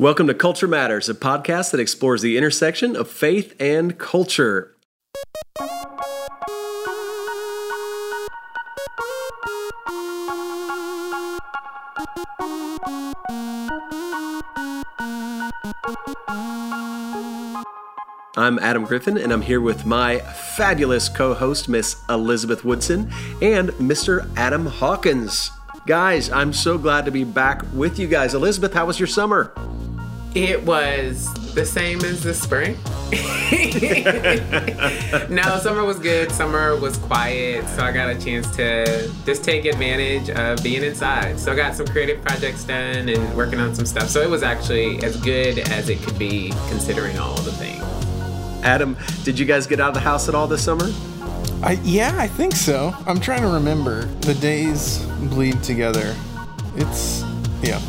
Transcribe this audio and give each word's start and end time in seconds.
Welcome 0.00 0.28
to 0.28 0.34
Culture 0.34 0.66
Matters, 0.66 1.10
a 1.10 1.14
podcast 1.14 1.72
that 1.72 1.78
explores 1.78 2.22
the 2.22 2.38
intersection 2.38 2.96
of 2.96 3.06
faith 3.06 3.54
and 3.60 3.98
culture. 3.98 4.74
I'm 18.38 18.58
Adam 18.60 18.86
Griffin, 18.86 19.18
and 19.18 19.30
I'm 19.30 19.42
here 19.42 19.60
with 19.60 19.84
my 19.84 20.20
fabulous 20.56 21.10
co 21.10 21.34
host, 21.34 21.68
Miss 21.68 22.02
Elizabeth 22.08 22.64
Woodson, 22.64 23.12
and 23.42 23.68
Mr. 23.72 24.34
Adam 24.38 24.64
Hawkins. 24.64 25.50
Guys, 25.86 26.30
I'm 26.30 26.54
so 26.54 26.78
glad 26.78 27.04
to 27.04 27.10
be 27.10 27.24
back 27.24 27.62
with 27.74 27.98
you 27.98 28.06
guys. 28.06 28.32
Elizabeth, 28.32 28.72
how 28.72 28.86
was 28.86 28.98
your 28.98 29.06
summer? 29.06 29.52
It 30.34 30.64
was 30.64 31.32
the 31.54 31.66
same 31.66 32.04
as 32.04 32.22
the 32.22 32.32
spring. 32.32 32.78
no, 35.28 35.58
summer 35.58 35.84
was 35.84 35.98
good. 35.98 36.30
Summer 36.30 36.76
was 36.76 36.96
quiet, 36.98 37.68
so 37.70 37.82
I 37.82 37.90
got 37.90 38.08
a 38.08 38.20
chance 38.20 38.48
to 38.54 39.10
just 39.26 39.42
take 39.42 39.64
advantage 39.64 40.30
of 40.30 40.62
being 40.62 40.84
inside. 40.84 41.40
So 41.40 41.52
I 41.52 41.56
got 41.56 41.74
some 41.74 41.88
creative 41.88 42.22
projects 42.22 42.62
done 42.62 43.08
and 43.08 43.36
working 43.36 43.58
on 43.58 43.74
some 43.74 43.86
stuff. 43.86 44.08
So 44.08 44.22
it 44.22 44.30
was 44.30 44.44
actually 44.44 45.02
as 45.02 45.16
good 45.16 45.58
as 45.58 45.88
it 45.88 46.00
could 46.02 46.18
be 46.18 46.50
considering 46.68 47.18
all 47.18 47.34
the 47.40 47.52
things. 47.52 47.82
Adam, 48.64 48.96
did 49.24 49.36
you 49.36 49.46
guys 49.46 49.66
get 49.66 49.80
out 49.80 49.88
of 49.88 49.94
the 49.94 50.00
house 50.00 50.28
at 50.28 50.36
all 50.36 50.46
this 50.46 50.62
summer? 50.62 50.88
I, 51.62 51.80
yeah, 51.82 52.14
I 52.16 52.28
think 52.28 52.54
so. 52.54 52.94
I'm 53.06 53.18
trying 53.18 53.42
to 53.42 53.48
remember. 53.48 54.04
The 54.20 54.34
days 54.34 55.04
bleed 55.30 55.60
together. 55.64 56.14
It's, 56.76 57.24
yeah. 57.62 57.80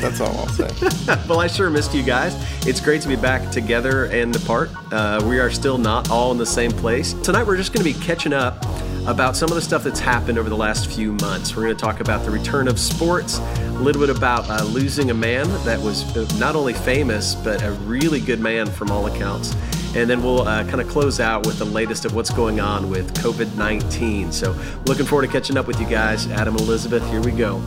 That's 0.00 0.20
all 0.20 0.36
I'll 0.38 0.48
say. 0.48 0.68
well, 1.28 1.40
I 1.40 1.46
sure 1.46 1.70
missed 1.70 1.94
you 1.94 2.02
guys. 2.02 2.34
It's 2.66 2.80
great 2.80 3.02
to 3.02 3.08
be 3.08 3.16
back 3.16 3.50
together 3.50 4.06
and 4.06 4.34
apart. 4.34 4.70
Uh, 4.90 5.24
we 5.28 5.38
are 5.38 5.50
still 5.50 5.78
not 5.78 6.10
all 6.10 6.32
in 6.32 6.38
the 6.38 6.46
same 6.46 6.70
place. 6.70 7.12
Tonight, 7.12 7.46
we're 7.46 7.56
just 7.56 7.72
going 7.72 7.84
to 7.84 7.98
be 7.98 8.04
catching 8.04 8.32
up 8.32 8.64
about 9.06 9.36
some 9.36 9.48
of 9.48 9.56
the 9.56 9.60
stuff 9.60 9.82
that's 9.82 9.98
happened 10.00 10.38
over 10.38 10.48
the 10.48 10.56
last 10.56 10.90
few 10.90 11.12
months. 11.14 11.56
We're 11.56 11.64
going 11.64 11.76
to 11.76 11.80
talk 11.80 12.00
about 12.00 12.24
the 12.24 12.30
return 12.30 12.68
of 12.68 12.78
sports, 12.78 13.38
a 13.38 13.70
little 13.80 14.00
bit 14.00 14.16
about 14.16 14.48
uh, 14.48 14.64
losing 14.64 15.10
a 15.10 15.14
man 15.14 15.48
that 15.64 15.80
was 15.80 16.38
not 16.38 16.54
only 16.54 16.72
famous, 16.72 17.34
but 17.34 17.62
a 17.62 17.72
really 17.72 18.20
good 18.20 18.40
man 18.40 18.66
from 18.66 18.90
all 18.90 19.06
accounts. 19.06 19.54
And 19.94 20.08
then 20.08 20.22
we'll 20.22 20.42
uh, 20.48 20.64
kind 20.64 20.80
of 20.80 20.88
close 20.88 21.20
out 21.20 21.46
with 21.46 21.58
the 21.58 21.66
latest 21.66 22.04
of 22.04 22.14
what's 22.14 22.30
going 22.30 22.60
on 22.60 22.88
with 22.88 23.12
COVID 23.14 23.56
19. 23.56 24.32
So, 24.32 24.56
looking 24.86 25.04
forward 25.04 25.26
to 25.26 25.32
catching 25.32 25.58
up 25.58 25.66
with 25.66 25.78
you 25.80 25.86
guys. 25.86 26.28
Adam, 26.28 26.56
Elizabeth, 26.56 27.06
here 27.10 27.20
we 27.20 27.32
go. 27.32 27.60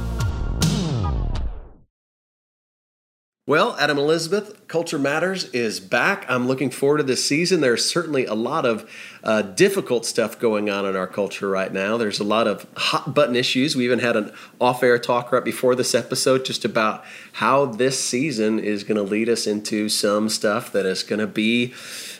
Well, 3.48 3.76
Adam 3.78 4.00
Elizabeth, 4.00 4.68
Culture 4.68 4.98
Matters 4.98 5.44
is 5.52 5.80
back. 5.80 6.26
I'm 6.28 6.48
looking 6.48 6.72
forward 6.72 6.98
to 6.98 7.04
this 7.04 7.24
season. 7.28 7.62
There's 7.62 7.88
certainly 7.88 8.26
a 8.26 8.34
lot 8.34 8.66
of 8.66 8.90
uh, 9.24 9.44
difficult 9.44 10.08
stuff 10.08 10.40
going 10.40 10.68
on 10.68 10.84
in 10.88 10.96
our 10.96 11.06
culture 11.06 11.48
right 11.48 11.72
now. 11.72 11.96
There's 11.96 12.20
a 12.20 12.24
lot 12.24 12.48
of 12.48 12.66
hot 12.76 13.14
button 13.14 13.36
issues. 13.36 13.76
We 13.76 13.86
even 13.86 14.00
had 14.00 14.16
an 14.16 14.34
off 14.60 14.82
air 14.82 14.98
talk 14.98 15.32
right 15.32 15.44
before 15.44 15.76
this 15.76 15.94
episode 15.94 16.44
just 16.44 16.66
about 16.66 17.06
how 17.34 17.68
this 17.68 18.04
season 18.04 18.58
is 18.58 18.84
going 18.84 18.98
to 18.98 19.04
lead 19.04 19.30
us 19.30 19.46
into 19.46 19.90
some 19.90 20.28
stuff 20.28 20.72
that 20.72 20.88
is 20.88 21.04
going 21.04 21.20
to 21.20 21.28
be 21.28 21.72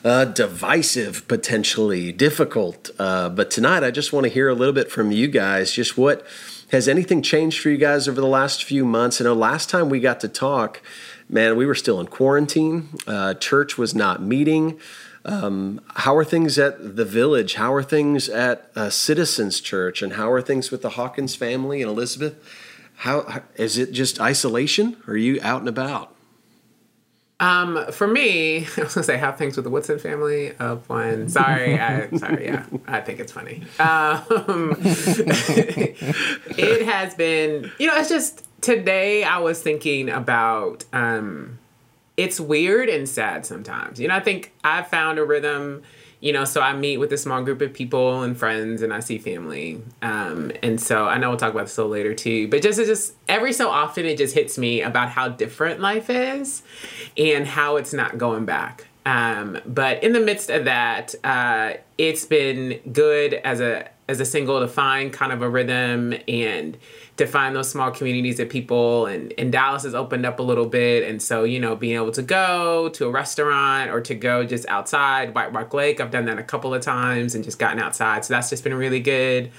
uh, 0.04 0.26
divisive, 0.26 1.28
potentially 1.28 2.12
difficult. 2.12 2.92
Uh, 3.00 3.30
but 3.30 3.50
tonight, 3.50 3.84
I 3.84 3.90
just 3.90 4.14
want 4.14 4.26
to 4.26 4.30
hear 4.30 4.48
a 4.48 4.54
little 4.54 4.76
bit 4.76 4.92
from 4.92 5.12
you 5.12 5.28
guys 5.28 5.72
just 5.72 5.98
what 5.98 6.24
has 6.72 6.88
anything 6.88 7.22
changed 7.22 7.62
for 7.62 7.70
you 7.70 7.78
guys 7.78 8.08
over 8.08 8.20
the 8.20 8.28
last 8.28 8.64
few 8.64 8.86
months? 8.86 9.22
I 9.22 9.26
know 9.26 9.34
last 9.34 9.70
time 9.70 9.90
we 9.90 10.00
got 10.00 10.20
to 10.22 10.28
talk, 10.28 10.82
man, 11.30 11.56
we 11.56 11.66
were 11.66 11.76
still 11.76 12.00
in 12.00 12.08
quarantine. 12.08 12.90
Uh, 13.08 13.34
church 13.36 13.78
was 13.78 13.96
not 13.96 14.22
meeting. 14.22 14.80
Um, 15.26 15.82
how 15.96 16.16
are 16.16 16.24
things 16.24 16.60
at 16.60 16.96
the 16.96 17.06
village? 17.06 17.56
How 17.56 17.74
are 17.74 17.84
things 17.84 18.30
at 18.30 18.70
uh, 18.76 18.90
Citizens 18.90 19.60
Church? 19.60 20.02
And 20.02 20.14
how 20.14 20.32
are 20.32 20.42
things 20.42 20.70
with 20.70 20.84
the 20.84 20.92
Hawkins 20.92 21.36
family 21.36 21.82
and 21.82 21.90
Elizabeth? 21.90 22.36
How, 22.98 23.24
how 23.24 23.42
is 23.56 23.78
it 23.78 23.92
just 23.92 24.22
isolation? 24.22 24.98
Or 25.08 25.16
are 25.16 25.18
you 25.18 25.40
out 25.42 25.62
and 25.62 25.70
about? 25.70 26.16
Um, 27.40 27.92
for 27.92 28.08
me, 28.08 28.66
I 28.78 28.82
was 28.82 28.94
gonna 28.94 29.04
say 29.04 29.18
have 29.18 29.38
things 29.38 29.56
with 29.58 29.66
the 29.66 29.70
Woodson 29.70 30.00
family 30.00 30.56
of 30.58 30.88
one. 30.90 31.28
Sorry, 31.28 31.78
I, 31.80 32.10
sorry, 32.12 32.46
yeah, 32.46 32.66
I 32.88 33.02
think 33.02 33.20
it's 33.20 33.32
funny. 33.32 33.64
Um, 33.80 34.78
it 36.58 36.86
has 36.86 37.14
been, 37.16 37.72
you 37.78 37.88
know, 37.88 37.98
it's 37.98 38.10
just 38.10 38.46
today 38.66 39.24
I 39.24 39.38
was 39.38 39.62
thinking 39.62 40.10
about 40.10 40.86
um, 40.92 41.60
it's 42.18 42.40
weird 42.40 42.90
and 42.90 43.08
sad 43.08 43.46
sometimes. 43.46 44.00
You 44.00 44.08
know, 44.08 44.16
I 44.16 44.20
think 44.20 44.54
I've 44.64 44.88
found 44.88 45.20
a 45.20 45.24
rhythm. 45.24 45.84
You 46.22 46.34
know, 46.34 46.46
so 46.46 46.62
I 46.62 46.76
meet 46.76 46.98
with 46.98 47.14
a 47.14 47.18
small 47.18 47.44
group 47.44 47.62
of 47.62 47.72
people 47.74 48.24
and 48.24 48.36
friends, 48.36 48.82
and 48.82 48.92
I 48.92 49.00
see 49.00 49.20
family. 49.20 49.84
Um, 50.02 50.52
and 50.64 50.82
so 50.82 51.06
I 51.06 51.20
know 51.20 51.30
we'll 51.30 51.38
talk 51.38 51.54
about 51.54 51.68
this 51.68 51.78
a 51.78 51.82
little 51.82 51.92
later 51.92 52.16
too. 52.16 52.48
But 52.48 52.64
just 52.64 52.80
just 52.80 53.14
every 53.28 53.54
so 53.54 53.70
often, 53.70 54.06
it 54.06 54.18
just 54.18 54.34
hits 54.34 54.58
me 54.58 54.82
about 54.82 55.10
how 55.10 55.28
different 55.28 55.82
life 55.82 56.10
is, 56.10 56.64
and 57.16 57.46
how 57.46 57.76
it's 57.76 57.94
not 57.94 58.18
going 58.18 58.46
back. 58.46 58.88
Um, 59.06 59.60
but 59.68 60.04
in 60.04 60.14
the 60.14 60.20
midst 60.20 60.50
of 60.50 60.66
that, 60.66 61.14
uh, 61.24 61.74
it's 62.00 62.26
been 62.26 62.80
good 62.92 63.36
as 63.36 63.62
a 63.62 63.88
as 64.08 64.20
a 64.20 64.26
single 64.26 64.60
to 64.60 64.68
find 64.68 65.14
kind 65.14 65.32
of 65.32 65.42
a 65.42 65.50
rhythm 65.50 66.16
and 66.28 66.78
to 67.18 67.26
find 67.26 67.56
those 67.56 67.70
small 67.70 67.92
communities 67.92 68.40
of 68.40 68.50
people 68.50 69.06
and, 69.06 69.34
and 69.38 69.52
Dallas 69.52 69.84
has 69.84 69.96
opened 69.96 70.26
up 70.26 70.40
a 70.40 70.44
little 70.44 70.66
bit 70.66 71.08
and 71.08 71.22
so 71.22 71.44
you 71.44 71.60
know 71.60 71.76
being 71.76 71.96
able 71.96 72.12
to 72.12 72.22
go 72.22 72.90
to 72.90 73.06
a 73.06 73.12
restaurant 73.12 73.90
or 73.90 74.02
to 74.02 74.16
go 74.16 74.44
just 74.46 74.66
outside 74.68 75.34
White 75.34 75.54
Rock 75.54 75.74
Lake 75.74 76.00
I've 76.02 76.12
done 76.12 76.26
that 76.26 76.38
a 76.38 76.44
couple 76.44 76.74
of 76.74 76.82
times 76.82 77.36
and 77.36 77.44
just 77.44 77.60
gotten 77.60 77.80
outside 77.80 78.26
so 78.26 78.34
that's 78.34 78.50
just 78.50 78.64
been 78.64 78.74
really 78.74 79.00
good 79.00 79.52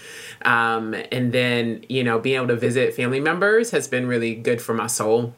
um, 0.43 0.95
and 1.11 1.33
then 1.33 1.85
you 1.89 2.05
know 2.05 2.19
being 2.19 2.37
able 2.37 2.49
to 2.49 2.57
visit 2.57 2.95
family 2.95 3.21
members 3.21 3.71
has 3.71 3.89
been 3.89 4.07
really 4.07 4.35
good 4.35 4.61
for 4.61 4.75
my 4.75 4.87
soul 4.87 5.35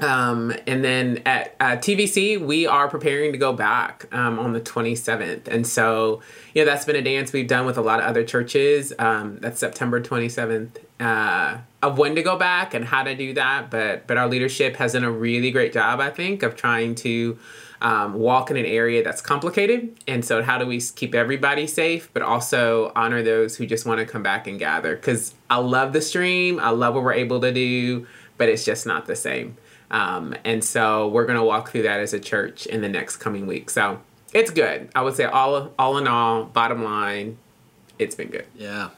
um, 0.00 0.52
and 0.66 0.84
then 0.84 1.22
at 1.24 1.54
uh, 1.60 1.76
TVC, 1.76 2.44
we 2.44 2.66
are 2.66 2.88
preparing 2.88 3.32
to 3.32 3.38
go 3.38 3.52
back 3.52 4.06
um, 4.12 4.38
on 4.38 4.52
the 4.52 4.60
27th. 4.60 5.46
And 5.46 5.66
so, 5.66 6.20
you 6.52 6.62
know, 6.64 6.70
that's 6.70 6.84
been 6.84 6.96
a 6.96 7.02
dance 7.02 7.32
we've 7.32 7.46
done 7.46 7.64
with 7.64 7.78
a 7.78 7.80
lot 7.80 8.00
of 8.00 8.06
other 8.06 8.24
churches. 8.24 8.92
Um, 8.98 9.38
that's 9.40 9.60
September 9.60 10.00
27th 10.00 10.78
uh, 11.00 11.58
of 11.82 11.98
when 11.98 12.14
to 12.14 12.22
go 12.22 12.36
back 12.36 12.74
and 12.74 12.84
how 12.84 13.02
to 13.02 13.14
do 13.14 13.34
that. 13.34 13.70
But, 13.70 14.06
but 14.06 14.16
our 14.16 14.28
leadership 14.28 14.76
has 14.76 14.92
done 14.92 15.04
a 15.04 15.10
really 15.10 15.50
great 15.50 15.72
job, 15.72 16.00
I 16.00 16.10
think, 16.10 16.42
of 16.42 16.56
trying 16.56 16.94
to 16.96 17.38
um, 17.80 18.14
walk 18.14 18.50
in 18.50 18.56
an 18.56 18.64
area 18.64 19.04
that's 19.04 19.20
complicated. 19.20 19.94
And 20.08 20.24
so, 20.24 20.42
how 20.42 20.58
do 20.58 20.66
we 20.66 20.80
keep 20.80 21.14
everybody 21.14 21.66
safe, 21.66 22.08
but 22.12 22.22
also 22.22 22.92
honor 22.96 23.22
those 23.22 23.56
who 23.56 23.66
just 23.66 23.84
want 23.84 24.00
to 24.00 24.06
come 24.06 24.22
back 24.22 24.46
and 24.46 24.58
gather? 24.58 24.96
Because 24.96 25.34
I 25.50 25.58
love 25.58 25.92
the 25.92 26.00
stream, 26.00 26.58
I 26.58 26.70
love 26.70 26.94
what 26.94 27.04
we're 27.04 27.12
able 27.12 27.40
to 27.40 27.52
do, 27.52 28.06
but 28.38 28.48
it's 28.48 28.64
just 28.64 28.86
not 28.86 29.06
the 29.06 29.16
same. 29.16 29.56
Um, 29.90 30.34
and 30.44 30.64
so 30.64 31.08
we're 31.08 31.26
going 31.26 31.38
to 31.38 31.44
walk 31.44 31.70
through 31.70 31.82
that 31.82 32.00
as 32.00 32.14
a 32.14 32.20
church 32.20 32.66
in 32.66 32.80
the 32.80 32.88
next 32.88 33.18
coming 33.18 33.46
week. 33.46 33.68
So 33.68 34.00
it's 34.32 34.50
good. 34.50 34.88
I 34.94 35.02
would 35.02 35.14
say 35.14 35.24
all 35.24 35.72
all 35.78 35.98
in 35.98 36.08
all, 36.08 36.44
bottom 36.44 36.82
line, 36.82 37.36
it's 37.98 38.14
been 38.14 38.28
good. 38.28 38.46
Yeah. 38.56 38.90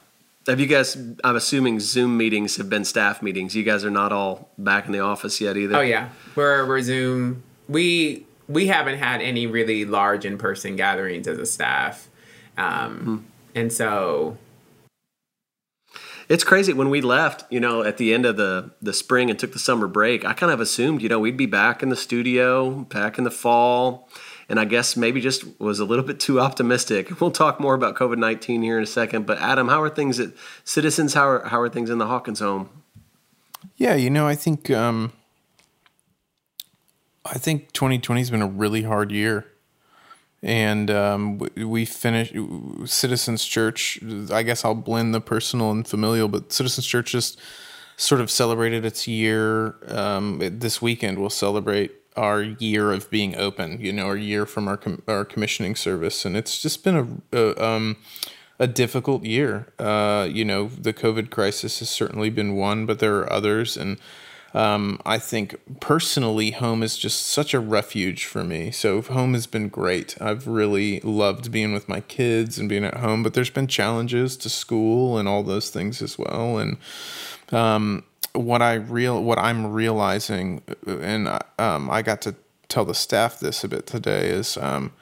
Have 0.46 0.60
you 0.60 0.66
guys? 0.66 0.96
I'm 1.24 1.34
assuming 1.34 1.80
Zoom 1.80 2.16
meetings 2.16 2.56
have 2.56 2.70
been 2.70 2.84
staff 2.84 3.20
meetings. 3.20 3.56
You 3.56 3.64
guys 3.64 3.84
are 3.84 3.90
not 3.90 4.12
all 4.12 4.50
back 4.58 4.86
in 4.86 4.92
the 4.92 5.00
office 5.00 5.40
yet 5.40 5.56
either. 5.56 5.76
Oh 5.76 5.80
yeah, 5.80 6.10
we're 6.36 6.66
we're 6.66 6.82
Zoom. 6.82 7.42
We 7.68 8.26
we 8.48 8.68
haven't 8.68 8.98
had 8.98 9.20
any 9.20 9.46
really 9.48 9.84
large 9.84 10.24
in 10.24 10.38
person 10.38 10.76
gatherings 10.76 11.26
as 11.26 11.38
a 11.38 11.46
staff, 11.46 12.08
um, 12.56 12.98
hmm. 12.98 13.16
and 13.56 13.72
so 13.72 14.38
it's 16.28 16.44
crazy 16.44 16.72
when 16.72 16.90
we 16.90 17.00
left, 17.00 17.44
you 17.50 17.60
know, 17.60 17.82
at 17.82 17.96
the 17.98 18.12
end 18.12 18.26
of 18.26 18.36
the 18.36 18.70
the 18.82 18.92
spring 18.92 19.30
and 19.30 19.38
took 19.38 19.52
the 19.52 19.58
summer 19.58 19.86
break. 19.86 20.24
I 20.24 20.32
kind 20.32 20.52
of 20.52 20.60
assumed, 20.60 21.02
you 21.02 21.08
know, 21.08 21.18
we'd 21.18 21.36
be 21.36 21.46
back 21.46 21.82
in 21.82 21.88
the 21.88 21.96
studio 21.96 22.70
back 22.70 23.19
in 23.19 23.25
the 23.25 23.31
fall, 23.31 24.08
and 24.48 24.60
I 24.60 24.64
guess 24.64 24.96
maybe 24.96 25.20
just 25.20 25.44
was 25.60 25.81
a 25.81 25.84
little 25.84 26.04
bit 26.04 26.20
too 26.20 26.40
optimistic. 26.40 27.10
We'll 27.20 27.31
talk 27.31 27.60
more 27.60 27.75
about 27.75 27.96
COVID 27.96 28.19
nineteen 28.19 28.62
here 28.62 28.76
in 28.78 28.84
a 28.84 28.87
second. 28.87 29.26
But 29.26 29.38
Adam, 29.38 29.69
how 29.69 29.82
are 29.82 29.90
things 29.90 30.20
at 30.20 30.32
Citizens? 30.64 31.14
How 31.14 31.28
are 31.28 31.48
how 31.48 31.60
are 31.60 31.69
things 31.69 31.90
in 31.90 31.98
the 31.98 32.06
Hawkins 32.06 32.40
home? 32.40 32.69
Yeah, 33.76 33.94
you 33.94 34.10
know, 34.10 34.26
I 34.26 34.34
think 34.34 34.70
um, 34.70 35.12
I 37.25 37.38
think 37.38 37.72
2020 37.72 38.20
has 38.20 38.31
been 38.31 38.43
a 38.43 38.46
really 38.46 38.82
hard 38.82 39.10
year 39.10 39.46
and 40.43 40.90
um, 40.90 41.38
we 41.56 41.84
finished 41.84 42.34
Citizens 42.84 43.44
Church. 43.44 43.99
I 44.31 44.42
guess 44.42 44.64
I'll 44.64 44.75
blend 44.75 45.14
the 45.14 45.20
personal 45.20 45.70
and 45.70 45.87
familial, 45.87 46.28
but 46.28 46.52
Citizens 46.52 46.87
Church 46.87 47.10
just 47.10 47.40
sort 47.96 48.20
of 48.20 48.31
celebrated 48.31 48.84
its 48.84 49.08
year. 49.08 49.76
Um, 49.88 50.38
this 50.40 50.82
weekend, 50.82 51.19
we'll 51.19 51.31
celebrate 51.31 51.92
our 52.16 52.42
year 52.42 52.92
of 52.92 53.10
being 53.10 53.36
open. 53.36 53.80
You 53.80 53.92
know, 53.92 54.06
our 54.06 54.16
year 54.16 54.46
from 54.46 54.68
our 54.68 54.76
com- 54.76 55.02
our 55.06 55.24
commissioning 55.24 55.76
service, 55.76 56.24
and 56.24 56.36
it's 56.36 56.60
just 56.60 56.84
been 56.84 57.22
a, 57.32 57.36
a 57.36 57.64
um, 57.64 57.96
a 58.58 58.66
difficult 58.66 59.24
year. 59.24 59.72
Uh, 59.78 60.28
you 60.30 60.44
know, 60.44 60.68
the 60.68 60.92
COVID 60.92 61.30
crisis 61.30 61.78
has 61.80 61.90
certainly 61.90 62.30
been 62.30 62.56
one, 62.56 62.86
but 62.86 62.98
there 62.98 63.18
are 63.18 63.32
others, 63.32 63.76
and 63.76 63.98
um, 64.56 65.00
I 65.04 65.18
think 65.18 65.54
personally, 65.80 66.52
home 66.52 66.82
is 66.82 66.96
just 66.96 67.26
such 67.26 67.52
a 67.52 67.60
refuge 67.60 68.24
for 68.24 68.42
me. 68.42 68.70
So 68.70 69.02
home 69.02 69.34
has 69.34 69.46
been 69.46 69.68
great. 69.68 70.16
I've 70.18 70.46
really 70.46 71.00
loved 71.00 71.52
being 71.52 71.74
with 71.74 71.90
my 71.90 72.00
kids 72.00 72.58
and 72.58 72.66
being 72.66 72.82
at 72.84 72.96
home, 72.96 73.22
but 73.22 73.34
there's 73.34 73.50
been 73.50 73.66
challenges 73.66 74.34
to 74.38 74.48
school 74.48 75.18
and 75.18 75.28
all 75.28 75.42
those 75.42 75.68
things 75.68 76.00
as 76.00 76.18
well. 76.18 76.56
And 76.56 76.78
um, 77.52 78.04
what 78.37 78.62
I 78.62 78.75
real 78.75 79.23
what 79.23 79.38
I'm 79.38 79.73
realizing, 79.73 80.62
and 80.87 81.29
um, 81.59 81.91
I 81.91 82.03
got 82.03 82.23
to 82.23 82.35
tell 82.69 82.85
the 82.85 82.94
staff 82.94 83.41
this 83.41 83.65
a 83.65 83.69
bit 83.69 83.87
today, 83.87 84.29
is 84.29 84.56
um, 84.56 84.93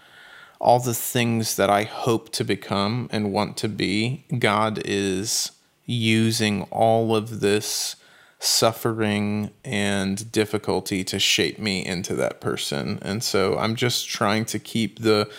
all 0.60 0.80
the 0.80 0.94
things 0.94 1.56
that 1.56 1.70
I 1.70 1.84
hope 1.84 2.30
to 2.32 2.44
become 2.44 3.08
and 3.12 3.32
want 3.32 3.56
to 3.58 3.68
be. 3.68 4.24
God 4.38 4.80
is 4.84 5.52
using 5.86 6.62
all 6.70 7.14
of 7.14 7.40
this 7.40 7.96
suffering 8.38 9.50
and 9.64 10.30
difficulty 10.30 11.02
to 11.04 11.18
shape 11.18 11.58
me 11.58 11.84
into 11.84 12.14
that 12.14 12.40
person. 12.40 12.98
And 13.02 13.22
so 13.22 13.56
I'm 13.58 13.74
just 13.74 14.08
trying 14.08 14.44
to 14.46 14.58
keep 14.58 15.00
the 15.00 15.30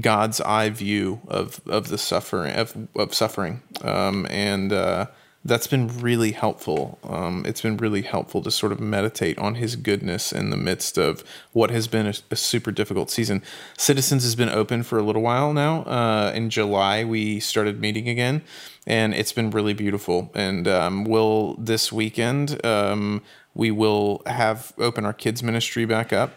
God's 0.00 0.40
eye 0.40 0.70
view 0.70 1.20
of 1.28 1.60
of 1.66 1.88
the 1.88 1.98
suffering 1.98 2.54
of 2.54 2.88
of 2.96 3.14
suffering, 3.14 3.62
um, 3.82 4.26
and 4.30 4.72
uh, 4.72 5.06
that's 5.44 5.66
been 5.66 5.88
really 6.00 6.32
helpful. 6.32 6.98
Um, 7.02 7.44
it's 7.46 7.60
been 7.60 7.76
really 7.76 8.02
helpful 8.02 8.42
to 8.42 8.50
sort 8.50 8.70
of 8.70 8.80
meditate 8.80 9.38
on 9.38 9.56
His 9.56 9.74
goodness 9.74 10.32
in 10.32 10.50
the 10.50 10.56
midst 10.56 10.98
of 10.98 11.24
what 11.52 11.70
has 11.70 11.88
been 11.88 12.06
a, 12.06 12.14
a 12.30 12.36
super 12.36 12.70
difficult 12.70 13.10
season. 13.10 13.42
Citizens 13.76 14.22
has 14.22 14.36
been 14.36 14.48
open 14.48 14.82
for 14.84 14.98
a 14.98 15.02
little 15.02 15.22
while 15.22 15.52
now. 15.52 15.82
Uh, 15.82 16.32
in 16.34 16.48
July, 16.48 17.02
we 17.02 17.40
started 17.40 17.80
meeting 17.80 18.08
again, 18.08 18.42
and 18.86 19.14
it's 19.14 19.32
been 19.32 19.50
really 19.50 19.74
beautiful. 19.74 20.30
And 20.34 20.68
um, 20.68 21.04
will 21.04 21.54
this 21.54 21.92
weekend 21.92 22.64
um, 22.64 23.22
we 23.54 23.70
will 23.72 24.22
have 24.26 24.72
open 24.78 25.04
our 25.04 25.12
kids 25.12 25.42
ministry 25.42 25.84
back 25.86 26.12
up, 26.12 26.34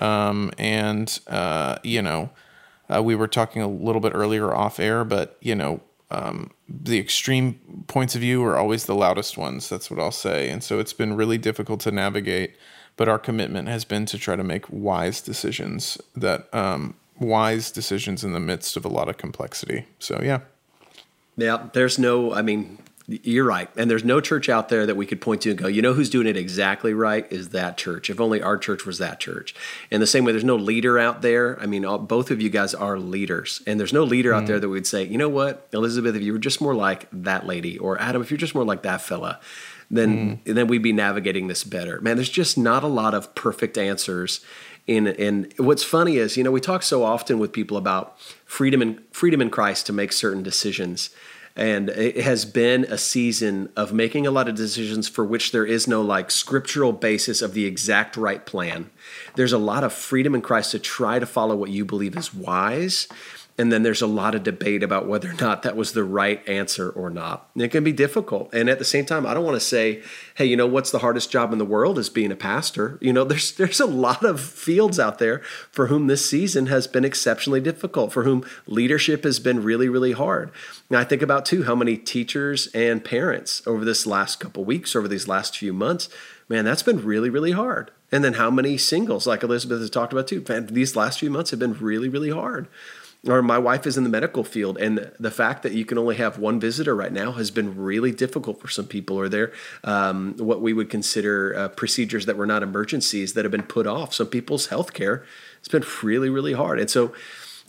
um, 0.00 0.50
and 0.58 1.18
uh, 1.28 1.78
you 1.82 2.02
know. 2.02 2.30
Uh, 2.92 3.00
we 3.00 3.14
were 3.14 3.28
talking 3.28 3.62
a 3.62 3.68
little 3.68 4.02
bit 4.02 4.12
earlier 4.14 4.52
off 4.52 4.78
air, 4.78 5.02
but 5.02 5.38
you 5.40 5.54
know, 5.54 5.80
um, 6.12 6.50
the 6.68 6.98
extreme 6.98 7.84
points 7.86 8.14
of 8.14 8.20
view 8.20 8.44
are 8.44 8.56
always 8.56 8.84
the 8.84 8.94
loudest 8.94 9.38
ones. 9.38 9.68
That's 9.68 9.90
what 9.90 9.98
I'll 9.98 10.10
say. 10.10 10.50
And 10.50 10.62
so 10.62 10.78
it's 10.78 10.92
been 10.92 11.16
really 11.16 11.38
difficult 11.38 11.80
to 11.80 11.90
navigate, 11.90 12.54
but 12.96 13.08
our 13.08 13.18
commitment 13.18 13.68
has 13.68 13.84
been 13.84 14.04
to 14.06 14.18
try 14.18 14.36
to 14.36 14.44
make 14.44 14.66
wise 14.68 15.22
decisions 15.22 15.98
that 16.14 16.52
um, 16.54 16.94
wise 17.18 17.70
decisions 17.70 18.22
in 18.24 18.32
the 18.32 18.40
midst 18.40 18.76
of 18.76 18.84
a 18.84 18.88
lot 18.88 19.08
of 19.08 19.16
complexity. 19.16 19.86
So 19.98 20.20
yeah. 20.22 20.40
Yeah, 21.36 21.68
there's 21.72 21.98
no. 21.98 22.34
I 22.34 22.42
mean, 22.42 22.78
you're 23.08 23.44
right. 23.44 23.68
And 23.76 23.90
there's 23.90 24.04
no 24.04 24.20
church 24.20 24.48
out 24.48 24.68
there 24.68 24.86
that 24.86 24.94
we 24.94 25.06
could 25.06 25.20
point 25.20 25.42
to 25.42 25.50
and 25.50 25.58
go, 25.58 25.66
you 25.66 25.82
know 25.82 25.92
who's 25.92 26.08
doing 26.08 26.26
it 26.26 26.36
exactly 26.36 26.94
right 26.94 27.30
is 27.32 27.48
that 27.50 27.76
church. 27.76 28.08
If 28.08 28.20
only 28.20 28.40
our 28.40 28.56
church 28.56 28.86
was 28.86 28.98
that 28.98 29.18
church. 29.18 29.54
And 29.90 30.00
the 30.00 30.06
same 30.06 30.24
way, 30.24 30.32
there's 30.32 30.44
no 30.44 30.56
leader 30.56 30.98
out 30.98 31.22
there. 31.22 31.60
I 31.60 31.66
mean, 31.66 31.84
all, 31.84 31.98
both 31.98 32.30
of 32.30 32.40
you 32.40 32.48
guys 32.48 32.74
are 32.74 32.98
leaders. 32.98 33.60
And 33.66 33.80
there's 33.80 33.92
no 33.92 34.04
leader 34.04 34.30
mm. 34.30 34.36
out 34.36 34.46
there 34.46 34.60
that 34.60 34.68
would 34.68 34.86
say, 34.86 35.04
you 35.04 35.18
know 35.18 35.28
what, 35.28 35.68
Elizabeth, 35.72 36.14
if 36.14 36.22
you 36.22 36.32
were 36.32 36.38
just 36.38 36.60
more 36.60 36.74
like 36.74 37.08
that 37.12 37.46
lady, 37.46 37.78
or 37.78 38.00
Adam, 38.00 38.22
if 38.22 38.30
you're 38.30 38.38
just 38.38 38.54
more 38.54 38.64
like 38.64 38.82
that 38.82 39.02
fella, 39.02 39.40
then 39.90 40.40
mm. 40.44 40.54
then 40.54 40.68
we'd 40.68 40.82
be 40.82 40.92
navigating 40.92 41.48
this 41.48 41.64
better. 41.64 42.00
Man, 42.00 42.16
there's 42.16 42.30
just 42.30 42.56
not 42.56 42.82
a 42.82 42.88
lot 42.88 43.14
of 43.14 43.34
perfect 43.34 43.76
answers. 43.76 44.40
In, 44.86 45.06
and 45.06 45.52
what's 45.58 45.84
funny 45.84 46.16
is, 46.16 46.36
you 46.36 46.42
know, 46.42 46.50
we 46.50 46.60
talk 46.60 46.82
so 46.82 47.04
often 47.04 47.38
with 47.38 47.52
people 47.52 47.76
about 47.76 48.18
freedom 48.44 48.82
and 48.82 49.00
freedom 49.12 49.40
in 49.40 49.48
Christ 49.48 49.86
to 49.86 49.92
make 49.92 50.12
certain 50.12 50.42
decisions. 50.42 51.10
And 51.54 51.90
it 51.90 52.22
has 52.24 52.44
been 52.44 52.84
a 52.84 52.96
season 52.96 53.70
of 53.76 53.92
making 53.92 54.26
a 54.26 54.30
lot 54.30 54.48
of 54.48 54.54
decisions 54.54 55.08
for 55.08 55.24
which 55.24 55.52
there 55.52 55.66
is 55.66 55.86
no 55.86 56.00
like 56.00 56.30
scriptural 56.30 56.92
basis 56.92 57.42
of 57.42 57.52
the 57.52 57.66
exact 57.66 58.16
right 58.16 58.44
plan. 58.44 58.90
There's 59.34 59.52
a 59.52 59.58
lot 59.58 59.84
of 59.84 59.92
freedom 59.92 60.34
in 60.34 60.40
Christ 60.40 60.70
to 60.70 60.78
try 60.78 61.18
to 61.18 61.26
follow 61.26 61.54
what 61.54 61.70
you 61.70 61.84
believe 61.84 62.16
is 62.16 62.32
wise 62.32 63.06
and 63.58 63.70
then 63.70 63.82
there's 63.82 64.00
a 64.00 64.06
lot 64.06 64.34
of 64.34 64.42
debate 64.42 64.82
about 64.82 65.06
whether 65.06 65.30
or 65.30 65.34
not 65.34 65.62
that 65.62 65.76
was 65.76 65.92
the 65.92 66.04
right 66.04 66.46
answer 66.48 66.88
or 66.88 67.10
not. 67.10 67.50
And 67.54 67.62
it 67.62 67.70
can 67.70 67.84
be 67.84 67.92
difficult. 67.92 68.52
And 68.54 68.70
at 68.70 68.78
the 68.78 68.84
same 68.84 69.04
time, 69.04 69.26
I 69.26 69.34
don't 69.34 69.44
want 69.44 69.56
to 69.56 69.60
say, 69.60 70.02
hey, 70.36 70.46
you 70.46 70.56
know, 70.56 70.66
what's 70.66 70.90
the 70.90 71.00
hardest 71.00 71.30
job 71.30 71.52
in 71.52 71.58
the 71.58 71.64
world 71.66 71.98
is 71.98 72.08
being 72.08 72.32
a 72.32 72.36
pastor. 72.36 72.98
You 73.02 73.12
know, 73.12 73.24
there's 73.32 73.52
there's 73.52 73.80
a 73.80 73.86
lot 73.86 74.24
of 74.24 74.40
fields 74.40 74.98
out 74.98 75.18
there 75.18 75.40
for 75.70 75.88
whom 75.88 76.06
this 76.06 76.28
season 76.28 76.66
has 76.66 76.86
been 76.86 77.04
exceptionally 77.04 77.60
difficult, 77.60 78.12
for 78.12 78.24
whom 78.24 78.44
leadership 78.66 79.24
has 79.24 79.38
been 79.38 79.62
really, 79.62 79.88
really 79.88 80.12
hard. 80.12 80.50
And 80.88 80.98
I 80.98 81.04
think 81.04 81.20
about 81.20 81.44
too 81.44 81.64
how 81.64 81.74
many 81.74 81.98
teachers 81.98 82.68
and 82.68 83.04
parents 83.04 83.62
over 83.66 83.84
this 83.84 84.06
last 84.06 84.40
couple 84.40 84.64
weeks, 84.64 84.96
over 84.96 85.08
these 85.08 85.28
last 85.28 85.58
few 85.58 85.74
months, 85.74 86.08
man, 86.48 86.64
that's 86.64 86.82
been 86.82 87.04
really, 87.04 87.28
really 87.28 87.52
hard. 87.52 87.90
And 88.10 88.22
then 88.22 88.34
how 88.34 88.50
many 88.50 88.76
singles, 88.76 89.26
like 89.26 89.42
Elizabeth 89.42 89.80
has 89.80 89.88
talked 89.88 90.12
about 90.12 90.28
too, 90.28 90.40
these 90.40 90.96
last 90.96 91.20
few 91.20 91.30
months 91.30 91.50
have 91.50 91.60
been 91.60 91.74
really, 91.74 92.08
really 92.10 92.30
hard 92.30 92.68
or 93.28 93.40
my 93.40 93.58
wife 93.58 93.86
is 93.86 93.96
in 93.96 94.02
the 94.02 94.10
medical 94.10 94.42
field 94.42 94.78
and 94.78 95.12
the 95.20 95.30
fact 95.30 95.62
that 95.62 95.72
you 95.72 95.84
can 95.84 95.96
only 95.96 96.16
have 96.16 96.38
one 96.38 96.58
visitor 96.58 96.94
right 96.94 97.12
now 97.12 97.32
has 97.32 97.50
been 97.52 97.76
really 97.76 98.10
difficult 98.10 98.60
for 98.60 98.68
some 98.68 98.86
people. 98.86 99.16
Or 99.16 99.28
they're 99.28 99.52
um, 99.84 100.34
what 100.38 100.60
we 100.60 100.72
would 100.72 100.90
consider 100.90 101.54
uh, 101.56 101.68
procedures 101.68 102.26
that 102.26 102.36
were 102.36 102.46
not 102.46 102.62
emergencies 102.62 103.34
that 103.34 103.44
have 103.44 103.52
been 103.52 103.62
put 103.62 103.86
off. 103.86 104.12
Some 104.12 104.26
people's 104.26 104.66
health 104.66 104.92
care 104.92 105.24
it's 105.58 105.68
been 105.68 105.84
really 106.02 106.28
really 106.28 106.52
hard. 106.52 106.80
And 106.80 106.90
so 106.90 107.12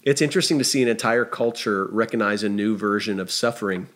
it's 0.02 0.22
interesting 0.22 0.58
to 0.58 0.66
see 0.66 0.82
an 0.82 0.88
entire 0.88 1.26
culture 1.26 1.86
recognize 1.86 2.44
a 2.44 2.50
new 2.50 2.76
version 2.76 3.20
of 3.20 3.32
suffering. 3.32 3.88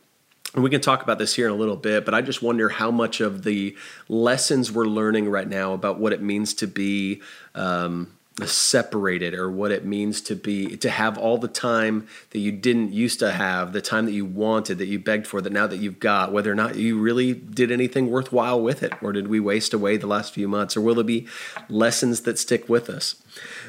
And 0.53 0.63
we 0.63 0.69
can 0.69 0.79
talk 0.79 1.03
about 1.03 1.19
this 1.19 1.35
here 1.35 1.47
in 1.47 1.51
a 1.51 1.57
little 1.57 1.75
bit, 1.75 2.05
but 2.05 2.13
I 2.13 2.21
just 2.21 2.41
wonder 2.41 2.69
how 2.69 2.89
much 2.89 3.19
of 3.19 3.43
the 3.43 3.75
lessons 4.07 4.71
we're 4.71 4.85
learning 4.85 5.29
right 5.29 5.47
now 5.47 5.73
about 5.73 5.99
what 5.99 6.13
it 6.13 6.21
means 6.21 6.53
to 6.55 6.67
be 6.67 7.21
um, 7.53 8.16
separated 8.45 9.33
or 9.33 9.49
what 9.49 9.71
it 9.71 9.83
means 9.83 10.21
to 10.21 10.35
be 10.35 10.77
to 10.77 10.91
have 10.91 11.17
all 11.17 11.39
the 11.39 11.47
time 11.47 12.07
that 12.29 12.39
you 12.39 12.51
didn't 12.51 12.93
used 12.93 13.17
to 13.17 13.31
have 13.31 13.73
the 13.73 13.81
time 13.81 14.05
that 14.05 14.11
you 14.11 14.25
wanted 14.25 14.77
that 14.77 14.85
you 14.85 14.99
begged 14.99 15.25
for 15.25 15.41
that 15.41 15.51
now 15.51 15.65
that 15.65 15.77
you've 15.77 15.99
got 15.99 16.31
whether 16.31 16.51
or 16.51 16.55
not 16.55 16.75
you 16.75 16.99
really 16.99 17.33
did 17.33 17.71
anything 17.71 18.11
worthwhile 18.11 18.61
with 18.61 18.83
it 18.83 18.93
or 19.01 19.11
did 19.11 19.27
we 19.27 19.39
waste 19.39 19.73
away 19.73 19.97
the 19.97 20.05
last 20.05 20.35
few 20.35 20.47
months 20.47 20.77
or 20.77 20.81
will 20.81 20.93
there 20.93 21.03
be 21.03 21.27
lessons 21.67 22.21
that 22.21 22.37
stick 22.37 22.69
with 22.69 22.91
us? 22.91 23.15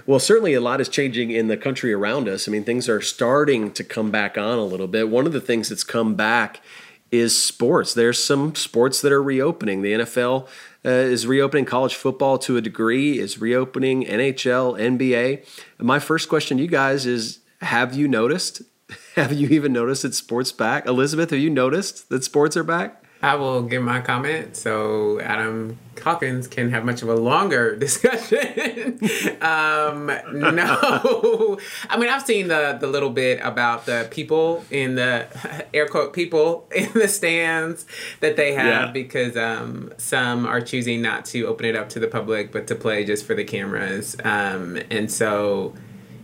Well 0.04 0.20
certainly 0.20 0.52
a 0.52 0.60
lot 0.60 0.82
is 0.82 0.88
changing 0.90 1.30
in 1.30 1.48
the 1.48 1.56
country 1.56 1.94
around 1.94 2.28
us. 2.28 2.46
I 2.46 2.50
mean 2.52 2.64
things 2.64 2.90
are 2.90 3.00
starting 3.00 3.72
to 3.72 3.82
come 3.82 4.10
back 4.10 4.36
on 4.36 4.58
a 4.58 4.64
little 4.64 4.88
bit. 4.88 5.08
One 5.08 5.26
of 5.26 5.32
the 5.32 5.40
things 5.40 5.70
that's 5.70 5.84
come 5.84 6.14
back 6.14 6.60
is 7.10 7.42
sports. 7.42 7.94
There's 7.94 8.22
some 8.22 8.54
sports 8.54 9.00
that 9.00 9.12
are 9.12 9.22
reopening. 9.22 9.82
The 9.82 9.92
NFL 9.92 10.46
uh, 10.84 10.88
is 10.88 11.26
reopening 11.26 11.64
college 11.64 11.94
football 11.94 12.38
to 12.38 12.56
a 12.56 12.60
degree, 12.60 13.18
is 13.18 13.40
reopening 13.40 14.04
NHL, 14.04 14.78
NBA. 14.78 15.46
my 15.78 15.98
first 15.98 16.28
question 16.28 16.58
to 16.58 16.62
you 16.62 16.68
guys 16.68 17.06
is 17.06 17.40
Have 17.60 17.94
you 17.94 18.08
noticed? 18.08 18.62
Have 19.16 19.32
you 19.32 19.48
even 19.48 19.72
noticed 19.72 20.02
that 20.02 20.14
sports 20.14 20.52
back? 20.52 20.86
Elizabeth, 20.86 21.30
have 21.30 21.40
you 21.40 21.50
noticed 21.50 22.08
that 22.08 22.24
sports 22.24 22.56
are 22.56 22.64
back? 22.64 23.02
I 23.20 23.34
will 23.34 23.62
give 23.62 23.82
my 23.82 24.00
comment 24.00 24.56
so 24.56 25.20
Adam 25.20 25.76
Hawkins 26.00 26.46
can 26.46 26.70
have 26.70 26.84
much 26.84 27.02
of 27.02 27.08
a 27.08 27.14
longer 27.14 27.74
discussion. 27.84 29.00
um, 29.40 30.06
no, 30.32 31.58
I 31.90 31.96
mean 31.98 32.08
I've 32.08 32.22
seen 32.22 32.48
the 32.48 32.78
the 32.80 32.86
little 32.86 33.10
bit 33.10 33.40
about 33.42 33.86
the 33.86 34.06
people 34.10 34.64
in 34.70 34.94
the 34.94 35.26
air 35.74 35.88
quote 35.88 36.12
people 36.12 36.68
in 36.74 36.92
the 36.92 37.08
stands 37.08 37.86
that 38.20 38.36
they 38.36 38.52
have 38.52 38.66
yeah. 38.66 38.92
because 38.92 39.36
um, 39.36 39.92
some 39.98 40.46
are 40.46 40.60
choosing 40.60 41.02
not 41.02 41.24
to 41.26 41.44
open 41.46 41.66
it 41.66 41.74
up 41.74 41.88
to 41.90 41.98
the 41.98 42.08
public 42.08 42.52
but 42.52 42.66
to 42.68 42.74
play 42.74 43.04
just 43.04 43.24
for 43.26 43.34
the 43.34 43.44
cameras, 43.44 44.16
um, 44.24 44.78
and 44.90 45.10
so 45.10 45.74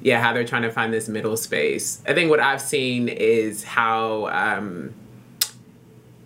yeah, 0.01 0.21
how 0.21 0.35
they're 0.35 0.45
trying 0.45 0.63
to 0.63 0.71
find 0.71 0.93
this 0.93 1.09
middle 1.09 1.37
space. 1.37 2.03
I 2.07 2.13
think 2.13 2.29
what 2.29 2.39
I've 2.39 2.61
seen 2.61 3.09
is 3.09 3.65
how 3.65 4.27
um, 4.27 4.93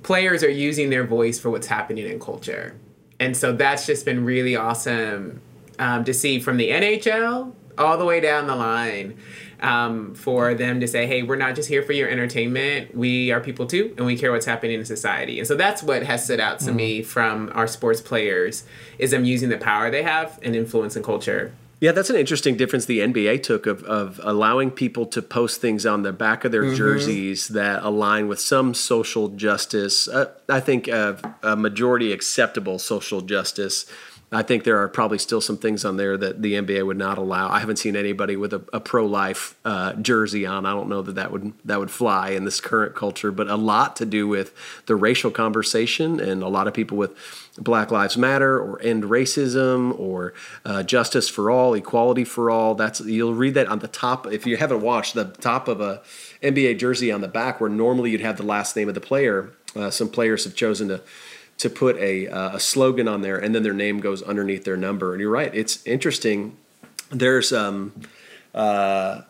players 0.09 0.43
are 0.43 0.49
using 0.49 0.89
their 0.89 1.05
voice 1.05 1.39
for 1.39 1.51
what's 1.51 1.67
happening 1.67 2.09
in 2.09 2.19
culture. 2.19 2.75
And 3.21 3.37
so 3.37 3.53
that's 3.53 3.85
just 3.85 4.07
been 4.07 4.25
really 4.25 4.57
awesome 4.57 5.43
um, 5.79 6.03
to 6.05 6.15
see 6.15 6.41
from 6.41 6.57
the 6.57 6.71
NHL 6.71 7.53
all 7.77 7.99
the 7.99 8.07
way 8.07 8.19
down 8.19 8.47
the 8.47 8.57
line 8.57 9.19
um, 9.61 10.15
for 10.15 10.55
them 10.55 10.81
to 10.81 10.89
say, 10.89 11.07
hey, 11.07 11.23
we're 11.25 11.37
not 11.37 11.55
just 11.55 11.69
here 11.69 11.83
for 11.83 11.93
your 11.93 12.09
entertainment. 12.09 12.97
We 12.97 13.33
are 13.33 13.41
people 13.41 13.67
too, 13.67 13.93
and 13.99 14.07
we 14.07 14.17
care 14.17 14.33
what's 14.33 14.47
happening 14.47 14.79
in 14.79 14.87
society. 14.87 15.41
And 15.41 15.47
so 15.47 15.55
that's 15.55 15.83
what 15.83 16.03
has 16.05 16.25
stood 16.25 16.41
out 16.41 16.61
to 16.61 16.69
mm-hmm. 16.69 16.77
me 16.77 17.03
from 17.03 17.53
our 17.55 17.67
sports 17.67 18.01
players 18.01 18.65
is 18.99 19.11
them 19.11 19.27
using 19.27 19.51
the 19.51 19.59
power 19.59 19.91
they 19.91 20.05
have 20.05 20.39
and 20.43 20.57
influence 20.57 20.97
in 20.97 21.03
culture 21.03 21.53
yeah, 21.81 21.93
that's 21.93 22.11
an 22.11 22.17
interesting 22.17 22.57
difference 22.57 22.87
the 22.87 23.01
NBA 23.01 23.43
took 23.45 23.67
of, 23.67 23.85
of 23.85 24.21
allowing 24.25 24.71
people 24.71 25.07
to 25.07 25.23
post 25.23 25.61
things 25.61 25.87
on 25.87 26.03
the 26.03 26.13
back 26.13 26.45
of 26.45 26.51
their 26.51 26.65
mm-hmm. 26.65 26.75
jerseys 26.75 27.49
that 27.49 27.85
align 27.85 28.27
with 28.27 28.41
some 28.41 28.75
social 28.75 29.29
justice. 29.29 30.09
Uh, 30.09 30.33
I 30.49 30.59
think 30.59 30.89
uh, 30.89 31.15
a 31.43 31.55
majority 31.55 32.13
acceptable 32.13 32.81
social 32.81 33.21
justice 33.21 33.87
I 34.31 34.43
think 34.43 34.65
there 34.65 34.79
are 34.83 34.89
probably 34.89 35.17
still 35.17 35.41
some 35.41 35.57
things 35.57 35.87
on 35.87 35.97
there 35.97 36.19
that 36.19 36.43
the 36.43 36.53
NBA 36.55 36.85
would 36.85 36.99
not 36.99 37.17
allow. 37.17 37.49
I 37.49 37.61
haven't 37.61 37.79
seen 37.79 37.97
anybody 37.97 38.37
with 38.37 38.53
a, 38.53 38.63
a 38.75 38.81
pro-life 38.81 39.59
uh, 39.65 39.95
jersey 39.95 40.45
on. 40.45 40.67
I 40.67 40.73
don't 40.73 40.91
know 40.91 41.01
that 41.01 41.15
that 41.15 41.33
would 41.33 41.55
that 41.65 41.81
would 41.81 41.91
fly 41.91 42.31
in 42.31 42.45
this 42.45 42.61
current 42.61 42.95
culture, 42.95 43.33
but 43.33 43.49
a 43.49 43.57
lot 43.57 43.97
to 43.97 44.05
do 44.05 44.29
with 44.29 44.53
the 44.85 44.97
racial 44.97 45.31
conversation 45.31 46.21
and 46.21 46.43
a 46.43 46.49
lot 46.49 46.67
of 46.67 46.75
people 46.75 46.99
with 46.99 47.17
Black 47.57 47.91
Lives 47.91 48.19
Matter 48.19 48.59
or 48.59 48.81
end 48.83 49.05
racism 49.05 49.99
or 49.99 50.35
uh, 50.63 50.83
justice 50.83 51.31
for 51.31 51.51
all, 51.51 51.73
equality 51.73 52.25
for 52.25 52.51
all. 52.51 52.75
That's 52.75 53.01
you'll 53.01 53.35
read 53.35 53.55
that 53.55 53.69
on 53.69 53.79
the 53.79 53.89
top 53.89 54.27
if 54.27 54.47
you 54.47 54.59
haven't 54.59 54.83
watched 54.83 55.15
the 55.15 55.25
top 55.25 55.69
of 55.69 55.81
a 55.81 56.03
NBA 56.43 56.79
jersey 56.79 57.11
on 57.11 57.23
the 57.23 57.29
back, 57.29 57.63
where 57.63 57.71
normally 57.71 58.11
you'd 58.11 58.21
have 58.21 58.37
the 58.37 58.43
last 58.43 58.77
name 58.77 58.89
of 58.89 58.95
the 58.95 59.01
player. 59.01 59.53
Uh, 59.75 59.91
some 59.91 60.09
players 60.09 60.45
have 60.45 60.55
chosen 60.55 60.89
to 60.89 61.01
to 61.59 61.69
put 61.69 61.97
a, 61.97 62.29
uh, 62.29 62.57
a 62.57 62.61
slogan 62.61 63.09
on 63.09 63.23
there 63.23 63.37
and 63.37 63.55
then 63.55 63.63
their 63.63 63.75
name 63.75 64.01
goes 64.01 64.23
underneath 64.23 64.65
their 64.65 64.77
number. 64.77 65.13
And 65.13 65.21
you're 65.21 65.31
right, 65.31 65.55
it's 65.55 65.85
interesting. 65.87 66.57
There's 67.11 67.53
um, 67.53 67.93
uh, 68.55 69.23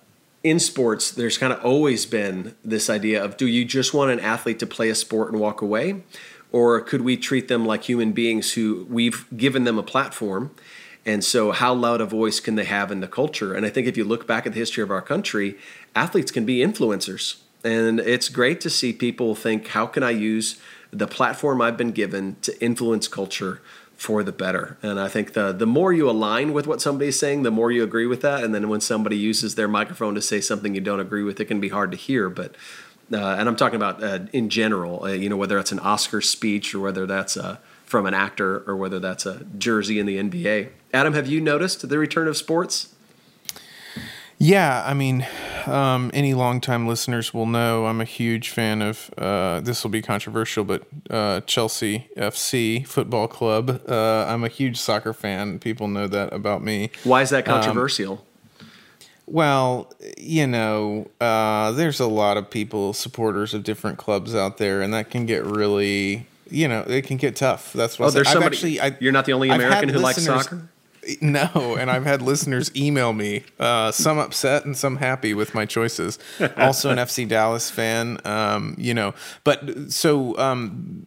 in 0.44 0.60
sports, 0.60 1.10
there's 1.10 1.38
kind 1.38 1.52
of 1.52 1.64
always 1.64 2.06
been 2.06 2.54
this 2.64 2.88
idea 2.88 3.24
of 3.24 3.36
do 3.36 3.46
you 3.46 3.64
just 3.64 3.92
want 3.92 4.10
an 4.10 4.20
athlete 4.20 4.58
to 4.60 4.66
play 4.66 4.88
a 4.88 4.94
sport 4.94 5.32
and 5.32 5.40
walk 5.40 5.62
away? 5.62 6.02
Or 6.50 6.80
could 6.80 7.02
we 7.02 7.16
treat 7.16 7.48
them 7.48 7.66
like 7.66 7.84
human 7.84 8.12
beings 8.12 8.52
who 8.52 8.86
we've 8.88 9.26
given 9.36 9.64
them 9.64 9.78
a 9.78 9.82
platform? 9.82 10.50
And 11.04 11.22
so, 11.22 11.52
how 11.52 11.74
loud 11.74 12.00
a 12.00 12.06
voice 12.06 12.40
can 12.40 12.54
they 12.54 12.64
have 12.64 12.90
in 12.90 13.00
the 13.00 13.08
culture? 13.08 13.54
And 13.54 13.66
I 13.66 13.70
think 13.70 13.86
if 13.86 13.96
you 13.96 14.04
look 14.04 14.26
back 14.26 14.46
at 14.46 14.52
the 14.52 14.58
history 14.58 14.82
of 14.82 14.90
our 14.90 15.02
country, 15.02 15.56
athletes 15.94 16.30
can 16.30 16.44
be 16.44 16.58
influencers. 16.58 17.36
And 17.64 18.00
it's 18.00 18.28
great 18.28 18.60
to 18.62 18.70
see 18.70 18.92
people 18.92 19.34
think, 19.34 19.68
how 19.68 19.86
can 19.86 20.02
I 20.02 20.10
use 20.10 20.60
the 20.90 21.06
platform 21.06 21.60
I've 21.60 21.76
been 21.76 21.92
given 21.92 22.36
to 22.42 22.62
influence 22.62 23.08
culture 23.08 23.60
for 23.96 24.22
the 24.22 24.32
better. 24.32 24.78
And 24.80 25.00
I 25.00 25.08
think 25.08 25.32
the 25.32 25.52
the 25.52 25.66
more 25.66 25.92
you 25.92 26.08
align 26.08 26.52
with 26.52 26.66
what 26.66 26.80
somebody's 26.80 27.18
saying, 27.18 27.42
the 27.42 27.50
more 27.50 27.72
you 27.72 27.82
agree 27.82 28.06
with 28.06 28.20
that. 28.22 28.44
And 28.44 28.54
then 28.54 28.68
when 28.68 28.80
somebody 28.80 29.16
uses 29.16 29.56
their 29.56 29.68
microphone 29.68 30.14
to 30.14 30.22
say 30.22 30.40
something 30.40 30.74
you 30.74 30.80
don't 30.80 31.00
agree 31.00 31.24
with, 31.24 31.40
it 31.40 31.46
can 31.46 31.60
be 31.60 31.68
hard 31.68 31.90
to 31.90 31.96
hear. 31.96 32.30
But 32.30 32.54
uh, 33.12 33.36
and 33.38 33.48
I'm 33.48 33.56
talking 33.56 33.76
about 33.76 34.02
uh, 34.02 34.20
in 34.32 34.50
general, 34.50 35.04
uh, 35.04 35.08
you 35.08 35.28
know, 35.28 35.36
whether 35.36 35.56
that's 35.56 35.72
an 35.72 35.80
Oscar 35.80 36.20
speech 36.20 36.74
or 36.74 36.80
whether 36.80 37.06
that's 37.06 37.36
uh, 37.36 37.56
from 37.84 38.06
an 38.06 38.14
actor 38.14 38.62
or 38.66 38.76
whether 38.76 39.00
that's 39.00 39.26
a 39.26 39.44
jersey 39.56 39.98
in 39.98 40.06
the 40.06 40.18
NBA. 40.18 40.70
Adam, 40.92 41.14
have 41.14 41.26
you 41.26 41.40
noticed 41.40 41.88
the 41.88 41.98
return 41.98 42.28
of 42.28 42.36
sports? 42.36 42.94
Yeah, 44.38 44.84
I 44.86 44.94
mean, 44.94 45.26
um, 45.66 46.12
any 46.14 46.32
longtime 46.32 46.86
listeners 46.86 47.34
will 47.34 47.46
know 47.46 47.86
I'm 47.86 48.00
a 48.00 48.04
huge 48.04 48.50
fan 48.50 48.82
of. 48.82 49.10
Uh, 49.18 49.60
this 49.60 49.82
will 49.82 49.90
be 49.90 50.00
controversial, 50.00 50.62
but 50.62 50.84
uh, 51.10 51.40
Chelsea 51.40 52.08
FC 52.16 52.86
Football 52.86 53.26
Club. 53.26 53.82
Uh, 53.88 54.26
I'm 54.28 54.44
a 54.44 54.48
huge 54.48 54.78
soccer 54.78 55.12
fan. 55.12 55.58
People 55.58 55.88
know 55.88 56.06
that 56.06 56.32
about 56.32 56.62
me. 56.62 56.90
Why 57.02 57.22
is 57.22 57.30
that 57.30 57.44
controversial? 57.44 58.12
Um, 58.12 58.64
well, 59.26 59.92
you 60.16 60.46
know, 60.46 61.10
uh, 61.20 61.72
there's 61.72 61.98
a 61.98 62.06
lot 62.06 62.36
of 62.36 62.48
people 62.48 62.92
supporters 62.92 63.54
of 63.54 63.64
different 63.64 63.98
clubs 63.98 64.36
out 64.36 64.58
there, 64.58 64.80
and 64.80 64.94
that 64.94 65.10
can 65.10 65.26
get 65.26 65.44
really, 65.44 66.26
you 66.48 66.68
know, 66.68 66.84
it 66.86 67.02
can 67.06 67.16
get 67.16 67.34
tough. 67.34 67.72
That's 67.72 67.98
what. 67.98 68.06
Oh, 68.06 68.10
there's 68.10 68.30
somebody. 68.30 68.56
Actually, 68.56 68.80
I, 68.80 68.96
you're 69.00 69.12
not 69.12 69.24
the 69.24 69.32
only 69.32 69.50
American 69.50 69.88
who 69.88 69.98
likes 69.98 70.24
soccer. 70.24 70.68
No, 71.20 71.76
and 71.78 71.90
I've 71.90 72.04
had 72.04 72.22
listeners 72.22 72.74
email 72.76 73.12
me, 73.12 73.44
uh, 73.58 73.90
some 73.92 74.18
upset 74.18 74.64
and 74.64 74.76
some 74.76 74.96
happy 74.96 75.34
with 75.34 75.54
my 75.54 75.66
choices. 75.66 76.18
Also, 76.56 76.90
an 76.90 76.98
FC 76.98 77.26
Dallas 77.26 77.70
fan, 77.70 78.18
um, 78.24 78.74
you 78.78 78.94
know. 78.94 79.14
But 79.44 79.92
so 79.92 80.36
um, 80.38 81.06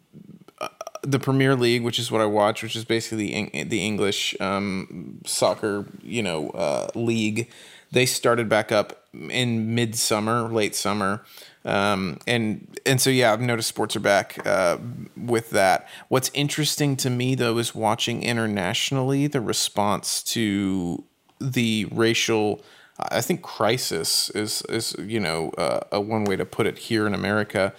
uh, 0.59 0.69
the 1.01 1.19
Premier 1.19 1.55
League, 1.55 1.83
which 1.83 1.99
is 1.99 2.11
what 2.11 2.21
I 2.21 2.25
watch, 2.25 2.63
which 2.63 2.75
is 2.75 2.85
basically 2.85 3.47
the 3.63 3.85
English 3.85 4.39
um, 4.39 5.19
soccer, 5.25 5.85
you 6.03 6.23
know, 6.23 6.49
uh, 6.51 6.89
league. 6.95 7.49
They 7.91 8.05
started 8.05 8.47
back 8.47 8.71
up 8.71 9.05
in 9.13 9.75
midsummer, 9.75 10.43
late 10.43 10.75
summer. 10.75 11.23
Um, 11.63 12.17
and 12.25 12.79
and 12.85 12.99
so 12.99 13.09
yeah, 13.09 13.33
I've 13.33 13.41
noticed 13.41 13.69
sports 13.69 13.95
are 13.95 14.01
back 14.01 14.45
uh, 14.45 14.77
with 15.15 15.51
that. 15.51 15.87
What's 16.09 16.31
interesting 16.33 16.95
to 16.97 17.09
me 17.09 17.35
though 17.35 17.57
is 17.57 17.75
watching 17.75 18.23
internationally 18.23 19.27
the 19.27 19.41
response 19.41 20.23
to 20.23 21.03
the 21.39 21.87
racial. 21.91 22.61
I 22.99 23.21
think 23.21 23.41
crisis 23.41 24.29
is 24.31 24.63
is 24.69 24.95
you 24.99 25.19
know 25.19 25.49
uh, 25.51 25.81
a 25.91 26.01
one 26.01 26.25
way 26.25 26.35
to 26.35 26.45
put 26.45 26.65
it 26.65 26.77
here 26.77 27.05
in 27.05 27.13
America 27.13 27.73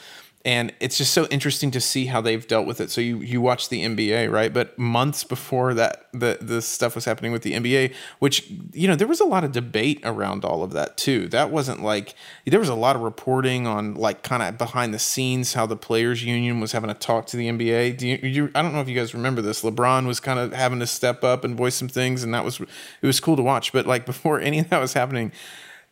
and 0.44 0.72
it's 0.80 0.98
just 0.98 1.12
so 1.12 1.26
interesting 1.26 1.70
to 1.70 1.80
see 1.80 2.06
how 2.06 2.20
they've 2.20 2.46
dealt 2.46 2.66
with 2.66 2.80
it. 2.80 2.90
So 2.90 3.00
you 3.00 3.18
you 3.18 3.40
watch 3.40 3.68
the 3.68 3.84
NBA, 3.84 4.30
right? 4.30 4.52
But 4.52 4.76
months 4.76 5.22
before 5.22 5.72
that, 5.74 6.08
the 6.12 6.38
the 6.40 6.60
stuff 6.60 6.96
was 6.96 7.04
happening 7.04 7.30
with 7.30 7.42
the 7.42 7.52
NBA, 7.52 7.94
which 8.18 8.50
you 8.72 8.88
know 8.88 8.96
there 8.96 9.06
was 9.06 9.20
a 9.20 9.24
lot 9.24 9.44
of 9.44 9.52
debate 9.52 10.00
around 10.02 10.44
all 10.44 10.64
of 10.64 10.72
that 10.72 10.96
too. 10.96 11.28
That 11.28 11.50
wasn't 11.50 11.82
like 11.82 12.14
there 12.44 12.58
was 12.58 12.68
a 12.68 12.74
lot 12.74 12.96
of 12.96 13.02
reporting 13.02 13.68
on 13.68 13.94
like 13.94 14.24
kind 14.24 14.42
of 14.42 14.58
behind 14.58 14.92
the 14.92 14.98
scenes 14.98 15.54
how 15.54 15.64
the 15.64 15.76
players' 15.76 16.24
union 16.24 16.58
was 16.58 16.72
having 16.72 16.88
to 16.88 16.94
talk 16.94 17.26
to 17.26 17.36
the 17.36 17.48
NBA. 17.48 17.96
Do 17.96 18.08
you, 18.08 18.16
you 18.22 18.50
I 18.56 18.62
don't 18.62 18.74
know 18.74 18.80
if 18.80 18.88
you 18.88 18.96
guys 18.96 19.14
remember 19.14 19.42
this. 19.42 19.62
LeBron 19.62 20.06
was 20.06 20.18
kind 20.18 20.40
of 20.40 20.52
having 20.52 20.80
to 20.80 20.88
step 20.88 21.22
up 21.22 21.44
and 21.44 21.56
voice 21.56 21.76
some 21.76 21.88
things, 21.88 22.24
and 22.24 22.34
that 22.34 22.44
was 22.44 22.60
it 22.60 23.06
was 23.06 23.20
cool 23.20 23.36
to 23.36 23.42
watch. 23.42 23.72
But 23.72 23.86
like 23.86 24.06
before 24.12 24.40
any 24.40 24.58
of 24.58 24.70
that 24.70 24.80
was 24.80 24.92
happening 24.92 25.30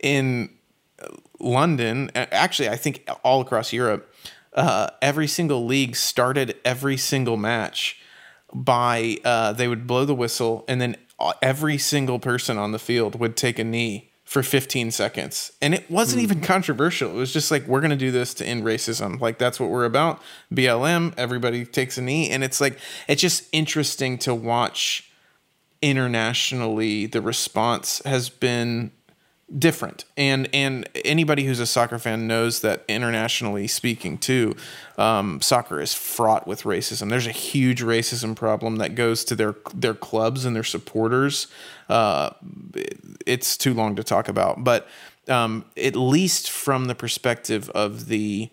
in 0.01 0.51
London, 1.39 2.11
actually, 2.15 2.69
I 2.69 2.77
think 2.77 3.09
all 3.23 3.41
across 3.41 3.73
Europe 3.73 4.13
uh, 4.55 4.89
every 5.01 5.27
single 5.27 5.65
league 5.65 5.97
started 5.97 6.57
every 6.65 6.97
single 6.97 7.37
match 7.37 8.01
by 8.53 9.19
uh, 9.25 9.53
they 9.53 9.69
would 9.69 9.87
blow 9.87 10.05
the 10.05 10.15
whistle 10.15 10.65
and 10.69 10.81
then 10.81 10.97
every 11.43 11.79
single 11.79 12.19
person 12.19 12.59
on 12.59 12.73
the 12.73 12.79
field 12.79 13.19
would 13.19 13.37
take 13.37 13.59
a 13.59 13.65
knee 13.65 14.11
for 14.25 14.45
15 14.45 14.93
seconds. 14.93 15.51
And 15.61 15.75
it 15.75 15.91
wasn't 15.91 16.21
mm. 16.21 16.23
even 16.23 16.41
controversial. 16.41 17.11
It 17.11 17.15
was 17.17 17.33
just 17.33 17.51
like 17.51 17.67
we're 17.67 17.81
going 17.81 17.91
to 17.91 17.97
do 17.97 18.13
this 18.13 18.33
to 18.35 18.47
end 18.47 18.63
racism. 18.63 19.21
Like 19.21 19.39
that's 19.39 19.59
what 19.59 19.71
we're 19.71 19.85
about. 19.85 20.23
Blm 20.53 21.13
everybody 21.17 21.65
takes 21.65 21.99
a 21.99 22.03
knee. 22.03 22.31
And 22.31 22.45
it's 22.45 22.61
like 22.61 22.79
it's 23.09 23.21
just 23.21 23.49
interesting 23.53 24.19
to 24.19 24.35
watch 24.35 25.11
internationally 25.83 27.07
the 27.07 27.21
response 27.21 28.03
has 28.05 28.29
been 28.29 28.93
different. 29.59 30.05
And 30.17 30.49
and 30.53 30.89
anybody 31.05 31.45
who's 31.45 31.61
a 31.61 31.67
soccer 31.67 31.99
fan 31.99 32.27
knows 32.27 32.61
that 32.61 32.85
internationally 32.89 33.67
speaking 33.67 34.19
too 34.19 34.55
um, 34.99 35.41
soccer 35.41 35.81
is 35.81 35.95
fraught 35.95 36.47
with 36.47 36.63
racism. 36.63 37.11
There's 37.11 37.27
a 37.27 37.33
huge 37.33 37.83
racism 37.83 38.37
problem 38.37 38.77
that 38.77 38.95
goes 38.95 39.25
to 39.25 39.35
their 39.35 39.57
their 39.75 39.95
clubs 39.95 40.45
and 40.45 40.55
their 40.55 40.65
supporters. 40.65 41.49
Uh, 41.89 42.31
it's 43.27 43.57
too 43.57 43.75
long 43.75 43.97
to 43.97 44.05
talk 44.05 44.29
about 44.29 44.63
but 44.63 44.87
um, 45.29 45.65
at 45.77 45.97
least 45.97 46.51
from 46.51 46.87
the 46.87 46.95
perspective 46.95 47.71
of 47.71 48.07
the 48.07 48.51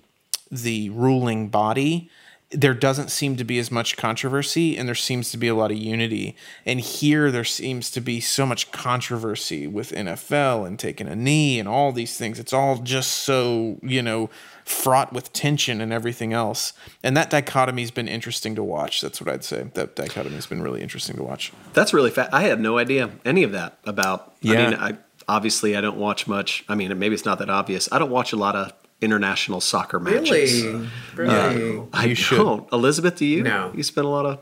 the 0.52 0.90
ruling 0.92 1.50
body 1.50 2.10
there 2.52 2.74
doesn't 2.74 3.12
seem 3.12 3.36
to 3.36 3.44
be 3.44 3.60
as 3.60 3.70
much 3.70 3.98
controversy 3.98 4.78
and 4.78 4.88
there 4.88 4.96
seems 4.96 5.32
to 5.32 5.38
be 5.38 5.50
a 5.50 5.56
lot 5.56 5.70
of 5.70 5.78
unity. 5.78 6.36
And 6.66 6.80
here 6.80 7.30
there 7.30 7.44
seems 7.44 7.92
to 7.92 8.00
be 8.00 8.22
so 8.22 8.46
much 8.46 8.72
controversy 8.72 9.68
with 9.68 9.92
NFL 9.92 10.66
and 10.66 10.80
taking 10.80 11.08
a 11.08 11.16
knee 11.16 11.60
and 11.60 11.68
all 11.68 11.92
these 11.92 12.18
things. 12.18 12.40
It's 12.40 12.54
all 12.54 12.78
just 12.78 13.12
so, 13.12 13.80
you 13.82 14.02
know, 14.02 14.30
fraught 14.64 15.12
with 15.12 15.34
tension 15.34 15.82
and 15.82 15.92
everything 15.92 16.32
else. 16.32 16.72
And 17.04 17.18
that 17.18 17.30
dichotomy 17.30 17.82
has 17.82 17.92
been 17.92 18.08
interesting 18.08 18.56
to 18.56 18.64
watch. 18.64 19.02
That's 19.02 19.20
what 19.20 19.30
I'd 19.30 19.44
say. 19.44 19.70
That 19.74 19.98
dichotomy 19.98 20.36
has 20.36 20.46
been 20.46 20.62
really 20.62 20.82
interesting 20.82 21.18
to 21.18 21.24
watch. 21.24 21.52
That's 21.74 21.94
really 21.94 22.12
fast. 22.12 22.34
I 22.34 22.44
had 22.44 22.62
no 22.62 22.78
idea 22.78 23.10
any 23.26 23.44
of 23.44 23.52
that 23.52 23.78
about. 23.84 24.36
Yeah. 24.40 24.54
I 24.54 24.70
mean, 24.70 24.80
I, 24.80 24.98
obviously 25.28 25.76
I 25.76 25.82
don't 25.82 25.98
watch 25.98 26.28
much. 26.28 26.64
I 26.70 26.76
mean, 26.76 26.98
maybe 26.98 27.14
it's 27.14 27.26
not 27.26 27.40
that 27.40 27.50
obvious. 27.50 27.90
I 27.92 28.00
don't 28.00 28.12
watch 28.12 28.32
a 28.32 28.38
lot 28.38 28.56
of 28.56 28.74
international 29.02 29.62
soccer 29.62 30.00
matches. 30.00 30.64
Really? 30.64 30.90
Really? 31.16 31.80
Uh, 31.80 31.86
I 31.94 32.06
you 32.06 32.16
don't. 32.16 32.72
Elizabeth, 32.72 33.18
do 33.18 33.26
you? 33.26 33.44
No. 33.44 33.72
You 33.76 33.84
spend 33.84 34.06
a 34.06 34.10
lot 34.10 34.26
of. 34.26 34.40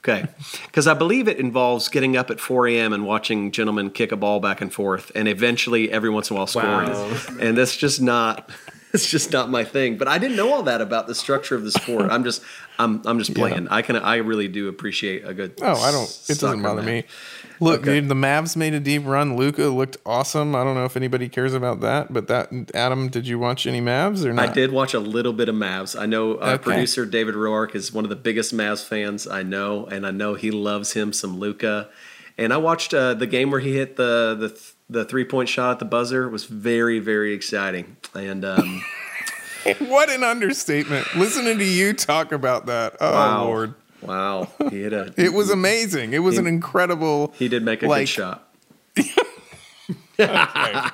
Okay, 0.00 0.26
because 0.66 0.86
I 0.86 0.94
believe 0.94 1.26
it 1.26 1.38
involves 1.38 1.88
getting 1.88 2.16
up 2.16 2.30
at 2.30 2.38
4 2.38 2.68
a.m. 2.68 2.92
and 2.92 3.04
watching 3.04 3.50
gentlemen 3.50 3.90
kick 3.90 4.12
a 4.12 4.16
ball 4.16 4.38
back 4.38 4.60
and 4.60 4.72
forth, 4.72 5.10
and 5.16 5.26
eventually 5.26 5.90
every 5.90 6.10
once 6.10 6.30
in 6.30 6.36
a 6.36 6.38
while 6.38 6.46
scoring. 6.46 6.90
Wow. 6.90 7.18
And 7.40 7.56
that's 7.58 7.76
just 7.76 8.00
not. 8.00 8.50
It's 8.92 9.10
just 9.10 9.30
not 9.30 9.50
my 9.50 9.62
thing. 9.62 9.98
But 9.98 10.08
I 10.08 10.16
didn't 10.16 10.38
know 10.38 10.54
all 10.54 10.62
that 10.62 10.80
about 10.80 11.06
the 11.06 11.14
structure 11.14 11.54
of 11.54 11.64
the 11.64 11.70
sport. 11.70 12.10
I'm 12.10 12.24
just, 12.24 12.40
I'm, 12.78 13.02
I'm 13.04 13.18
just 13.18 13.34
playing. 13.34 13.64
Yeah. 13.64 13.74
I 13.74 13.82
can, 13.82 13.96
I 13.96 14.16
really 14.18 14.48
do 14.48 14.68
appreciate 14.68 15.26
a 15.26 15.34
good. 15.34 15.58
Oh, 15.60 15.74
I 15.74 15.90
don't. 15.90 16.08
It 16.30 16.38
doesn't 16.38 16.62
bother 16.62 16.80
match. 16.80 17.04
me. 17.04 17.45
Look, 17.60 17.82
okay. 17.82 18.00
dude, 18.00 18.08
the 18.08 18.14
Mavs 18.14 18.56
made 18.56 18.74
a 18.74 18.80
deep 18.80 19.02
run. 19.06 19.36
Luka 19.36 19.64
looked 19.64 19.96
awesome. 20.04 20.54
I 20.54 20.62
don't 20.62 20.74
know 20.74 20.84
if 20.84 20.96
anybody 20.96 21.28
cares 21.28 21.54
about 21.54 21.80
that, 21.80 22.12
but 22.12 22.28
that 22.28 22.50
Adam, 22.74 23.08
did 23.08 23.26
you 23.26 23.38
watch 23.38 23.66
any 23.66 23.80
Mavs 23.80 24.24
or 24.24 24.32
not? 24.32 24.50
I 24.50 24.52
did 24.52 24.72
watch 24.72 24.94
a 24.94 25.00
little 25.00 25.32
bit 25.32 25.48
of 25.48 25.54
Mavs. 25.54 25.98
I 25.98 26.06
know 26.06 26.38
our 26.38 26.54
okay. 26.54 26.62
producer 26.62 27.06
David 27.06 27.34
Roark 27.34 27.74
is 27.74 27.92
one 27.92 28.04
of 28.04 28.10
the 28.10 28.16
biggest 28.16 28.54
Mavs 28.54 28.84
fans 28.84 29.26
I 29.26 29.42
know, 29.42 29.86
and 29.86 30.06
I 30.06 30.10
know 30.10 30.34
he 30.34 30.50
loves 30.50 30.92
him 30.92 31.12
some 31.12 31.38
Luka. 31.38 31.88
And 32.38 32.52
I 32.52 32.58
watched 32.58 32.92
uh, 32.92 33.14
the 33.14 33.26
game 33.26 33.50
where 33.50 33.60
he 33.60 33.76
hit 33.76 33.96
the 33.96 34.36
the 34.38 34.60
the 34.88 35.04
three 35.04 35.24
point 35.24 35.48
shot 35.48 35.72
at 35.72 35.78
the 35.78 35.84
buzzer. 35.86 36.24
It 36.24 36.30
was 36.30 36.44
very 36.44 36.98
very 36.98 37.32
exciting. 37.32 37.96
And 38.14 38.44
um, 38.44 38.82
what 39.78 40.10
an 40.10 40.22
understatement! 40.22 41.06
Listening 41.16 41.58
to 41.58 41.64
you 41.64 41.94
talk 41.94 42.32
about 42.32 42.66
that. 42.66 42.96
Oh 43.00 43.12
wow. 43.12 43.44
Lord. 43.44 43.74
Wow, 44.02 44.48
he 44.70 44.82
hit 44.82 44.92
a. 44.92 45.12
It 45.16 45.32
was 45.32 45.50
amazing. 45.50 46.12
It 46.12 46.20
was 46.20 46.38
an 46.38 46.46
incredible. 46.46 47.32
He 47.36 47.48
did 47.48 47.62
make 47.64 47.82
a 47.82 47.86
like, 47.86 48.02
good 48.02 48.08
shot. 48.08 48.42
uh, 50.18 50.90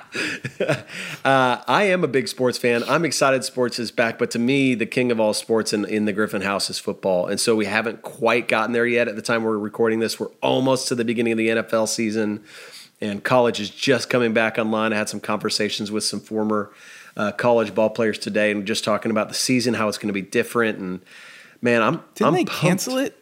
I 1.23 1.83
am 1.85 2.03
a 2.03 2.07
big 2.07 2.27
sports 2.27 2.57
fan. 2.57 2.83
I'm 2.83 3.05
excited 3.05 3.45
sports 3.45 3.79
is 3.79 3.89
back, 3.89 4.19
but 4.19 4.31
to 4.31 4.39
me, 4.39 4.75
the 4.75 4.85
king 4.85 5.11
of 5.11 5.19
all 5.19 5.33
sports 5.33 5.71
in, 5.71 5.85
in 5.85 6.05
the 6.05 6.11
Griffin 6.11 6.41
House 6.41 6.69
is 6.69 6.77
football. 6.77 7.27
And 7.27 7.39
so 7.39 7.55
we 7.55 7.65
haven't 7.65 8.01
quite 8.01 8.49
gotten 8.49 8.73
there 8.73 8.85
yet. 8.85 9.07
At 9.07 9.15
the 9.15 9.21
time 9.21 9.43
we're 9.43 9.57
recording 9.57 9.99
this, 9.99 10.19
we're 10.19 10.31
almost 10.41 10.89
to 10.89 10.95
the 10.95 11.05
beginning 11.05 11.33
of 11.33 11.37
the 11.37 11.47
NFL 11.49 11.87
season, 11.87 12.43
and 12.99 13.23
college 13.23 13.59
is 13.61 13.69
just 13.69 14.09
coming 14.09 14.33
back 14.33 14.57
online. 14.57 14.91
I 14.91 14.97
had 14.97 15.09
some 15.09 15.21
conversations 15.21 15.89
with 15.89 16.03
some 16.03 16.19
former 16.19 16.71
uh, 17.15 17.31
college 17.31 17.73
ball 17.73 17.91
players 17.91 18.17
today, 18.17 18.51
and 18.51 18.65
just 18.65 18.83
talking 18.83 19.11
about 19.11 19.29
the 19.29 19.35
season, 19.35 19.73
how 19.75 19.87
it's 19.87 19.97
going 19.97 20.07
to 20.07 20.13
be 20.13 20.21
different. 20.21 20.79
And 20.79 20.99
man, 21.63 21.81
I'm 21.81 22.03
Didn't 22.13 22.27
I'm 22.27 22.33
they 22.33 22.45
pumped. 22.45 22.61
cancel 22.61 22.97
it? 22.97 23.17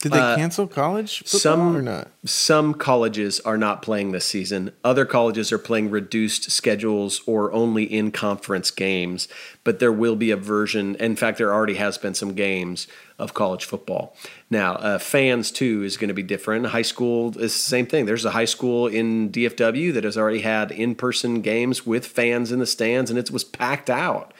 Did 0.00 0.12
they 0.12 0.18
cancel 0.36 0.68
college 0.68 1.24
football 1.24 1.40
some 1.40 1.76
or 1.76 1.82
not? 1.82 2.08
some 2.24 2.72
colleges 2.72 3.40
are 3.40 3.58
not 3.58 3.82
playing 3.82 4.12
this 4.12 4.24
season. 4.24 4.70
Other 4.84 5.04
colleges 5.04 5.50
are 5.50 5.58
playing 5.58 5.90
reduced 5.90 6.52
schedules 6.52 7.20
or 7.26 7.52
only 7.52 7.82
in 7.82 8.12
conference 8.12 8.70
games. 8.70 9.26
But 9.64 9.80
there 9.80 9.90
will 9.90 10.14
be 10.14 10.30
a 10.30 10.36
version. 10.36 10.94
In 10.96 11.16
fact, 11.16 11.38
there 11.38 11.52
already 11.52 11.74
has 11.74 11.98
been 11.98 12.14
some 12.14 12.34
games 12.34 12.86
of 13.18 13.34
college 13.34 13.64
football. 13.64 14.14
Now, 14.50 14.74
uh, 14.74 14.98
fans 14.98 15.50
too 15.50 15.82
is 15.82 15.96
going 15.96 16.08
to 16.08 16.14
be 16.14 16.22
different. 16.22 16.66
High 16.66 16.82
school 16.82 17.30
is 17.30 17.52
the 17.52 17.58
same 17.58 17.86
thing. 17.86 18.06
There's 18.06 18.24
a 18.24 18.30
high 18.30 18.44
school 18.44 18.86
in 18.86 19.30
DFW 19.30 19.92
that 19.94 20.04
has 20.04 20.16
already 20.16 20.42
had 20.42 20.70
in-person 20.70 21.40
games 21.40 21.84
with 21.84 22.06
fans 22.06 22.52
in 22.52 22.60
the 22.60 22.66
stands, 22.66 23.10
and 23.10 23.18
it 23.18 23.32
was 23.32 23.42
packed 23.42 23.90
out 23.90 24.32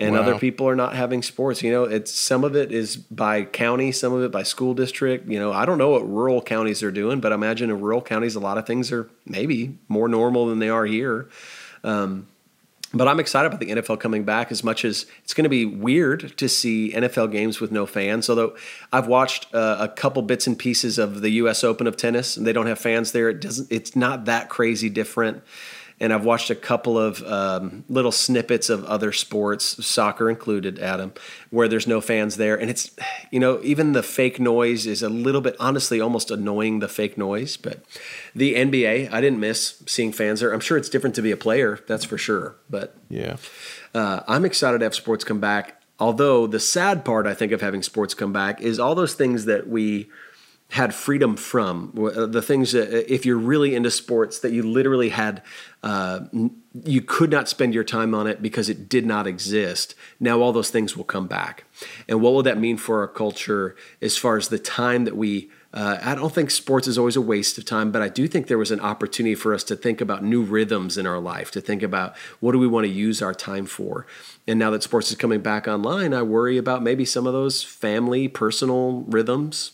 and 0.00 0.14
Wow. 0.14 0.22
other 0.22 0.38
people 0.38 0.68
are 0.68 0.74
not 0.74 0.94
having 0.96 1.22
sports. 1.22 1.62
You 1.62 1.70
know, 1.72 1.84
it's 1.84 2.10
some 2.12 2.42
of 2.44 2.56
it 2.56 2.72
is 2.72 2.96
by 2.96 3.44
county, 3.44 3.92
some 3.92 4.12
of 4.12 4.22
it 4.22 4.32
by 4.32 4.42
school 4.42 4.74
district. 4.74 5.28
You 5.28 5.38
know, 5.38 5.52
I 5.52 5.66
don't 5.66 5.78
know 5.78 5.90
what 5.90 6.08
rural 6.08 6.40
counties 6.42 6.82
are 6.82 6.90
doing, 6.90 7.20
but 7.20 7.32
I 7.32 7.34
imagine 7.34 7.70
in 7.70 7.80
rural 7.80 8.02
counties, 8.02 8.34
a 8.34 8.40
lot 8.40 8.58
of 8.58 8.66
things 8.66 8.90
are 8.90 9.08
maybe 9.26 9.78
more 9.88 10.08
normal 10.08 10.46
than 10.46 10.58
they 10.58 10.68
are 10.70 10.86
here. 10.86 11.28
Um, 11.84 12.26
but 12.92 13.06
I'm 13.06 13.20
excited 13.20 13.46
about 13.46 13.60
the 13.60 13.66
NFL 13.70 14.00
coming 14.00 14.24
back 14.24 14.50
as 14.50 14.64
much 14.64 14.84
as 14.84 15.06
it's 15.22 15.32
going 15.32 15.44
to 15.44 15.48
be 15.48 15.64
weird 15.64 16.36
to 16.38 16.48
see 16.48 16.92
NFL 16.92 17.30
games 17.30 17.60
with 17.60 17.70
no 17.70 17.86
fans. 17.86 18.28
Although 18.28 18.56
I've 18.92 19.06
watched 19.06 19.54
uh, 19.54 19.76
a 19.78 19.86
couple 19.88 20.22
bits 20.22 20.48
and 20.48 20.58
pieces 20.58 20.98
of 20.98 21.20
the 21.20 21.30
U.S. 21.42 21.62
Open 21.62 21.86
of 21.86 21.96
tennis, 21.96 22.36
and 22.36 22.44
they 22.44 22.52
don't 22.52 22.66
have 22.66 22.80
fans 22.80 23.12
there. 23.12 23.28
It 23.28 23.40
doesn't. 23.40 23.70
It's 23.70 23.94
not 23.94 24.24
that 24.24 24.48
crazy 24.48 24.88
different. 24.88 25.42
And 26.02 26.14
I've 26.14 26.24
watched 26.24 26.48
a 26.48 26.54
couple 26.54 26.98
of 26.98 27.22
um, 27.24 27.84
little 27.90 28.10
snippets 28.10 28.70
of 28.70 28.84
other 28.86 29.12
sports, 29.12 29.84
soccer 29.84 30.30
included, 30.30 30.78
Adam, 30.78 31.12
where 31.50 31.68
there's 31.68 31.86
no 31.86 32.00
fans 32.00 32.38
there, 32.38 32.58
and 32.58 32.70
it's, 32.70 32.90
you 33.30 33.38
know, 33.38 33.60
even 33.62 33.92
the 33.92 34.02
fake 34.02 34.40
noise 34.40 34.86
is 34.86 35.02
a 35.02 35.10
little 35.10 35.42
bit, 35.42 35.56
honestly, 35.60 36.00
almost 36.00 36.30
annoying. 36.30 36.78
The 36.78 36.88
fake 36.88 37.18
noise, 37.18 37.58
but 37.58 37.80
the 38.34 38.54
NBA, 38.54 39.12
I 39.12 39.20
didn't 39.20 39.40
miss 39.40 39.82
seeing 39.86 40.10
fans 40.12 40.40
there. 40.40 40.52
I'm 40.54 40.60
sure 40.60 40.78
it's 40.78 40.88
different 40.88 41.14
to 41.16 41.22
be 41.22 41.32
a 41.32 41.36
player, 41.36 41.80
that's 41.86 42.04
for 42.06 42.16
sure, 42.16 42.56
but 42.70 42.96
Yeah. 43.10 43.36
uh, 43.94 44.20
I'm 44.26 44.46
excited 44.46 44.78
to 44.78 44.84
have 44.86 44.94
sports 44.94 45.22
come 45.24 45.40
back. 45.40 45.76
Although 45.98 46.46
the 46.46 46.60
sad 46.60 47.04
part, 47.04 47.26
I 47.26 47.34
think, 47.34 47.52
of 47.52 47.60
having 47.60 47.82
sports 47.82 48.14
come 48.14 48.32
back 48.32 48.62
is 48.62 48.78
all 48.80 48.94
those 48.94 49.12
things 49.12 49.44
that 49.44 49.68
we 49.68 50.08
had 50.70 50.94
freedom 50.94 51.36
from. 51.36 51.92
Uh, 51.98 52.26
The 52.26 52.42
things 52.42 52.72
that, 52.72 52.88
uh, 52.92 53.04
if 53.08 53.26
you're 53.26 53.36
really 53.36 53.74
into 53.74 53.90
sports, 53.90 54.38
that 54.40 54.52
you 54.52 54.62
literally 54.62 55.10
had, 55.10 55.42
uh, 55.82 56.20
you 56.84 57.02
could 57.02 57.30
not 57.30 57.48
spend 57.48 57.74
your 57.74 57.84
time 57.84 58.14
on 58.14 58.26
it 58.26 58.40
because 58.40 58.68
it 58.68 58.88
did 58.88 59.04
not 59.04 59.26
exist. 59.26 59.94
Now 60.18 60.40
all 60.40 60.52
those 60.52 60.70
things 60.70 60.96
will 60.96 61.04
come 61.04 61.26
back. 61.26 61.64
And 62.08 62.20
what 62.20 62.32
will 62.32 62.42
that 62.44 62.58
mean 62.58 62.76
for 62.76 63.00
our 63.00 63.08
culture 63.08 63.76
as 64.00 64.16
far 64.16 64.36
as 64.36 64.48
the 64.48 64.58
time 64.58 65.04
that 65.04 65.16
we 65.16 65.50
uh, 65.72 65.98
I 66.02 66.16
don't 66.16 66.34
think 66.34 66.50
sports 66.50 66.88
is 66.88 66.98
always 66.98 67.14
a 67.14 67.20
waste 67.20 67.56
of 67.56 67.64
time, 67.64 67.92
but 67.92 68.02
I 68.02 68.08
do 68.08 68.26
think 68.26 68.48
there 68.48 68.58
was 68.58 68.72
an 68.72 68.80
opportunity 68.80 69.36
for 69.36 69.54
us 69.54 69.62
to 69.64 69.76
think 69.76 70.00
about 70.00 70.24
new 70.24 70.42
rhythms 70.42 70.98
in 70.98 71.06
our 71.06 71.20
life, 71.20 71.52
to 71.52 71.60
think 71.60 71.84
about 71.84 72.16
what 72.40 72.52
do 72.52 72.58
we 72.58 72.66
want 72.66 72.86
to 72.86 72.92
use 72.92 73.22
our 73.22 73.32
time 73.32 73.66
for. 73.66 74.04
And 74.48 74.58
now 74.58 74.70
that 74.70 74.82
sports 74.82 75.10
is 75.10 75.16
coming 75.16 75.42
back 75.42 75.68
online, 75.68 76.12
I 76.12 76.22
worry 76.22 76.58
about 76.58 76.82
maybe 76.82 77.04
some 77.04 77.24
of 77.24 77.32
those 77.32 77.62
family, 77.62 78.26
personal 78.26 79.04
rhythms 79.06 79.72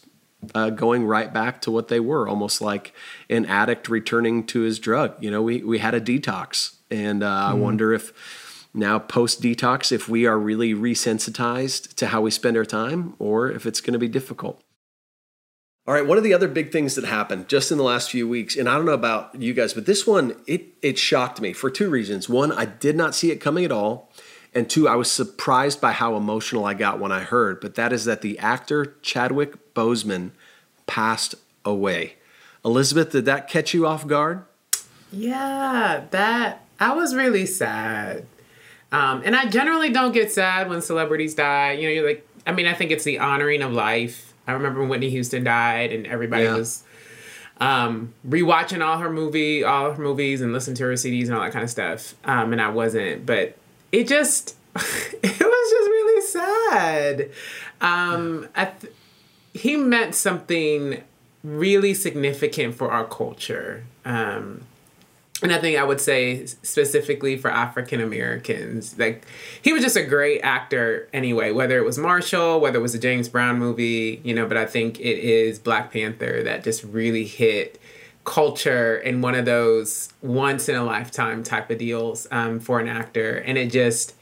uh, 0.55 0.71
going 0.71 1.07
right 1.07 1.33
back 1.33 1.61
to 1.63 1.71
what 1.71 1.89
they 1.89 2.01
were, 2.01 2.29
almost 2.29 2.61
like 2.61 2.93
an 3.29 3.47
addict 3.47 3.89
returning 3.89 4.45
to 4.47 4.61
his 4.61 4.79
drug. 4.79 5.15
You 5.23 5.31
know, 5.31 5.43
we, 5.43 5.63
we 5.63 5.79
had 5.79 5.95
a 5.95 6.01
detox, 6.01 6.77
and 6.91 7.23
uh, 7.23 7.49
I 7.51 7.55
wonder 7.55 7.93
if 7.93 8.67
now 8.75 8.99
post 8.99 9.41
detox, 9.41 9.91
if 9.91 10.09
we 10.09 10.27
are 10.27 10.39
really 10.39 10.75
resensitized 10.75 11.95
to 11.95 12.09
how 12.09 12.21
we 12.21 12.31
spend 12.31 12.57
our 12.57 12.65
time, 12.65 13.15
or 13.19 13.51
if 13.51 13.67
it's 13.67 13.81
going 13.81 13.95
to 13.95 13.99
be 13.99 14.09
difficult. 14.09 14.63
All 15.87 15.95
right, 15.95 16.05
one 16.05 16.19
of 16.19 16.25
the 16.25 16.35
other 16.35 16.49
big 16.49 16.73
things 16.73 16.97
that 16.97 17.05
happened 17.05 17.49
just 17.49 17.71
in 17.71 17.79
the 17.79 17.85
last 17.85 18.11
few 18.11 18.29
weeks, 18.29 18.57
and 18.57 18.69
I 18.69 18.75
don't 18.75 18.87
know 18.87 18.93
about 18.93 19.41
you 19.41 19.55
guys, 19.55 19.73
but 19.73 19.87
this 19.87 20.05
one 20.07 20.35
it 20.47 20.75
it 20.83 20.99
shocked 20.99 21.41
me 21.41 21.53
for 21.53 21.71
two 21.71 21.89
reasons. 21.89 22.29
One, 22.29 22.51
I 22.51 22.65
did 22.65 22.97
not 22.97 23.15
see 23.15 23.31
it 23.31 23.37
coming 23.37 23.65
at 23.65 23.71
all, 23.71 24.11
and 24.57 24.69
two, 24.69 24.89
I 24.89 24.97
was 24.97 25.11
surprised 25.11 25.81
by 25.81 25.93
how 25.93 26.17
emotional 26.17 26.65
I 26.65 26.75
got 26.75 26.99
when 26.99 27.13
I 27.13 27.21
heard. 27.21 27.61
But 27.61 27.75
that 27.77 27.93
is 27.93 28.05
that 28.07 28.23
the 28.23 28.39
actor 28.39 28.97
Chadwick 29.03 29.75
Boseman 29.75 30.31
passed 30.87 31.35
away. 31.65 32.15
Elizabeth, 32.65 33.13
did 33.13 33.27
that 33.27 33.49
catch 33.49 33.75
you 33.75 33.87
off 33.87 34.07
guard? 34.07 34.43
Yeah, 35.13 36.05
that 36.11 36.65
I 36.81 36.93
was 36.95 37.15
really 37.15 37.47
sad. 37.47 38.27
Um, 38.93 39.23
and 39.25 39.37
I 39.37 39.47
generally 39.47 39.91
don't 39.91 40.13
get 40.13 40.33
sad 40.33 40.69
when 40.69 40.81
celebrities 40.83 41.35
die. 41.35 41.73
You 41.73 41.83
know, 41.85 41.89
you're 41.95 42.07
like, 42.07 42.27
I 42.47 42.53
mean, 42.53 42.67
I 42.67 42.75
think 42.75 42.91
it's 42.91 43.05
the 43.05 43.19
honoring 43.19 43.63
of 43.63 43.73
life. 43.73 44.33
I 44.47 44.53
remember 44.53 44.81
when 44.81 44.89
Whitney 44.89 45.11
Houston 45.11 45.45
died, 45.45 45.93
and 45.93 46.07
everybody 46.07 46.45
Yeah. 46.45 46.57
was 46.57 46.83
um, 47.61 48.13
rewatching 48.29 48.85
all 48.85 48.99
her 48.99 49.11
movie, 49.11 49.65
all 49.65 49.91
her 49.93 50.03
movies, 50.03 50.41
and 50.41 50.53
listening 50.53 50.77
to 50.77 50.85
her 50.85 50.93
CDs 50.93 51.27
and 51.27 51.35
all 51.35 51.41
that 51.43 51.53
kind 51.53 51.65
of 51.65 51.71
stuff. 51.71 52.15
Um, 52.25 52.53
and 52.53 52.61
I 52.61 52.69
wasn't, 52.69 53.27
but 53.27 53.57
it 53.93 54.09
just, 54.09 54.57
it 54.75 55.41
was 55.41 55.71
just 55.71 55.91
really 55.91 56.23
sad. 56.23 57.31
Um, 57.81 58.49
I 58.55 58.67
th- 58.67 58.93
he 59.55 59.77
meant 59.77 60.15
something 60.15 61.03
really 61.43 61.95
significant 61.95 62.75
for 62.75 62.91
our 62.91 63.05
culture. 63.05 63.85
Um, 64.05 64.63
and 65.43 65.53
I 65.53 65.59
think 65.59 65.79
I 65.79 65.85
would 65.85 66.01
say 66.01 66.47
specifically 66.47 67.37
for 67.37 67.51
African 67.51 68.01
Americans, 68.01 68.99
like 68.99 69.27
he 69.61 69.73
was 69.73 69.83
just 69.83 69.97
a 69.97 70.03
great 70.03 70.41
actor 70.41 71.09
anyway, 71.13 71.53
whether 71.53 71.77
it 71.79 71.85
was 71.85 71.99
Marshall, 71.99 72.59
whether 72.59 72.79
it 72.79 72.83
was 72.83 72.95
a 72.95 72.99
James 72.99 73.29
Brown 73.29 73.59
movie, 73.59 74.21
you 74.25 74.35
know, 74.35 74.47
but 74.47 74.57
I 74.57 74.65
think 74.65 74.99
it 74.99 75.19
is 75.19 75.59
Black 75.59 75.93
Panther 75.93 76.43
that 76.43 76.65
just 76.65 76.85
really 76.85 77.27
hit 77.27 77.79
culture 78.27 78.99
in 78.99 79.23
one 79.23 79.35
of 79.35 79.47
those 79.47 80.11
once 80.21 80.69
in 80.69 80.75
a 80.75 80.85
lifetime 80.85 81.43
type 81.43 81.71
of 81.71 81.79
deals 81.79 82.27
um, 82.31 82.61
for 82.61 82.81
an 82.81 82.89
actor. 82.89 83.39
And 83.39 83.57
it 83.57 83.71
just, 83.71 84.15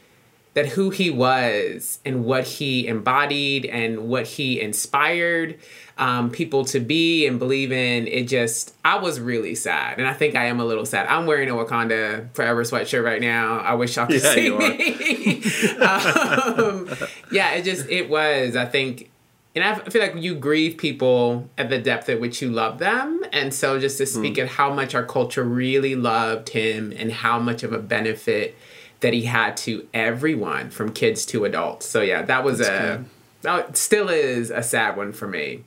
that 0.53 0.67
who 0.67 0.89
he 0.91 1.09
was 1.09 1.99
and 2.05 2.23
what 2.23 2.45
he 2.45 2.87
embodied 2.87 3.65
and 3.65 4.07
what 4.07 4.25
he 4.25 4.61
inspired 4.61 5.59
um, 5.97 6.29
people 6.29 6.63
to 6.65 6.79
be 6.79 7.25
and 7.25 7.39
believe 7.39 7.71
in, 7.71 8.07
it 8.07 8.27
just, 8.27 8.73
I 8.85 8.97
was 8.97 9.19
really 9.19 9.55
sad. 9.55 9.97
And 9.97 10.07
I 10.07 10.13
think 10.13 10.35
I 10.35 10.45
am 10.45 10.59
a 10.59 10.65
little 10.65 10.85
sad. 10.85 11.07
I'm 11.07 11.25
wearing 11.25 11.49
a 11.49 11.53
Wakanda 11.53 12.33
Forever 12.33 12.63
sweatshirt 12.63 13.03
right 13.03 13.21
now. 13.21 13.59
I 13.59 13.73
wish 13.73 13.95
y'all 13.97 14.05
could 14.05 14.21
Yeah, 14.21 14.33
see 14.33 14.49
me. 14.49 15.77
um, 15.81 16.89
yeah, 17.31 17.53
it 17.53 17.63
just, 17.63 17.89
it 17.89 18.09
was, 18.09 18.55
I 18.55 18.65
think, 18.65 19.09
and 19.55 19.63
I 19.63 19.75
feel 19.75 20.01
like 20.01 20.15
you 20.15 20.35
grieve 20.35 20.77
people 20.77 21.49
at 21.57 21.69
the 21.69 21.79
depth 21.79 22.09
at 22.09 22.19
which 22.19 22.41
you 22.41 22.49
love 22.49 22.77
them. 22.77 23.23
And 23.31 23.53
so 23.53 23.79
just 23.79 23.97
to 23.99 24.03
hmm. 24.03 24.09
speak 24.09 24.37
at 24.37 24.49
how 24.49 24.73
much 24.73 24.93
our 24.93 25.05
culture 25.05 25.43
really 25.43 25.95
loved 25.95 26.49
him 26.49 26.93
and 26.95 27.11
how 27.11 27.39
much 27.39 27.63
of 27.63 27.71
a 27.71 27.79
benefit 27.79 28.55
that 28.99 29.13
he 29.13 29.23
had 29.23 29.55
to 29.57 29.87
everyone 29.93 30.69
from 30.69 30.91
kids 30.91 31.25
to 31.27 31.45
adults. 31.45 31.85
So 31.85 32.01
yeah, 32.01 32.23
that 32.23 32.43
was 32.43 32.59
a 32.59 33.05
that 33.41 33.77
still 33.77 34.09
is 34.09 34.49
a 34.49 34.63
sad 34.63 34.97
one 34.97 35.13
for 35.13 35.27
me. 35.27 35.63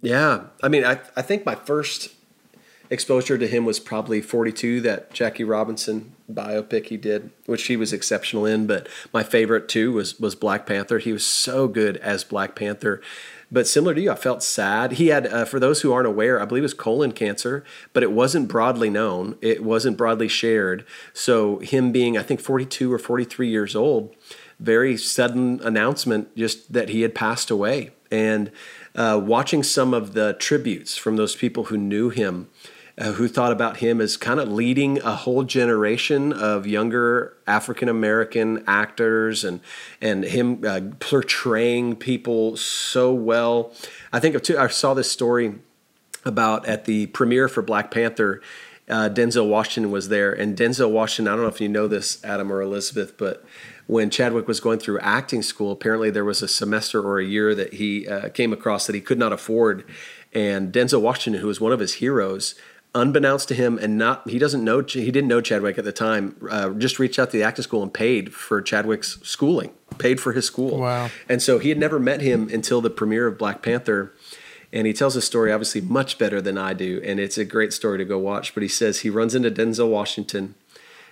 Yeah, 0.00 0.44
I 0.62 0.68
mean, 0.68 0.84
I 0.84 1.00
I 1.16 1.22
think 1.22 1.44
my 1.44 1.54
first 1.54 2.14
exposure 2.88 3.38
to 3.38 3.46
him 3.46 3.64
was 3.64 3.78
probably 3.78 4.20
42, 4.20 4.80
that 4.80 5.12
Jackie 5.12 5.44
Robinson 5.44 6.12
biopic 6.34 6.86
he 6.86 6.96
did, 6.96 7.30
which 7.46 7.66
he 7.66 7.76
was 7.76 7.92
exceptional 7.92 8.46
in. 8.46 8.66
But 8.66 8.88
my 9.12 9.22
favorite 9.22 9.68
too 9.68 9.92
was 9.92 10.18
was 10.18 10.34
Black 10.34 10.66
Panther. 10.66 10.98
He 10.98 11.12
was 11.12 11.24
so 11.24 11.68
good 11.68 11.96
as 11.98 12.24
Black 12.24 12.54
Panther. 12.54 13.00
But 13.52 13.66
similar 13.66 13.94
to 13.94 14.00
you, 14.00 14.12
I 14.12 14.14
felt 14.14 14.42
sad. 14.42 14.92
He 14.92 15.08
had, 15.08 15.26
uh, 15.26 15.44
for 15.44 15.58
those 15.58 15.80
who 15.80 15.92
aren't 15.92 16.06
aware, 16.06 16.40
I 16.40 16.44
believe 16.44 16.62
it 16.62 16.66
was 16.70 16.74
colon 16.74 17.12
cancer, 17.12 17.64
but 17.92 18.02
it 18.02 18.12
wasn't 18.12 18.48
broadly 18.48 18.90
known. 18.90 19.36
It 19.40 19.64
wasn't 19.64 19.96
broadly 19.96 20.28
shared. 20.28 20.84
So 21.12 21.58
him 21.58 21.90
being, 21.90 22.16
I 22.16 22.22
think, 22.22 22.40
42 22.40 22.92
or 22.92 22.98
43 22.98 23.48
years 23.48 23.74
old, 23.74 24.14
very 24.60 24.96
sudden 24.96 25.60
announcement 25.64 26.36
just 26.36 26.72
that 26.72 26.90
he 26.90 27.02
had 27.02 27.14
passed 27.14 27.50
away. 27.50 27.90
And 28.10 28.52
uh, 28.94 29.20
watching 29.22 29.62
some 29.62 29.94
of 29.94 30.14
the 30.14 30.34
tributes 30.34 30.96
from 30.96 31.16
those 31.16 31.34
people 31.34 31.64
who 31.64 31.76
knew 31.76 32.10
him, 32.10 32.48
uh, 33.00 33.12
who 33.12 33.26
thought 33.26 33.50
about 33.50 33.78
him 33.78 33.98
as 33.98 34.18
kind 34.18 34.38
of 34.38 34.52
leading 34.52 35.00
a 35.00 35.16
whole 35.16 35.42
generation 35.42 36.34
of 36.34 36.66
younger 36.66 37.34
African 37.46 37.88
American 37.88 38.62
actors 38.66 39.42
and 39.42 39.60
and 40.02 40.22
him 40.24 40.62
uh, 40.66 40.82
portraying 41.00 41.96
people 41.96 42.58
so 42.58 43.12
well. 43.12 43.72
I 44.12 44.20
think 44.20 44.50
I 44.50 44.68
saw 44.68 44.92
this 44.92 45.10
story 45.10 45.54
about 46.26 46.66
at 46.66 46.84
the 46.84 47.06
premiere 47.06 47.48
for 47.48 47.62
Black 47.62 47.90
Panther. 47.90 48.42
Uh, 48.86 49.08
Denzel 49.08 49.48
Washington 49.48 49.90
was 49.92 50.08
there, 50.08 50.32
and 50.32 50.56
Denzel 50.56 50.90
Washington. 50.90 51.32
I 51.32 51.36
don't 51.36 51.44
know 51.44 51.50
if 51.50 51.60
you 51.60 51.68
know 51.68 51.86
this, 51.86 52.22
Adam 52.24 52.52
or 52.52 52.60
Elizabeth, 52.60 53.16
but 53.16 53.44
when 53.86 54.10
Chadwick 54.10 54.48
was 54.48 54.58
going 54.58 54.80
through 54.80 54.98
acting 54.98 55.42
school, 55.42 55.70
apparently 55.70 56.10
there 56.10 56.24
was 56.24 56.42
a 56.42 56.48
semester 56.48 57.00
or 57.00 57.20
a 57.20 57.24
year 57.24 57.54
that 57.54 57.74
he 57.74 58.06
uh, 58.08 58.28
came 58.30 58.52
across 58.52 58.86
that 58.86 58.94
he 58.94 59.00
could 59.00 59.18
not 59.18 59.32
afford, 59.32 59.84
and 60.32 60.72
Denzel 60.72 61.00
Washington, 61.00 61.40
who 61.40 61.46
was 61.46 61.60
one 61.60 61.72
of 61.72 61.78
his 61.78 61.94
heroes, 61.94 62.56
unbeknownst 62.94 63.48
to 63.48 63.54
him 63.54 63.78
and 63.78 63.96
not 63.96 64.28
he 64.28 64.38
doesn't 64.38 64.64
know 64.64 64.80
he 64.80 65.10
didn't 65.10 65.28
know 65.28 65.40
Chadwick 65.40 65.78
at 65.78 65.84
the 65.84 65.92
time 65.92 66.34
uh, 66.50 66.70
just 66.70 66.98
reached 66.98 67.18
out 67.18 67.30
to 67.30 67.36
the 67.36 67.42
acting 67.42 67.62
school 67.62 67.82
and 67.82 67.94
paid 67.94 68.34
for 68.34 68.60
Chadwick's 68.60 69.18
schooling 69.22 69.70
paid 69.98 70.20
for 70.20 70.32
his 70.32 70.44
school 70.44 70.78
wow 70.78 71.08
and 71.28 71.40
so 71.40 71.60
he 71.60 71.68
had 71.68 71.78
never 71.78 72.00
met 72.00 72.20
him 72.20 72.48
until 72.48 72.80
the 72.80 72.90
premiere 72.90 73.28
of 73.28 73.38
Black 73.38 73.62
Panther 73.62 74.12
and 74.72 74.86
he 74.88 74.92
tells 74.92 75.14
a 75.14 75.22
story 75.22 75.52
obviously 75.52 75.80
much 75.80 76.18
better 76.18 76.40
than 76.40 76.58
I 76.58 76.72
do 76.72 77.00
and 77.04 77.20
it's 77.20 77.38
a 77.38 77.44
great 77.44 77.72
story 77.72 77.98
to 77.98 78.04
go 78.04 78.18
watch 78.18 78.54
but 78.54 78.62
he 78.62 78.68
says 78.68 79.00
he 79.00 79.10
runs 79.10 79.36
into 79.36 79.52
Denzel 79.52 79.88
Washington 79.88 80.56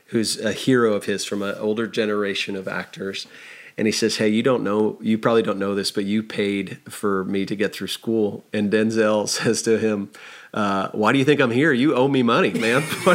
who's 0.06 0.40
a 0.40 0.52
hero 0.52 0.94
of 0.94 1.04
his 1.04 1.24
from 1.24 1.42
an 1.42 1.54
older 1.58 1.86
generation 1.86 2.56
of 2.56 2.66
actors 2.66 3.28
and 3.76 3.86
he 3.86 3.92
says, 3.92 4.16
"Hey, 4.16 4.28
you 4.28 4.42
don't 4.42 4.64
know, 4.64 4.98
you 5.00 5.18
probably 5.18 5.42
don't 5.44 5.60
know 5.60 5.76
this, 5.76 5.92
but 5.92 6.04
you 6.04 6.24
paid 6.24 6.78
for 6.88 7.22
me 7.26 7.46
to 7.46 7.54
get 7.54 7.72
through 7.72 7.86
school." 7.86 8.44
And 8.52 8.72
Denzel 8.72 9.28
says 9.28 9.62
to 9.62 9.78
him, 9.78 10.10
uh, 10.58 10.90
"Why 10.90 11.12
do 11.12 11.18
you 11.18 11.24
think 11.24 11.40
I'm 11.40 11.52
here? 11.52 11.72
You 11.72 11.94
owe 11.94 12.08
me 12.08 12.24
money, 12.24 12.50
man." 12.50 12.82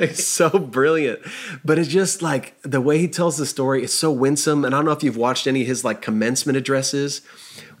it's 0.00 0.24
so 0.24 0.48
brilliant, 0.48 1.18
but 1.64 1.78
it's 1.78 1.88
just 1.88 2.22
like 2.22 2.54
the 2.62 2.80
way 2.80 2.98
he 2.98 3.08
tells 3.08 3.36
the 3.36 3.46
story. 3.46 3.82
It's 3.82 3.92
so 3.92 4.12
winsome, 4.12 4.64
and 4.64 4.74
I 4.74 4.78
don't 4.78 4.84
know 4.84 4.92
if 4.92 5.02
you've 5.02 5.16
watched 5.16 5.48
any 5.48 5.62
of 5.62 5.66
his 5.66 5.84
like 5.84 6.02
commencement 6.02 6.56
addresses 6.56 7.20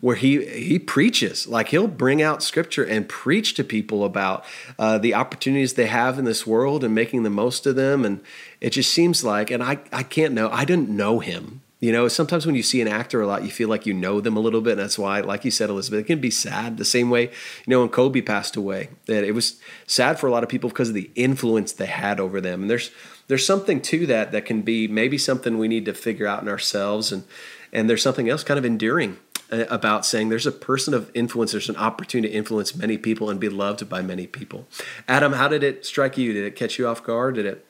where 0.00 0.16
he 0.16 0.44
he 0.46 0.80
preaches 0.80 1.46
like 1.46 1.68
he'll 1.68 1.86
bring 1.86 2.20
out 2.20 2.42
scripture 2.42 2.82
and 2.84 3.08
preach 3.08 3.54
to 3.54 3.62
people 3.62 4.04
about 4.04 4.44
uh, 4.76 4.98
the 4.98 5.14
opportunities 5.14 5.74
they 5.74 5.86
have 5.86 6.18
in 6.18 6.24
this 6.24 6.44
world 6.44 6.82
and 6.82 6.92
making 6.92 7.22
the 7.22 7.30
most 7.30 7.66
of 7.66 7.76
them 7.76 8.04
and 8.04 8.20
it 8.60 8.70
just 8.70 8.92
seems 8.92 9.22
like 9.22 9.50
and 9.52 9.62
i 9.62 9.78
i 9.92 10.02
can't 10.02 10.34
know 10.34 10.50
i 10.50 10.64
didn't 10.64 10.88
know 10.88 11.20
him 11.20 11.62
you 11.82 11.90
know 11.90 12.06
sometimes 12.06 12.46
when 12.46 12.54
you 12.54 12.62
see 12.62 12.80
an 12.80 12.88
actor 12.88 13.20
a 13.20 13.26
lot 13.26 13.42
you 13.42 13.50
feel 13.50 13.68
like 13.68 13.84
you 13.84 13.92
know 13.92 14.20
them 14.20 14.36
a 14.36 14.40
little 14.40 14.62
bit 14.62 14.72
and 14.72 14.80
that's 14.80 14.98
why 14.98 15.20
like 15.20 15.44
you 15.44 15.50
said 15.50 15.68
elizabeth 15.68 16.00
it 16.00 16.06
can 16.06 16.20
be 16.20 16.30
sad 16.30 16.78
the 16.78 16.84
same 16.84 17.10
way 17.10 17.24
you 17.24 17.68
know 17.68 17.80
when 17.80 17.88
kobe 17.88 18.22
passed 18.22 18.56
away 18.56 18.88
that 19.06 19.24
it 19.24 19.32
was 19.32 19.60
sad 19.86 20.18
for 20.18 20.28
a 20.28 20.30
lot 20.30 20.42
of 20.42 20.48
people 20.48 20.70
because 20.70 20.88
of 20.88 20.94
the 20.94 21.10
influence 21.16 21.72
they 21.72 21.86
had 21.86 22.18
over 22.18 22.40
them 22.40 22.62
and 22.62 22.70
there's 22.70 22.90
there's 23.26 23.44
something 23.44 23.80
to 23.80 24.06
that 24.06 24.32
that 24.32 24.46
can 24.46 24.62
be 24.62 24.86
maybe 24.86 25.18
something 25.18 25.58
we 25.58 25.68
need 25.68 25.84
to 25.84 25.92
figure 25.92 26.26
out 26.26 26.40
in 26.40 26.48
ourselves 26.48 27.12
and 27.12 27.24
and 27.72 27.90
there's 27.90 28.02
something 28.02 28.28
else 28.28 28.44
kind 28.44 28.58
of 28.58 28.64
endearing 28.64 29.18
uh, 29.52 29.66
about 29.68 30.06
saying 30.06 30.30
there's 30.30 30.46
a 30.46 30.52
person 30.52 30.94
of 30.94 31.10
influence, 31.14 31.52
there's 31.52 31.68
an 31.68 31.76
opportunity 31.76 32.32
to 32.32 32.34
influence 32.34 32.74
many 32.74 32.96
people 32.96 33.28
and 33.28 33.38
be 33.38 33.50
loved 33.50 33.86
by 33.88 34.00
many 34.00 34.26
people. 34.26 34.66
Adam, 35.06 35.34
how 35.34 35.46
did 35.46 35.62
it 35.62 35.84
strike 35.84 36.16
you? 36.16 36.32
Did 36.32 36.44
it 36.44 36.56
catch 36.56 36.78
you 36.78 36.88
off 36.88 37.02
guard? 37.04 37.34
Did 37.34 37.46
it? 37.46 37.66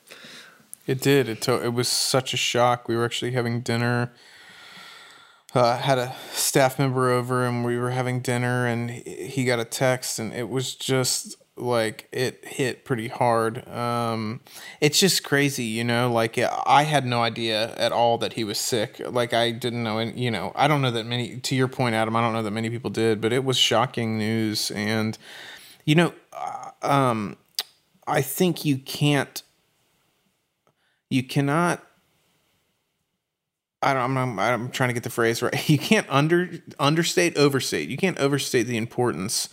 It 0.85 1.01
did. 1.01 1.29
It 1.29 1.41
to- 1.43 1.63
it 1.63 1.73
was 1.73 1.87
such 1.87 2.33
a 2.33 2.37
shock. 2.37 2.87
We 2.87 2.95
were 2.95 3.05
actually 3.05 3.31
having 3.31 3.61
dinner. 3.61 4.11
Uh, 5.55 5.77
had 5.77 5.99
a 5.99 6.15
staff 6.31 6.79
member 6.79 7.11
over 7.11 7.45
and 7.45 7.63
we 7.63 7.77
were 7.77 7.91
having 7.91 8.21
dinner 8.21 8.65
and 8.65 8.89
he 8.89 9.45
got 9.45 9.59
a 9.59 9.65
text 9.65 10.17
and 10.17 10.33
it 10.33 10.49
was 10.49 10.73
just 10.73 11.35
like 11.55 12.07
it 12.11 12.43
hit 12.43 12.85
pretty 12.85 13.07
hard. 13.07 13.67
Um, 13.67 14.41
it's 14.81 14.99
just 14.99 15.23
crazy, 15.23 15.65
you 15.65 15.83
know. 15.83 16.11
Like 16.11 16.37
I 16.39 16.83
had 16.83 17.05
no 17.05 17.21
idea 17.21 17.73
at 17.75 17.91
all 17.91 18.17
that 18.19 18.33
he 18.33 18.43
was 18.43 18.57
sick. 18.57 18.99
Like 18.99 19.33
I 19.33 19.51
didn't 19.51 19.83
know, 19.83 19.99
and 19.99 20.17
you 20.17 20.31
know, 20.31 20.51
I 20.55 20.67
don't 20.67 20.81
know 20.81 20.91
that 20.91 21.05
many. 21.05 21.37
To 21.37 21.55
your 21.55 21.67
point, 21.67 21.95
Adam, 21.95 22.15
I 22.15 22.21
don't 22.21 22.33
know 22.33 22.43
that 22.43 22.51
many 22.51 22.69
people 22.69 22.89
did, 22.89 23.21
but 23.21 23.31
it 23.31 23.43
was 23.43 23.57
shocking 23.57 24.17
news. 24.17 24.71
And 24.71 25.17
you 25.85 25.95
know, 25.95 26.13
uh, 26.33 26.71
um, 26.81 27.37
I 28.07 28.21
think 28.21 28.65
you 28.65 28.77
can't, 28.77 29.43
you 31.09 31.23
cannot. 31.23 31.83
I 33.81 33.93
don't, 33.93 34.17
I'm, 34.17 34.39
I'm 34.39 34.69
trying 34.71 34.89
to 34.89 34.93
get 34.93 35.03
the 35.03 35.09
phrase 35.09 35.41
right. 35.41 35.69
You 35.69 35.77
can't 35.77 36.07
under 36.09 36.49
understate, 36.79 37.37
overstate. 37.37 37.89
You 37.89 37.97
can't 37.97 38.17
overstate 38.17 38.63
the 38.63 38.77
importance 38.77 39.49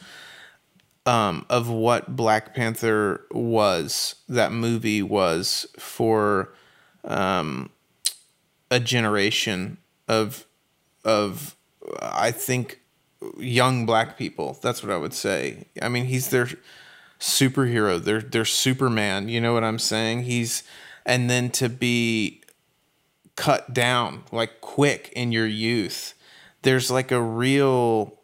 um, 1.06 1.46
of 1.48 1.68
what 1.68 2.14
Black 2.14 2.54
Panther 2.54 3.26
was, 3.30 4.16
that 4.28 4.52
movie 4.52 5.02
was 5.02 5.66
for 5.78 6.52
um, 7.04 7.70
a 8.70 8.78
generation 8.78 9.78
of 10.08 10.46
of 11.04 11.56
I 12.00 12.30
think 12.30 12.80
young 13.38 13.86
black 13.86 14.18
people. 14.18 14.58
That's 14.62 14.82
what 14.82 14.92
I 14.92 14.96
would 14.96 15.14
say. 15.14 15.66
I 15.80 15.88
mean, 15.88 16.04
he's 16.06 16.30
their 16.30 16.48
superhero. 17.18 18.02
They're 18.02 18.20
they're 18.20 18.44
Superman. 18.44 19.28
You 19.28 19.40
know 19.40 19.54
what 19.54 19.64
I'm 19.64 19.78
saying? 19.78 20.24
He's 20.24 20.62
and 21.10 21.28
then 21.28 21.50
to 21.50 21.68
be 21.68 22.40
cut 23.34 23.74
down 23.74 24.22
like 24.30 24.60
quick 24.60 25.12
in 25.16 25.32
your 25.32 25.46
youth. 25.46 26.14
There's 26.62 26.88
like 26.88 27.10
a 27.10 27.20
real 27.20 28.16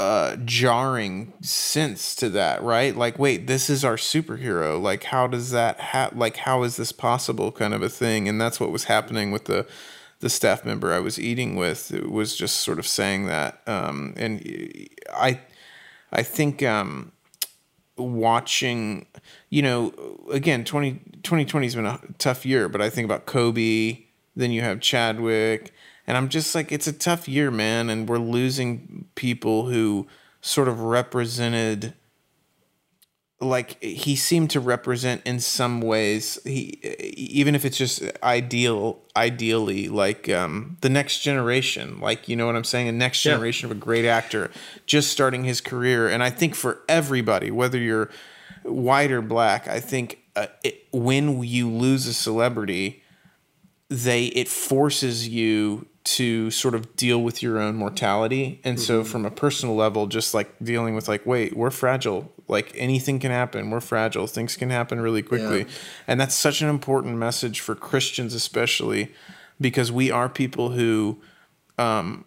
uh, 0.00 0.34
jarring 0.44 1.34
sense 1.40 2.16
to 2.16 2.30
that, 2.30 2.64
right? 2.64 2.96
Like, 2.96 3.16
wait, 3.16 3.46
this 3.46 3.70
is 3.70 3.84
our 3.84 3.94
superhero. 3.94 4.82
Like, 4.82 5.04
how 5.04 5.28
does 5.28 5.52
that 5.52 5.78
ha- 5.78 6.10
like 6.12 6.38
how 6.38 6.64
is 6.64 6.76
this 6.76 6.90
possible? 6.90 7.52
Kind 7.52 7.72
of 7.72 7.82
a 7.82 7.88
thing, 7.88 8.28
and 8.28 8.40
that's 8.40 8.58
what 8.58 8.72
was 8.72 8.84
happening 8.84 9.30
with 9.30 9.44
the 9.44 9.64
the 10.18 10.28
staff 10.28 10.64
member 10.64 10.92
I 10.92 10.98
was 10.98 11.20
eating 11.20 11.54
with. 11.54 11.94
It 11.94 12.10
was 12.10 12.36
just 12.36 12.56
sort 12.56 12.80
of 12.80 12.88
saying 12.88 13.26
that, 13.26 13.62
um, 13.68 14.14
and 14.16 14.88
I 15.14 15.42
I 16.10 16.24
think 16.24 16.60
um, 16.64 17.12
watching, 17.96 19.06
you 19.50 19.62
know, 19.62 19.92
again, 20.30 20.64
20, 20.64 20.92
2020 21.22 21.66
has 21.66 21.74
been 21.74 21.86
a 21.86 22.00
tough 22.18 22.44
year, 22.44 22.68
but 22.68 22.80
I 22.80 22.90
think 22.90 23.04
about 23.04 23.26
Kobe. 23.26 24.04
Then 24.36 24.52
you 24.52 24.60
have 24.62 24.80
Chadwick 24.80 25.72
and 26.08 26.16
I'm 26.16 26.30
just 26.30 26.54
like, 26.54 26.72
it's 26.72 26.86
a 26.86 26.92
tough 26.92 27.28
year, 27.28 27.50
man. 27.50 27.90
And 27.90 28.08
we're 28.08 28.16
losing 28.16 29.04
people 29.14 29.66
who 29.66 30.06
sort 30.40 30.66
of 30.66 30.80
represented, 30.80 31.92
like, 33.42 33.80
he 33.82 34.16
seemed 34.16 34.48
to 34.52 34.58
represent 34.58 35.20
in 35.26 35.38
some 35.38 35.82
ways, 35.82 36.38
he, 36.44 36.80
even 37.14 37.54
if 37.54 37.66
it's 37.66 37.76
just 37.76 38.02
ideal, 38.22 39.02
ideally, 39.14 39.90
like 39.90 40.30
um, 40.30 40.78
the 40.80 40.88
next 40.88 41.18
generation, 41.18 42.00
like, 42.00 42.26
you 42.26 42.36
know 42.36 42.46
what 42.46 42.56
I'm 42.56 42.64
saying? 42.64 42.88
A 42.88 42.92
next 42.92 43.20
generation 43.20 43.68
yeah. 43.68 43.72
of 43.72 43.76
a 43.76 43.80
great 43.80 44.06
actor 44.06 44.50
just 44.86 45.10
starting 45.10 45.44
his 45.44 45.60
career. 45.60 46.08
And 46.08 46.22
I 46.22 46.30
think 46.30 46.54
for 46.54 46.80
everybody, 46.88 47.50
whether 47.50 47.76
you're 47.76 48.08
white 48.68 49.10
or 49.10 49.22
black, 49.22 49.68
I 49.68 49.80
think 49.80 50.18
uh, 50.36 50.46
it, 50.62 50.86
when 50.92 51.42
you 51.42 51.70
lose 51.70 52.06
a 52.06 52.14
celebrity, 52.14 53.02
they 53.88 54.26
it 54.26 54.48
forces 54.48 55.28
you 55.28 55.86
to 56.04 56.50
sort 56.50 56.74
of 56.74 56.96
deal 56.96 57.22
with 57.22 57.42
your 57.42 57.58
own 57.58 57.76
mortality. 57.76 58.60
And 58.64 58.78
mm-hmm. 58.78 58.84
so 58.84 59.04
from 59.04 59.26
a 59.26 59.30
personal 59.30 59.74
level, 59.74 60.06
just 60.06 60.32
like 60.32 60.50
dealing 60.62 60.94
with 60.94 61.06
like, 61.06 61.26
wait, 61.26 61.54
we're 61.54 61.70
fragile. 61.70 62.32
Like 62.48 62.72
anything 62.74 63.18
can 63.18 63.30
happen. 63.30 63.70
We're 63.70 63.80
fragile. 63.80 64.26
Things 64.26 64.56
can 64.56 64.70
happen 64.70 65.00
really 65.00 65.22
quickly. 65.22 65.60
Yeah. 65.60 65.68
And 66.06 66.20
that's 66.20 66.34
such 66.34 66.62
an 66.62 66.70
important 66.70 67.18
message 67.18 67.60
for 67.60 67.74
Christians, 67.74 68.32
especially 68.32 69.12
because 69.60 69.92
we 69.92 70.10
are 70.10 70.30
people 70.30 70.70
who 70.70 71.20
um, 71.76 72.24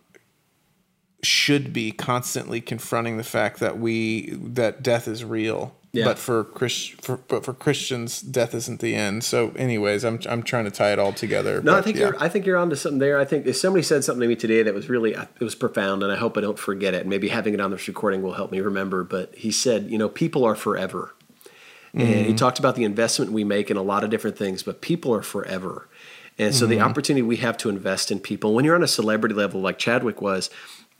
should 1.23 1.73
be 1.73 1.91
constantly 1.91 2.62
confronting 2.62 3.17
the 3.17 3.23
fact 3.23 3.60
that 3.60 3.80
we 3.80 4.32
that 4.34 4.84
death 4.84 5.08
is 5.08 5.25
real 5.25 5.75
yeah. 5.93 6.06
But 6.06 6.17
for 6.17 6.45
Chris, 6.45 6.88
for, 6.88 7.17
but 7.17 7.43
for 7.43 7.54
Christians, 7.54 8.21
death 8.21 8.56
isn't 8.56 8.80
the 8.80 8.95
end. 8.95 9.25
So, 9.25 9.51
anyways, 9.58 10.06
I'm 10.06 10.21
I'm 10.30 10.41
trying 10.41 10.63
to 10.63 10.71
tie 10.71 10.93
it 10.93 10.99
all 10.99 11.12
together. 11.12 11.62
No, 11.62 11.75
I 11.75 11.82
think 11.82 11.97
yeah. 11.97 12.08
you're 12.08 12.23
I 12.23 12.30
think 12.30 12.45
you're 12.45 12.56
onto 12.56 12.77
something 12.77 12.99
there. 12.99 13.19
I 13.19 13.25
think 13.25 13.45
if 13.45 13.58
somebody 13.58 13.84
said 13.84 14.06
something 14.06 14.21
to 14.21 14.27
me 14.27 14.38
today 14.38 14.63
that 14.63 14.73
was 14.73 14.88
really 14.88 15.13
it 15.13 15.41
was 15.41 15.54
profound, 15.54 16.01
and 16.01 16.10
I 16.12 16.15
hope 16.15 16.38
I 16.38 16.41
don't 16.41 16.58
forget 16.58 16.93
it. 16.93 17.06
Maybe 17.06 17.27
having 17.27 17.54
it 17.54 17.60
on 17.60 17.71
this 17.71 17.89
recording 17.89 18.21
will 18.21 18.34
help 18.34 18.54
me 18.54 18.62
remember. 18.62 19.04
But 19.04 19.36
he 19.36 19.51
said, 19.51 19.91
you 19.91 19.97
know, 19.97 20.08
people 20.08 20.45
are 20.45 20.56
forever, 20.56 21.13
and 21.93 22.04
mm-hmm. 22.04 22.23
he 22.30 22.34
talked 22.36 22.58
about 22.58 22.75
the 22.75 22.86
investment 22.86 23.34
we 23.34 23.43
make 23.43 23.69
in 23.69 23.75
a 23.75 23.84
lot 23.84 24.06
of 24.06 24.10
different 24.10 24.38
things, 24.38 24.63
but 24.63 24.80
people 24.80 25.13
are 25.13 25.21
forever. 25.21 25.89
And 26.39 26.56
so 26.56 26.65
mm-hmm. 26.65 26.71
the 26.71 26.80
opportunity 26.80 27.21
we 27.21 27.38
have 27.38 27.58
to 27.58 27.69
invest 27.69 28.12
in 28.12 28.19
people 28.19 28.56
when 28.56 28.63
you're 28.63 28.75
on 28.75 28.84
a 28.84 28.88
celebrity 28.88 29.36
level 29.36 29.60
like 29.60 29.77
Chadwick 29.77 30.21
was, 30.21 30.49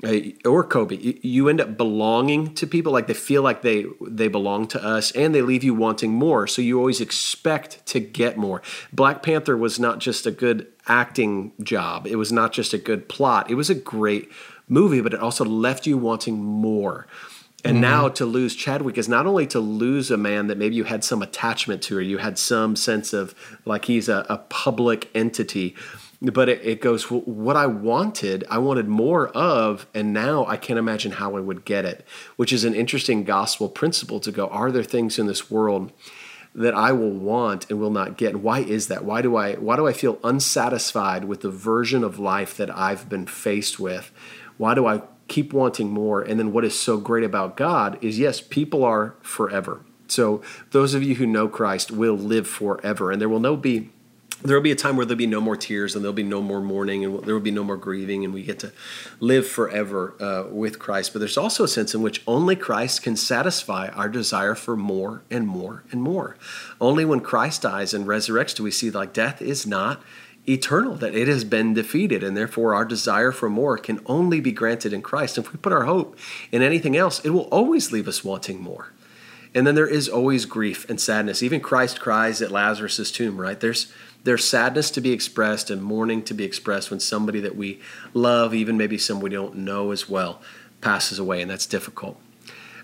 Uh, 0.04 0.20
or 0.46 0.64
Kobe, 0.64 0.96
you 1.22 1.48
end 1.48 1.62
up 1.62 1.78
belonging 1.78 2.56
to 2.56 2.66
people 2.66 2.92
like 2.92 3.06
they 3.06 3.14
feel 3.14 3.44
like 3.44 3.62
they 3.62 3.86
they 4.02 4.28
belong 4.28 4.68
to 4.70 4.84
us 4.84 5.12
and 5.12 5.36
they 5.36 5.44
leave 5.44 5.64
you 5.64 5.76
wanting 5.76 6.12
more 6.12 6.48
so 6.48 6.62
you 6.62 6.80
always 6.80 7.00
expect 7.00 7.86
to 7.86 8.00
get 8.00 8.36
more. 8.36 8.64
Black 8.92 9.22
Panther 9.22 9.56
was 9.56 9.80
not 9.80 10.00
just 10.00 10.26
a 10.26 10.32
good 10.32 10.68
acting 10.88 11.52
job. 11.62 12.08
It 12.08 12.16
was 12.16 12.32
not 12.32 12.52
just 12.52 12.74
a 12.74 12.80
good 12.80 13.10
plot. 13.10 13.52
It 13.52 13.56
was 13.56 13.70
a 13.70 13.76
great 13.76 14.32
movie 14.68 15.02
but 15.02 15.14
it 15.14 15.20
also 15.20 15.46
left 15.46 15.86
you 15.86 16.00
wanting 16.00 16.42
more. 16.44 17.06
And 17.64 17.76
mm-hmm. 17.76 17.82
now 17.82 18.10
to 18.10 18.26
lose 18.26 18.56
Chadwick 18.56 18.98
is 18.98 19.08
not 19.08 19.28
only 19.28 19.46
to 19.48 19.60
lose 19.60 20.10
a 20.10 20.18
man 20.18 20.48
that 20.48 20.58
maybe 20.58 20.76
you 20.76 20.86
had 20.86 21.04
some 21.04 21.22
attachment 21.22 21.84
to 21.84 21.98
or 21.98 22.02
you 22.02 22.18
had 22.18 22.40
some 22.40 22.76
sense 22.76 23.14
of 23.14 23.36
like 23.66 23.86
he's 23.86 24.10
a, 24.10 24.26
a 24.30 24.40
public 24.40 25.10
entity, 25.14 25.76
but 26.22 26.50
it, 26.50 26.62
it 26.64 26.82
goes, 26.82 27.10
well, 27.10 27.22
what 27.22 27.56
I 27.56 27.66
wanted, 27.66 28.44
I 28.50 28.60
wanted 28.60 28.88
more 28.88 29.30
of, 29.30 29.88
and 29.94 30.14
now 30.14 30.46
I 30.46 30.56
can't 30.56 30.78
imagine 30.78 31.14
how 31.14 31.36
I 31.36 31.40
would 31.40 31.66
get 31.66 31.84
it, 31.84 32.06
which 32.36 32.54
is 32.54 32.64
an 32.64 32.76
interesting 32.76 33.24
gospel 33.24 33.68
principle 33.68 34.20
to 34.20 34.32
go, 34.32 34.48
are 34.48 34.72
there 34.72 34.84
things 34.84 35.18
in 35.18 35.26
this 35.26 35.50
world? 35.50 35.92
that 36.54 36.74
I 36.74 36.92
will 36.92 37.12
want 37.12 37.70
and 37.70 37.80
will 37.80 37.92
not 37.92 38.18
get. 38.18 38.32
And 38.34 38.44
why 38.44 38.60
is 38.60 38.88
that? 38.88 39.06
Why 39.06 39.22
do 39.22 39.38
I 39.38 39.54
why 39.54 39.78
do 39.78 39.88
I 39.88 39.94
feel 39.94 40.20
unsatisfied 40.22 41.24
with 41.24 41.42
the 41.42 41.50
version 41.50 42.04
of 42.04 42.20
life 42.20 42.58
that 42.58 42.70
I've 42.78 43.08
been 43.08 43.26
faced 43.26 43.80
with? 43.80 44.12
Why 44.58 44.74
do 44.74 44.86
I 44.86 45.02
keep 45.30 45.54
wanting 45.54 45.90
more? 45.90 46.22
And 46.22 46.38
then 46.38 46.52
what 46.52 46.66
is 46.66 46.78
so 46.78 46.98
great 46.98 47.24
about 47.24 47.56
God 47.56 47.98
is 48.04 48.20
yes, 48.20 48.42
people 48.42 48.84
are 48.84 49.16
forever. 49.22 49.82
So 50.08 50.42
those 50.72 50.94
of 50.94 51.04
you 51.04 51.16
who 51.16 51.26
know 51.26 51.48
Christ 51.48 51.90
will 51.90 52.18
live 52.18 52.48
forever 52.48 53.12
and 53.12 53.22
there 53.22 53.30
will 53.30 53.40
no 53.40 53.56
be 53.56 53.92
there 54.44 54.56
will 54.56 54.64
be 54.64 54.72
a 54.72 54.76
time 54.76 54.96
where 54.96 55.06
there'll 55.06 55.18
be 55.18 55.28
no 55.28 55.42
more 55.42 55.56
tears 55.56 55.96
and 55.96 56.04
there'll 56.04 56.14
be 56.14 56.24
no 56.24 56.42
more 56.42 56.62
mourning 56.62 57.06
and 57.06 57.24
there 57.24 57.34
will 57.34 57.42
be 57.42 57.52
no 57.52 57.64
more 57.64 57.78
grieving 57.78 58.26
and 58.26 58.34
we 58.34 58.44
get 58.44 58.60
to 58.60 58.72
live 59.20 59.48
forever 59.48 60.16
uh, 60.20 60.48
with 60.52 60.80
christ. 60.80 61.14
But 61.14 61.20
there's 61.20 61.38
also 61.38 61.64
a 61.64 61.68
sense 61.68 61.94
in 61.94 62.02
which 62.02 62.24
only 62.28 62.56
christ 62.56 63.04
can 63.04 63.16
satisfy 63.16 63.88
our 63.90 64.10
desire 64.10 64.56
for 64.56 64.76
more 64.76 65.24
and 65.30 65.48
more 65.48 65.84
and 65.92 66.02
more. 66.02 66.38
Only 66.80 67.06
when 67.06 67.20
christ 67.20 67.64
dies 67.64 67.94
and 67.94 68.06
resurrects 68.06 68.56
do 68.56 68.64
we 68.64 68.72
see 68.72 68.90
like 68.90 69.14
death 69.14 69.42
is 69.42 69.68
not 69.68 70.02
eternal 70.48 70.96
that 70.96 71.14
it 71.14 71.28
has 71.28 71.44
been 71.44 71.74
defeated 71.74 72.24
and 72.24 72.36
therefore 72.36 72.74
our 72.74 72.84
desire 72.84 73.32
for 73.32 73.48
more 73.48 73.78
can 73.78 74.00
only 74.08 74.42
be 74.42 74.52
granted 74.52 74.92
in 74.92 75.02
christ. 75.02 75.38
If 75.38 75.52
we 75.52 75.60
put 75.60 75.74
our 75.74 75.86
hope 75.86 76.18
in 76.52 76.62
anything 76.62 76.98
else 76.98 77.20
it 77.20 77.30
will 77.30 77.50
always 77.52 77.92
leave 77.92 78.08
us 78.08 78.24
wanting 78.24 78.62
more 78.62 78.92
and 79.54 79.68
then 79.68 79.76
there 79.76 79.88
is 79.88 80.08
always 80.08 80.46
grief 80.46 80.90
and 80.90 81.00
sadness 81.00 81.44
even 81.44 81.60
christ 81.60 82.00
cries 82.00 82.42
at 82.42 82.52
lazarus' 82.52 83.12
tomb 83.12 83.40
right 83.40 83.60
there's 83.60 83.92
there's 84.24 84.44
sadness 84.44 84.92
to 84.92 85.02
be 85.02 85.12
expressed 85.12 85.70
and 85.70 85.82
mourning 85.82 86.22
to 86.24 86.34
be 86.34 86.44
expressed 86.44 86.92
when 86.92 87.00
somebody 87.00 87.40
that 87.40 87.56
we 87.56 87.80
love, 88.14 88.54
even 88.54 88.78
maybe 88.78 88.98
someone 88.98 89.24
we 89.24 89.30
don't 89.32 89.56
know 89.56 89.92
as 89.92 90.08
well, 90.08 90.42
passes 90.80 91.18
away, 91.18 91.42
and 91.42 91.50
that's 91.50 91.66
difficult. 91.66 92.20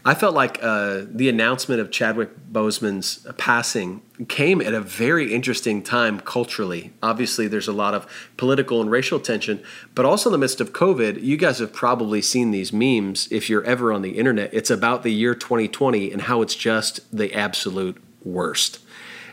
I 0.08 0.14
felt 0.14 0.34
like 0.34 0.64
uh, 0.64 1.02
the 1.06 1.28
announcement 1.28 1.82
of 1.82 1.92
Chadwick 1.92 2.30
Boseman's 2.50 3.28
passing 3.38 4.02
came 4.30 4.62
at 4.62 4.74
a 4.74 4.80
very 4.80 5.34
interesting 5.34 5.84
time 5.84 6.22
culturally. 6.22 6.94
Obviously, 7.04 7.50
there's 7.50 7.68
a 7.68 7.74
lot 7.74 7.94
of 7.94 8.08
political 8.38 8.80
and 8.80 8.90
racial 8.90 9.20
tension, 9.20 9.62
but 9.96 10.06
also 10.06 10.30
in 10.30 10.32
the 10.32 10.38
midst 10.38 10.62
of 10.62 10.72
COVID, 10.72 11.22
you 11.22 11.36
guys 11.36 11.60
have 11.60 11.74
probably 11.74 12.22
seen 12.22 12.52
these 12.52 12.72
memes 12.72 13.28
if 13.34 13.50
you're 13.50 13.66
ever 13.66 13.92
on 13.92 14.02
the 14.02 14.12
internet. 14.12 14.50
It's 14.54 14.70
about 14.70 15.04
the 15.04 15.12
year 15.12 15.36
2020 15.36 16.14
and 16.14 16.22
how 16.22 16.42
it's 16.42 16.56
just 16.56 17.02
the 17.16 17.34
absolute 17.34 18.02
worst. 18.24 18.80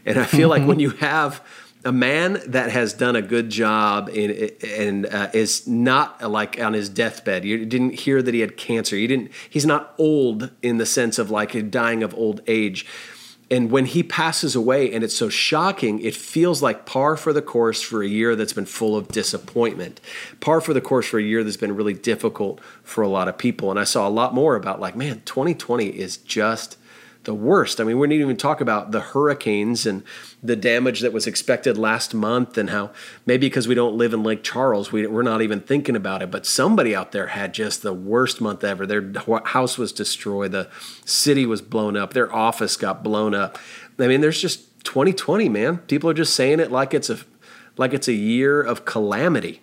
And 0.04 0.18
I 0.18 0.24
feel 0.24 0.48
like 0.48 0.66
when 0.66 0.80
you 0.80 0.90
have 0.90 1.40
a 1.84 1.92
man 1.92 2.40
that 2.46 2.70
has 2.70 2.94
done 2.94 3.14
a 3.14 3.22
good 3.22 3.50
job 3.50 4.08
and, 4.08 4.30
and 4.62 5.06
uh, 5.06 5.30
is 5.34 5.66
not 5.66 6.22
like 6.30 6.60
on 6.60 6.72
his 6.72 6.88
deathbed. 6.88 7.44
You 7.44 7.66
didn't 7.66 8.00
hear 8.00 8.22
that 8.22 8.32
he 8.32 8.40
had 8.40 8.56
cancer. 8.56 8.96
You 8.96 9.08
didn't. 9.08 9.30
He's 9.48 9.66
not 9.66 9.94
old 9.98 10.50
in 10.62 10.78
the 10.78 10.86
sense 10.86 11.18
of 11.18 11.30
like 11.30 11.70
dying 11.70 12.02
of 12.02 12.14
old 12.14 12.40
age. 12.46 12.86
And 13.50 13.70
when 13.70 13.84
he 13.84 14.02
passes 14.02 14.56
away, 14.56 14.92
and 14.92 15.04
it's 15.04 15.16
so 15.16 15.28
shocking, 15.28 16.00
it 16.00 16.14
feels 16.14 16.62
like 16.62 16.86
par 16.86 17.16
for 17.16 17.32
the 17.32 17.42
course 17.42 17.82
for 17.82 18.02
a 18.02 18.08
year 18.08 18.34
that's 18.34 18.54
been 18.54 18.64
full 18.64 18.96
of 18.96 19.08
disappointment. 19.08 20.00
Par 20.40 20.62
for 20.62 20.72
the 20.72 20.80
course 20.80 21.06
for 21.06 21.18
a 21.18 21.22
year 21.22 21.44
that's 21.44 21.58
been 21.58 21.76
really 21.76 21.92
difficult 21.92 22.60
for 22.82 23.02
a 23.02 23.08
lot 23.08 23.28
of 23.28 23.36
people. 23.36 23.70
And 23.70 23.78
I 23.78 23.84
saw 23.84 24.08
a 24.08 24.10
lot 24.10 24.34
more 24.34 24.56
about 24.56 24.80
like, 24.80 24.96
man, 24.96 25.20
2020 25.26 25.86
is 25.86 26.16
just 26.16 26.78
the 27.24 27.34
worst. 27.34 27.80
I 27.80 27.84
mean, 27.84 27.98
we 27.98 28.06
didn't 28.06 28.22
even 28.22 28.37
talk 28.37 28.60
about 28.60 28.92
the 28.92 29.00
hurricanes 29.00 29.87
and 29.87 30.02
the 30.42 30.56
damage 30.56 31.00
that 31.00 31.12
was 31.12 31.26
expected 31.26 31.76
last 31.76 32.14
month, 32.14 32.56
and 32.56 32.70
how 32.70 32.92
maybe 33.26 33.46
because 33.46 33.66
we 33.66 33.74
don't 33.74 33.96
live 33.96 34.14
in 34.14 34.22
Lake 34.22 34.42
Charles, 34.42 34.92
we, 34.92 35.06
we're 35.06 35.22
not 35.22 35.42
even 35.42 35.60
thinking 35.60 35.96
about 35.96 36.22
it. 36.22 36.30
But 36.30 36.46
somebody 36.46 36.94
out 36.94 37.12
there 37.12 37.28
had 37.28 37.54
just 37.54 37.82
the 37.82 37.92
worst 37.92 38.40
month 38.40 38.62
ever. 38.62 38.87
Their 38.87 39.12
house 39.46 39.76
was 39.76 39.92
destroyed, 39.92 40.52
the 40.52 40.68
city 41.04 41.46
was 41.46 41.62
blown 41.62 41.96
up, 41.96 42.12
their 42.12 42.32
office 42.34 42.76
got 42.76 43.02
blown 43.02 43.34
up. 43.34 43.58
I 43.98 44.06
mean, 44.06 44.20
there's 44.20 44.40
just 44.40 44.84
2020, 44.84 45.48
man. 45.48 45.78
People 45.78 46.10
are 46.10 46.14
just 46.14 46.34
saying 46.34 46.60
it 46.60 46.70
like 46.70 46.94
it's 46.94 47.10
a 47.10 47.18
like 47.76 47.92
it's 47.92 48.06
a 48.06 48.12
year 48.12 48.62
of 48.62 48.84
calamity 48.84 49.60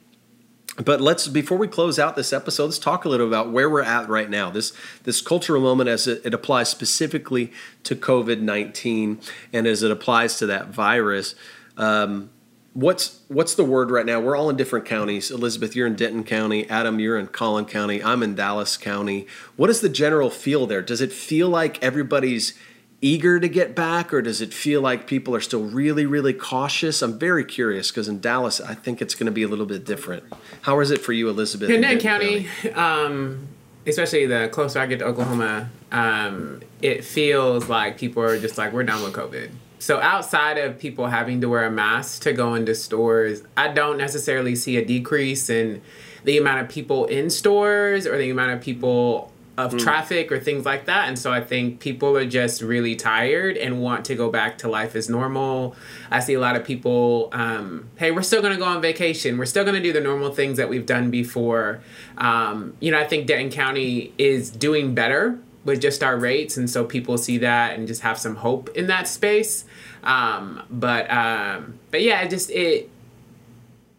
but 0.77 1.01
let's 1.01 1.27
before 1.27 1.57
we 1.57 1.67
close 1.67 1.99
out 1.99 2.15
this 2.15 2.31
episode 2.31 2.65
let's 2.65 2.79
talk 2.79 3.03
a 3.03 3.09
little 3.09 3.27
about 3.27 3.51
where 3.51 3.69
we're 3.69 3.81
at 3.81 4.07
right 4.07 4.29
now. 4.29 4.49
This 4.49 4.73
this 5.03 5.21
cultural 5.21 5.61
moment 5.61 5.89
as 5.89 6.07
it, 6.07 6.21
it 6.25 6.33
applies 6.33 6.69
specifically 6.69 7.51
to 7.83 7.95
covid-19 7.95 9.21
and 9.51 9.67
as 9.67 9.83
it 9.83 9.91
applies 9.91 10.37
to 10.37 10.45
that 10.47 10.67
virus. 10.67 11.35
Um, 11.77 12.29
what's 12.73 13.19
what's 13.27 13.55
the 13.55 13.65
word 13.65 13.91
right 13.91 14.05
now? 14.05 14.19
We're 14.21 14.37
all 14.37 14.49
in 14.49 14.55
different 14.55 14.85
counties. 14.85 15.29
Elizabeth 15.29 15.75
you're 15.75 15.87
in 15.87 15.95
denton 15.95 16.23
county. 16.23 16.69
Adam 16.69 16.99
you're 16.99 17.19
in 17.19 17.27
collin 17.27 17.65
county. 17.65 18.01
I'm 18.01 18.23
in 18.23 18.35
dallas 18.35 18.77
county. 18.77 19.27
What 19.57 19.69
is 19.69 19.81
the 19.81 19.89
general 19.89 20.29
feel 20.29 20.67
there? 20.67 20.81
Does 20.81 21.01
it 21.01 21.11
feel 21.11 21.49
like 21.49 21.83
everybody's 21.83 22.57
eager 23.01 23.39
to 23.39 23.49
get 23.49 23.75
back, 23.75 24.13
or 24.13 24.21
does 24.21 24.41
it 24.41 24.53
feel 24.53 24.81
like 24.81 25.07
people 25.07 25.35
are 25.35 25.41
still 25.41 25.63
really, 25.63 26.05
really 26.05 26.33
cautious? 26.33 27.01
I'm 27.01 27.17
very 27.17 27.43
curious 27.43 27.89
because 27.89 28.07
in 28.07 28.19
Dallas, 28.19 28.61
I 28.61 28.75
think 28.75 29.01
it's 29.01 29.15
going 29.15 29.25
to 29.25 29.31
be 29.31 29.43
a 29.43 29.47
little 29.47 29.65
bit 29.65 29.85
different. 29.85 30.23
How 30.61 30.79
is 30.79 30.91
it 30.91 31.01
for 31.01 31.11
you, 31.11 31.27
Elizabeth? 31.27 31.69
In 31.69 31.99
County? 31.99 32.47
Um, 32.75 33.47
especially 33.87 34.27
the 34.27 34.49
closer 34.51 34.79
I 34.79 34.85
get 34.85 34.99
to 34.99 35.05
Oklahoma, 35.05 35.69
um, 35.91 36.61
it 36.81 37.03
feels 37.03 37.67
like 37.67 37.97
people 37.97 38.21
are 38.23 38.39
just 38.39 38.57
like, 38.57 38.71
we're 38.71 38.83
done 38.83 39.03
with 39.03 39.13
COVID. 39.13 39.49
So 39.79 39.99
outside 39.99 40.59
of 40.59 40.77
people 40.77 41.07
having 41.07 41.41
to 41.41 41.49
wear 41.49 41.65
a 41.65 41.71
mask 41.71 42.21
to 42.23 42.33
go 42.33 42.53
into 42.53 42.75
stores, 42.75 43.41
I 43.57 43.69
don't 43.69 43.97
necessarily 43.97 44.55
see 44.55 44.77
a 44.77 44.85
decrease 44.85 45.49
in 45.49 45.81
the 46.23 46.37
amount 46.37 46.61
of 46.61 46.69
people 46.69 47.05
in 47.05 47.31
stores 47.31 48.05
or 48.05 48.15
the 48.19 48.29
amount 48.29 48.51
of 48.51 48.61
people 48.61 49.30
of 49.57 49.73
mm. 49.73 49.79
traffic 49.79 50.31
or 50.31 50.39
things 50.39 50.65
like 50.65 50.85
that. 50.85 51.07
And 51.07 51.19
so 51.19 51.31
I 51.31 51.41
think 51.41 51.79
people 51.79 52.15
are 52.17 52.25
just 52.25 52.61
really 52.61 52.95
tired 52.95 53.57
and 53.57 53.81
want 53.81 54.05
to 54.05 54.15
go 54.15 54.29
back 54.29 54.57
to 54.59 54.69
life 54.69 54.95
as 54.95 55.09
normal. 55.09 55.75
I 56.09 56.19
see 56.21 56.33
a 56.33 56.39
lot 56.39 56.55
of 56.55 56.63
people, 56.63 57.29
um, 57.33 57.89
hey, 57.97 58.11
we're 58.11 58.21
still 58.21 58.41
going 58.41 58.53
to 58.53 58.59
go 58.59 58.65
on 58.65 58.81
vacation. 58.81 59.37
We're 59.37 59.45
still 59.45 59.63
going 59.63 59.75
to 59.75 59.81
do 59.81 59.91
the 59.91 60.01
normal 60.01 60.31
things 60.31 60.57
that 60.57 60.69
we've 60.69 60.85
done 60.85 61.11
before. 61.11 61.81
Um, 62.17 62.75
you 62.79 62.91
know, 62.91 62.99
I 62.99 63.05
think 63.05 63.27
Denton 63.27 63.51
County 63.51 64.13
is 64.17 64.49
doing 64.49 64.95
better 64.95 65.39
with 65.63 65.81
just 65.81 66.01
our 66.01 66.17
rates. 66.17 66.57
And 66.57 66.69
so 66.69 66.85
people 66.85 67.17
see 67.17 67.37
that 67.39 67.77
and 67.77 67.87
just 67.87 68.01
have 68.01 68.17
some 68.17 68.37
hope 68.37 68.69
in 68.69 68.87
that 68.87 69.07
space. 69.07 69.65
Um, 70.03 70.63
but, 70.69 71.11
um, 71.11 71.77
but 71.91 72.01
yeah, 72.01 72.21
it 72.21 72.29
just, 72.29 72.49
it, 72.49 72.89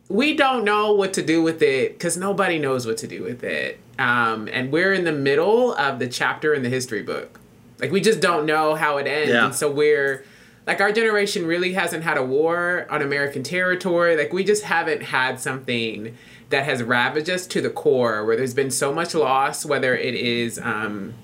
we 0.08 0.34
don't 0.34 0.64
know 0.64 0.92
what 0.94 1.12
to 1.14 1.22
do 1.22 1.42
with 1.42 1.62
it 1.62 1.92
because 1.92 2.16
nobody 2.16 2.58
knows 2.58 2.86
what 2.86 2.98
to 2.98 3.06
do 3.06 3.22
with 3.22 3.44
it. 3.44 3.78
Um, 3.98 4.48
and 4.52 4.72
we're 4.72 4.92
in 4.92 5.04
the 5.04 5.12
middle 5.12 5.74
of 5.74 5.98
the 5.98 6.08
chapter 6.08 6.54
in 6.54 6.62
the 6.62 6.68
history 6.68 7.02
book. 7.02 7.38
Like 7.78 7.90
we 7.90 8.00
just 8.00 8.20
don't 8.20 8.46
know 8.46 8.74
how 8.74 8.96
it 8.98 9.06
ends. 9.06 9.30
Yeah. 9.30 9.46
And 9.46 9.54
so 9.54 9.70
we're 9.70 10.24
like 10.66 10.80
our 10.80 10.92
generation 10.92 11.46
really 11.46 11.72
hasn't 11.72 12.04
had 12.04 12.16
a 12.16 12.24
war 12.24 12.86
on 12.88 13.02
American 13.02 13.42
territory. 13.42 14.16
Like 14.16 14.32
we 14.32 14.44
just 14.44 14.64
haven't 14.64 15.02
had 15.02 15.40
something 15.40 16.16
that 16.50 16.64
has 16.64 16.82
ravaged 16.82 17.30
us 17.30 17.46
to 17.48 17.60
the 17.60 17.70
core 17.70 18.24
where 18.24 18.36
there's 18.36 18.54
been 18.54 18.70
so 18.70 18.92
much 18.92 19.14
loss, 19.14 19.64
whether 19.64 19.96
it 19.96 20.14
is 20.14 20.58
um 20.58 21.14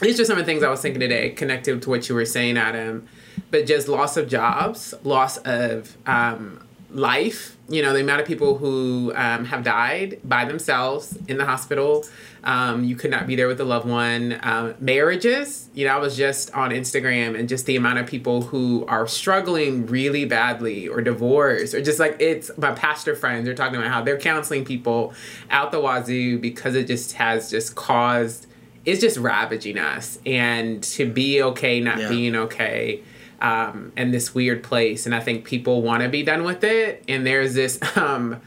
these 0.00 0.20
are 0.20 0.24
some 0.24 0.38
of 0.38 0.44
the 0.44 0.50
things 0.50 0.62
I 0.62 0.68
was 0.68 0.80
thinking 0.80 1.00
today, 1.00 1.30
connected 1.30 1.80
to 1.82 1.90
what 1.90 2.08
you 2.08 2.14
were 2.14 2.26
saying, 2.26 2.56
Adam. 2.56 3.08
But 3.50 3.66
just 3.66 3.88
loss 3.88 4.16
of 4.16 4.28
jobs, 4.28 4.94
loss 5.04 5.38
of 5.38 5.96
um, 6.06 6.66
life. 6.90 7.55
You 7.68 7.82
know, 7.82 7.92
the 7.92 8.00
amount 8.00 8.20
of 8.20 8.26
people 8.26 8.58
who 8.58 9.12
um, 9.16 9.44
have 9.46 9.64
died 9.64 10.20
by 10.22 10.44
themselves 10.44 11.18
in 11.26 11.36
the 11.36 11.44
hospital. 11.44 12.04
Um, 12.44 12.84
you 12.84 12.94
could 12.94 13.10
not 13.10 13.26
be 13.26 13.34
there 13.34 13.48
with 13.48 13.60
a 13.60 13.64
loved 13.64 13.88
one. 13.88 14.38
Um, 14.40 14.74
marriages. 14.78 15.68
You 15.74 15.86
know, 15.86 15.94
I 15.94 15.98
was 15.98 16.16
just 16.16 16.54
on 16.54 16.70
Instagram 16.70 17.36
and 17.36 17.48
just 17.48 17.66
the 17.66 17.74
amount 17.74 17.98
of 17.98 18.06
people 18.06 18.42
who 18.42 18.86
are 18.86 19.08
struggling 19.08 19.86
really 19.86 20.24
badly 20.26 20.86
or 20.86 21.00
divorce 21.00 21.74
or 21.74 21.82
just 21.82 21.98
like 21.98 22.16
it's 22.20 22.50
my 22.56 22.70
pastor 22.70 23.16
friends. 23.16 23.46
They're 23.46 23.54
talking 23.54 23.76
about 23.76 23.90
how 23.90 24.02
they're 24.02 24.18
counseling 24.18 24.64
people 24.64 25.12
out 25.50 25.72
the 25.72 25.80
wazoo 25.80 26.38
because 26.38 26.76
it 26.76 26.86
just 26.86 27.14
has 27.14 27.50
just 27.50 27.74
caused. 27.74 28.46
It's 28.84 29.00
just 29.00 29.16
ravaging 29.16 29.76
us. 29.76 30.20
And 30.24 30.84
to 30.84 31.10
be 31.10 31.42
okay, 31.42 31.80
not 31.80 31.98
yeah. 31.98 32.08
being 32.08 32.36
okay 32.36 33.02
um, 33.40 33.92
and 33.96 34.12
this 34.12 34.34
weird 34.34 34.62
place. 34.62 35.06
And 35.06 35.14
I 35.14 35.20
think 35.20 35.44
people 35.44 35.82
want 35.82 36.02
to 36.02 36.08
be 36.08 36.22
done 36.22 36.44
with 36.44 36.64
it. 36.64 37.04
And 37.08 37.26
there's 37.26 37.54
this 37.54 37.78
um, 37.96 38.40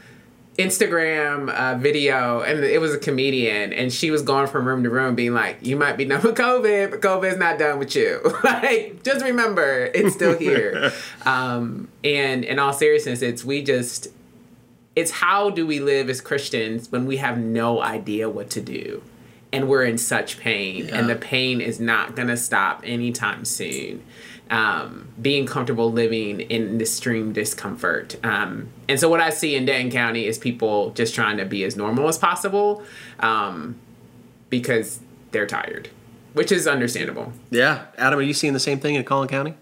Instagram 0.60 1.48
uh, 1.48 1.78
video, 1.78 2.42
and 2.42 2.62
it 2.64 2.80
was 2.80 2.92
a 2.94 2.98
comedian, 2.98 3.72
and 3.72 3.92
she 3.92 4.10
was 4.10 4.22
going 4.22 4.46
from 4.46 4.66
room 4.66 4.82
to 4.82 4.90
room, 4.90 5.14
being 5.14 5.32
like, 5.32 5.58
"You 5.62 5.76
might 5.76 5.96
be 5.96 6.04
done 6.04 6.22
with 6.22 6.36
COVID, 6.36 6.90
but 6.90 7.00
COVID's 7.00 7.38
not 7.38 7.58
done 7.58 7.78
with 7.78 7.94
you. 7.96 8.20
like, 8.44 9.02
just 9.02 9.24
remember, 9.24 9.90
it's 9.94 10.14
still 10.14 10.36
here." 10.36 10.92
um, 11.24 11.88
and 12.04 12.44
in 12.44 12.58
all 12.58 12.72
seriousness, 12.72 13.22
it's 13.22 13.44
we 13.44 13.62
just. 13.62 14.08
It's 14.96 15.12
how 15.12 15.50
do 15.50 15.66
we 15.66 15.78
live 15.78 16.10
as 16.10 16.20
Christians 16.20 16.90
when 16.90 17.06
we 17.06 17.18
have 17.18 17.38
no 17.38 17.80
idea 17.80 18.28
what 18.28 18.50
to 18.50 18.60
do? 18.60 19.02
and 19.52 19.68
we're 19.68 19.82
in 19.82 19.98
such 19.98 20.38
pain, 20.38 20.86
yeah. 20.86 20.96
and 20.96 21.08
the 21.08 21.16
pain 21.16 21.60
is 21.60 21.80
not 21.80 22.14
going 22.14 22.28
to 22.28 22.36
stop 22.36 22.82
anytime 22.84 23.44
soon. 23.44 24.00
Um, 24.50 25.06
being 25.22 25.46
comfortable 25.46 25.92
living 25.92 26.40
in 26.40 26.80
extreme 26.80 27.32
discomfort. 27.32 28.16
Um, 28.24 28.68
and 28.88 28.98
so, 28.98 29.08
what 29.08 29.20
I 29.20 29.30
see 29.30 29.54
in 29.54 29.64
Denton 29.64 29.92
County 29.92 30.26
is 30.26 30.38
people 30.38 30.90
just 30.90 31.14
trying 31.14 31.36
to 31.36 31.44
be 31.44 31.62
as 31.62 31.76
normal 31.76 32.08
as 32.08 32.18
possible 32.18 32.82
um, 33.20 33.78
because 34.48 34.98
they're 35.30 35.46
tired, 35.46 35.88
which 36.32 36.50
is 36.50 36.66
understandable. 36.66 37.32
Yeah. 37.50 37.86
Adam, 37.96 38.18
are 38.18 38.22
you 38.22 38.34
seeing 38.34 38.52
the 38.52 38.60
same 38.60 38.80
thing 38.80 38.96
in 38.96 39.04
Collin 39.04 39.28
County? 39.28 39.54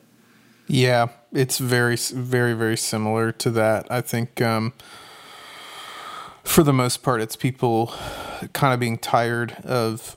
Yeah, 0.67 1.09
it's 1.33 1.59
very, 1.59 1.97
very, 1.97 2.53
very 2.53 2.77
similar 2.77 3.33
to 3.33 3.51
that. 3.51 3.87
I 3.91 4.01
think 4.01 4.41
um, 4.41 4.75
for 6.45 6.63
the 6.63 6.73
most 6.73 7.03
part, 7.03 7.21
it's 7.21 7.37
people 7.37 7.93
kind 8.53 8.75
of 8.75 8.81
being 8.81 8.99
tired 8.99 9.53
of 9.65 10.17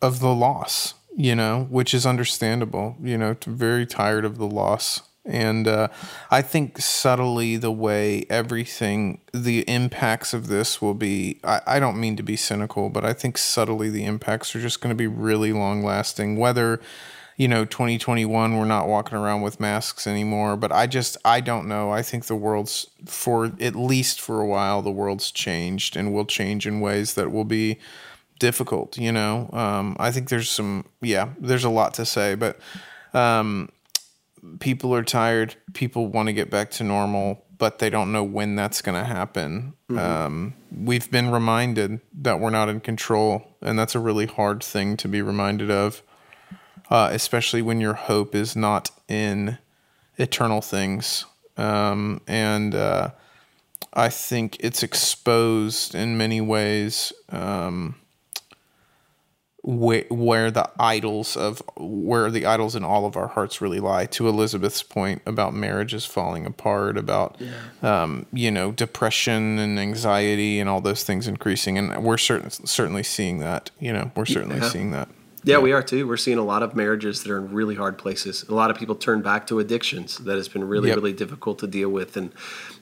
of 0.00 0.20
the 0.20 0.32
loss 0.32 0.94
you 1.18 1.34
know, 1.34 1.66
which 1.68 1.92
is 1.92 2.06
understandable, 2.06 2.96
you 3.02 3.18
know, 3.18 3.36
very 3.44 3.84
tired 3.84 4.24
of 4.24 4.38
the 4.38 4.46
loss. 4.46 5.02
And 5.24 5.66
uh, 5.66 5.88
I 6.30 6.42
think 6.42 6.78
subtly 6.78 7.56
the 7.56 7.72
way 7.72 8.24
everything, 8.30 9.20
the 9.34 9.68
impacts 9.68 10.32
of 10.32 10.46
this 10.46 10.80
will 10.80 10.94
be, 10.94 11.40
I, 11.42 11.60
I 11.66 11.80
don't 11.80 11.98
mean 11.98 12.14
to 12.16 12.22
be 12.22 12.36
cynical, 12.36 12.88
but 12.88 13.04
I 13.04 13.14
think 13.14 13.36
subtly 13.36 13.90
the 13.90 14.04
impacts 14.04 14.54
are 14.54 14.60
just 14.60 14.80
going 14.80 14.90
to 14.90 14.96
be 14.96 15.08
really 15.08 15.52
long 15.52 15.82
lasting. 15.82 16.36
Whether, 16.36 16.80
you 17.36 17.48
know, 17.48 17.64
2021, 17.64 18.56
we're 18.56 18.64
not 18.64 18.86
walking 18.86 19.18
around 19.18 19.42
with 19.42 19.58
masks 19.58 20.06
anymore, 20.06 20.56
but 20.56 20.70
I 20.70 20.86
just, 20.86 21.16
I 21.24 21.40
don't 21.40 21.66
know. 21.66 21.90
I 21.90 22.02
think 22.02 22.26
the 22.26 22.36
world's, 22.36 22.86
for 23.06 23.46
at 23.60 23.74
least 23.74 24.20
for 24.20 24.40
a 24.40 24.46
while, 24.46 24.82
the 24.82 24.92
world's 24.92 25.32
changed 25.32 25.96
and 25.96 26.14
will 26.14 26.26
change 26.26 26.64
in 26.64 26.80
ways 26.80 27.14
that 27.14 27.32
will 27.32 27.44
be 27.44 27.80
difficult. 28.38 28.98
You 28.98 29.12
know, 29.12 29.50
um, 29.52 29.96
I 29.98 30.10
think 30.10 30.28
there's 30.28 30.48
some, 30.48 30.84
yeah, 31.00 31.30
there's 31.38 31.64
a 31.64 31.70
lot 31.70 31.94
to 31.94 32.04
say, 32.04 32.34
but 32.34 32.58
um, 33.14 33.70
people 34.60 34.94
are 34.94 35.04
tired. 35.04 35.56
People 35.74 36.06
want 36.06 36.28
to 36.28 36.32
get 36.32 36.50
back 36.50 36.70
to 36.72 36.84
normal, 36.84 37.44
but 37.58 37.78
they 37.78 37.90
don't 37.90 38.12
know 38.12 38.24
when 38.24 38.56
that's 38.56 38.82
going 38.82 38.98
to 38.98 39.04
happen. 39.04 39.74
Mm-hmm. 39.90 39.98
Um, 39.98 40.54
we've 40.70 41.10
been 41.10 41.30
reminded 41.30 42.00
that 42.22 42.40
we're 42.40 42.50
not 42.50 42.68
in 42.68 42.80
control, 42.80 43.56
and 43.60 43.78
that's 43.78 43.94
a 43.94 44.00
really 44.00 44.26
hard 44.26 44.62
thing 44.62 44.96
to 44.98 45.08
be 45.08 45.22
reminded 45.22 45.70
of, 45.70 46.02
uh, 46.90 47.10
especially 47.12 47.62
when 47.62 47.80
your 47.80 47.94
hope 47.94 48.34
is 48.34 48.54
not 48.54 48.90
in 49.08 49.58
eternal 50.16 50.60
things. 50.60 51.24
Um, 51.56 52.20
and 52.28 52.74
uh, 52.74 53.10
I 53.92 54.08
think 54.08 54.56
it's 54.60 54.82
exposed 54.82 55.94
in 55.94 56.16
many 56.16 56.40
ways. 56.40 57.12
Um, 57.30 57.96
where, 59.68 60.06
where 60.08 60.50
the 60.50 60.70
idols 60.80 61.36
of 61.36 61.62
where 61.76 62.30
the 62.30 62.46
idols 62.46 62.74
in 62.74 62.82
all 62.82 63.04
of 63.04 63.18
our 63.18 63.26
hearts 63.26 63.60
really 63.60 63.80
lie 63.80 64.06
to 64.06 64.26
elizabeth's 64.26 64.82
point 64.82 65.20
about 65.26 65.52
marriages 65.52 66.06
falling 66.06 66.46
apart 66.46 66.96
about 66.96 67.36
yeah. 67.38 67.52
um, 68.02 68.24
you 68.32 68.50
know 68.50 68.72
depression 68.72 69.58
and 69.58 69.78
anxiety 69.78 70.58
and 70.58 70.70
all 70.70 70.80
those 70.80 71.04
things 71.04 71.28
increasing 71.28 71.76
and 71.76 72.02
we're 72.02 72.16
certain, 72.16 72.48
certainly 72.50 73.02
seeing 73.02 73.40
that 73.40 73.70
you 73.78 73.92
know 73.92 74.10
we're 74.16 74.24
certainly 74.24 74.56
yeah. 74.56 74.68
seeing 74.70 74.90
that 74.90 75.06
yeah, 75.44 75.54
yeah, 75.54 75.62
we 75.62 75.72
are 75.72 75.84
too. 75.84 76.06
We're 76.06 76.16
seeing 76.16 76.36
a 76.36 76.44
lot 76.44 76.64
of 76.64 76.74
marriages 76.74 77.22
that 77.22 77.30
are 77.30 77.38
in 77.38 77.52
really 77.52 77.76
hard 77.76 77.96
places. 77.96 78.44
A 78.48 78.54
lot 78.54 78.72
of 78.72 78.76
people 78.76 78.96
turn 78.96 79.22
back 79.22 79.46
to 79.46 79.60
addictions 79.60 80.18
that 80.18 80.34
has 80.34 80.48
been 80.48 80.64
really, 80.64 80.88
yep. 80.88 80.96
really 80.96 81.12
difficult 81.12 81.60
to 81.60 81.68
deal 81.68 81.88
with, 81.90 82.16
and 82.16 82.32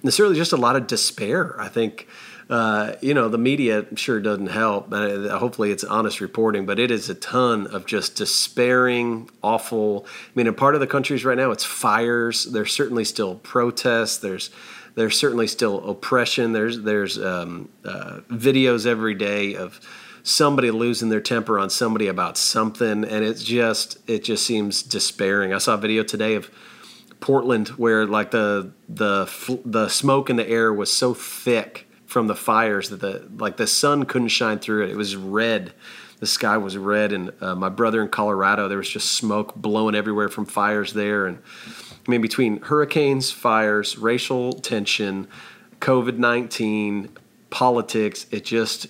necessarily 0.03 0.37
just 0.37 0.55
a 0.55 0.57
lot 0.57 0.75
of 0.75 0.87
despair. 0.87 1.61
I 1.61 1.68
think 1.68 2.09
uh, 2.49 2.95
you 3.01 3.13
know, 3.13 3.29
the 3.29 3.39
media 3.39 3.87
sure 3.97 4.21
doesn't 4.21 4.49
help. 4.49 4.93
Uh, 4.93 5.37
hopefully, 5.39 5.73
it's 5.73 5.83
honest 5.83 6.21
reporting, 6.21 6.65
but 6.65 6.79
it 6.79 6.93
is 6.93 7.11
a 7.11 7.15
ton 7.15 7.67
of 7.67 7.87
just 7.87 8.15
despairing, 8.15 9.29
awful. 9.43 10.07
I 10.07 10.31
mean, 10.37 10.47
in 10.47 10.55
part 10.55 10.75
of 10.75 10.81
the 10.81 10.87
countries 10.87 11.25
right 11.25 11.37
now, 11.37 11.51
it's 11.51 11.65
fires. 11.65 12.45
There's 12.45 12.73
certainly 12.73 13.05
still 13.05 13.37
protests. 13.37 14.19
There's 14.19 14.51
there's 14.95 15.19
certainly 15.19 15.49
still 15.49 15.89
oppression. 15.91 16.53
There's 16.53 16.81
there's 16.83 17.19
um, 17.19 17.69
uh, 17.85 18.21
videos 18.31 18.87
every 18.87 19.15
day 19.15 19.57
of 19.57 19.81
somebody 20.23 20.71
losing 20.71 21.09
their 21.09 21.21
temper 21.21 21.59
on 21.59 21.69
somebody 21.69 22.07
about 22.07 22.39
something, 22.39 23.05
and 23.05 23.25
it's 23.25 23.43
just 23.43 23.99
it 24.09 24.23
just 24.23 24.47
seems 24.47 24.85
despairing. 24.85 25.53
I 25.53 25.59
saw 25.59 25.75
a 25.75 25.79
video 25.79 26.05
today 26.05 26.37
of 26.37 26.49
Portland 27.19 27.69
where 27.71 28.07
like 28.07 28.31
the 28.31 28.71
the 28.89 29.27
the 29.65 29.89
smoke 29.89 30.31
in 30.31 30.37
the 30.37 30.49
air 30.49 30.73
was 30.73 30.93
so 30.93 31.13
thick 31.13 31.86
from 32.07 32.29
the 32.29 32.35
fires 32.35 32.88
that 32.90 33.01
the 33.01 33.29
like 33.37 33.57
the 33.57 33.66
sun 33.66 34.05
couldn't 34.05 34.29
shine 34.29 34.59
through 34.59 34.85
it. 34.85 34.90
It 34.90 34.97
was 34.97 35.16
red. 35.16 35.73
The 36.19 36.27
sky 36.27 36.57
was 36.57 36.79
red, 36.79 37.12
and 37.12 37.31
uh, 37.42 37.55
my 37.55 37.69
brother 37.69 38.01
in 38.01 38.09
Colorado, 38.09 38.69
there 38.69 38.79
was 38.79 38.88
just 38.88 39.12
smoke 39.12 39.55
blowing 39.55 39.95
everywhere 39.95 40.31
from 40.31 40.47
fires 40.47 40.95
there. 40.95 41.27
And 41.27 41.38
I 42.07 42.11
mean, 42.11 42.23
between 42.23 42.62
hurricanes, 42.62 43.31
fires, 43.31 43.99
racial 43.99 44.55
tension, 44.55 45.29
COVID 45.81 46.16
nineteen, 46.16 47.11
politics, 47.51 48.27
it 48.31 48.47
just 48.47 48.87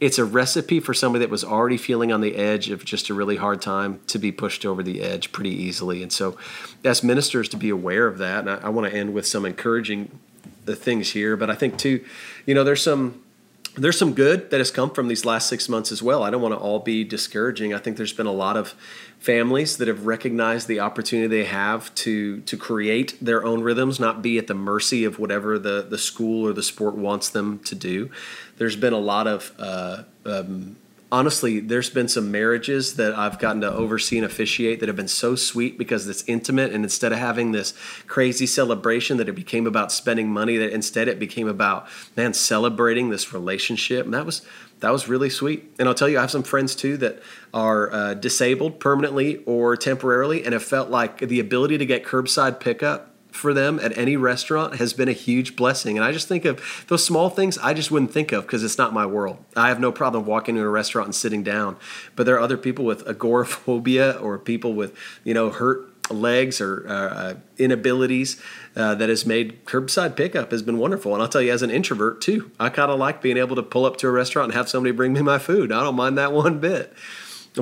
it's 0.00 0.18
a 0.18 0.24
recipe 0.24 0.80
for 0.80 0.94
somebody 0.94 1.24
that 1.24 1.30
was 1.30 1.44
already 1.44 1.76
feeling 1.76 2.12
on 2.12 2.20
the 2.20 2.36
edge 2.36 2.70
of 2.70 2.84
just 2.84 3.08
a 3.10 3.14
really 3.14 3.36
hard 3.36 3.60
time 3.60 4.00
to 4.06 4.18
be 4.18 4.30
pushed 4.30 4.64
over 4.64 4.82
the 4.82 5.02
edge 5.02 5.32
pretty 5.32 5.50
easily. 5.50 6.02
And 6.02 6.12
so, 6.12 6.36
as 6.84 7.02
ministers, 7.02 7.48
to 7.50 7.56
be 7.56 7.68
aware 7.68 8.06
of 8.06 8.18
that, 8.18 8.40
and 8.40 8.50
I, 8.50 8.66
I 8.66 8.68
want 8.68 8.90
to 8.90 8.96
end 8.96 9.12
with 9.12 9.26
some 9.26 9.44
encouraging 9.44 10.18
the 10.68 10.76
things 10.76 11.10
here. 11.10 11.36
But 11.36 11.50
I 11.50 11.56
think 11.56 11.78
too, 11.78 12.04
you 12.46 12.54
know, 12.54 12.62
there's 12.62 12.82
some 12.82 13.24
there's 13.74 13.98
some 13.98 14.12
good 14.12 14.50
that 14.50 14.58
has 14.58 14.70
come 14.70 14.90
from 14.90 15.08
these 15.08 15.24
last 15.24 15.48
six 15.48 15.68
months 15.68 15.92
as 15.92 16.02
well. 16.02 16.22
I 16.22 16.30
don't 16.30 16.42
want 16.42 16.52
to 16.52 16.58
all 16.58 16.80
be 16.80 17.04
discouraging. 17.04 17.72
I 17.72 17.78
think 17.78 17.96
there's 17.96 18.12
been 18.12 18.26
a 18.26 18.32
lot 18.32 18.56
of 18.56 18.74
families 19.18 19.76
that 19.78 19.88
have 19.88 20.06
recognized 20.06 20.68
the 20.68 20.80
opportunity 20.80 21.28
they 21.28 21.44
have 21.44 21.94
to 21.96 22.40
to 22.42 22.56
create 22.56 23.16
their 23.20 23.44
own 23.44 23.62
rhythms, 23.62 23.98
not 23.98 24.22
be 24.22 24.38
at 24.38 24.46
the 24.46 24.54
mercy 24.54 25.04
of 25.04 25.18
whatever 25.18 25.58
the 25.58 25.86
the 25.88 25.98
school 25.98 26.46
or 26.46 26.52
the 26.52 26.62
sport 26.62 26.94
wants 26.94 27.28
them 27.28 27.58
to 27.60 27.74
do. 27.74 28.10
There's 28.58 28.76
been 28.76 28.92
a 28.92 28.98
lot 28.98 29.26
of 29.26 29.52
uh, 29.58 30.02
um, 30.24 30.76
honestly, 31.10 31.60
there's 31.60 31.90
been 31.90 32.08
some 32.08 32.30
marriages 32.30 32.94
that 32.96 33.14
I've 33.16 33.38
gotten 33.38 33.60
to 33.62 33.72
oversee 33.72 34.18
and 34.18 34.26
officiate 34.26 34.80
that 34.80 34.88
have 34.88 34.96
been 34.96 35.08
so 35.08 35.34
sweet 35.34 35.78
because 35.78 36.06
it's 36.08 36.24
intimate. 36.26 36.72
And 36.72 36.84
instead 36.84 37.12
of 37.12 37.18
having 37.18 37.52
this 37.52 37.74
crazy 38.06 38.46
celebration, 38.46 39.16
that 39.16 39.28
it 39.28 39.34
became 39.34 39.66
about 39.66 39.92
spending 39.92 40.28
money, 40.28 40.56
that 40.56 40.70
instead 40.70 41.08
it 41.08 41.18
became 41.18 41.48
about, 41.48 41.86
man, 42.16 42.34
celebrating 42.34 43.10
this 43.10 43.32
relationship. 43.32 44.04
And 44.04 44.14
that 44.14 44.26
was. 44.26 44.42
That 44.80 44.92
was 44.92 45.08
really 45.08 45.28
sweet. 45.28 45.74
And 45.80 45.88
I'll 45.88 45.94
tell 45.94 46.08
you, 46.08 46.18
I 46.18 46.20
have 46.20 46.30
some 46.30 46.44
friends 46.44 46.76
too 46.76 46.96
that 46.98 47.20
are 47.52 47.92
uh, 47.92 48.14
disabled 48.14 48.78
permanently 48.78 49.38
or 49.38 49.76
temporarily 49.76 50.44
and 50.44 50.52
have 50.52 50.62
felt 50.62 50.88
like 50.88 51.18
the 51.18 51.40
ability 51.40 51.78
to 51.78 51.84
get 51.84 52.04
curbside 52.04 52.60
pickup 52.60 53.12
for 53.38 53.54
them 53.54 53.78
at 53.80 53.96
any 53.96 54.16
restaurant 54.16 54.76
has 54.76 54.92
been 54.92 55.08
a 55.08 55.12
huge 55.12 55.56
blessing. 55.56 55.96
And 55.96 56.04
I 56.04 56.12
just 56.12 56.28
think 56.28 56.44
of 56.44 56.84
those 56.88 57.04
small 57.04 57.30
things 57.30 57.56
I 57.58 57.72
just 57.72 57.90
wouldn't 57.90 58.12
think 58.12 58.32
of 58.32 58.44
because 58.44 58.62
it's 58.64 58.78
not 58.78 58.92
my 58.92 59.06
world. 59.06 59.38
I 59.56 59.68
have 59.68 59.80
no 59.80 59.92
problem 59.92 60.26
walking 60.26 60.56
into 60.56 60.66
a 60.66 60.70
restaurant 60.70 61.06
and 61.06 61.14
sitting 61.14 61.42
down. 61.42 61.76
But 62.16 62.26
there 62.26 62.34
are 62.34 62.40
other 62.40 62.58
people 62.58 62.84
with 62.84 63.06
agoraphobia 63.08 64.12
or 64.12 64.38
people 64.38 64.74
with, 64.74 64.94
you 65.24 65.34
know, 65.34 65.50
hurt 65.50 65.88
legs 66.10 66.60
or 66.60 66.86
uh, 66.88 66.92
uh, 66.92 67.34
inabilities 67.58 68.40
uh, 68.76 68.94
that 68.94 69.08
has 69.08 69.26
made 69.26 69.64
curbside 69.66 70.16
pickup 70.16 70.50
has 70.50 70.62
been 70.62 70.78
wonderful. 70.78 71.12
And 71.12 71.22
I'll 71.22 71.28
tell 71.28 71.42
you, 71.42 71.52
as 71.52 71.62
an 71.62 71.70
introvert 71.70 72.20
too, 72.20 72.50
I 72.58 72.68
kind 72.68 72.90
of 72.90 72.98
like 72.98 73.22
being 73.22 73.36
able 73.36 73.56
to 73.56 73.62
pull 73.62 73.84
up 73.84 73.96
to 73.98 74.08
a 74.08 74.10
restaurant 74.10 74.46
and 74.46 74.54
have 74.54 74.68
somebody 74.68 74.92
bring 74.92 75.12
me 75.12 75.22
my 75.22 75.38
food. 75.38 75.72
I 75.72 75.82
don't 75.82 75.96
mind 75.96 76.18
that 76.18 76.32
one 76.44 76.58
bit. 76.58 76.92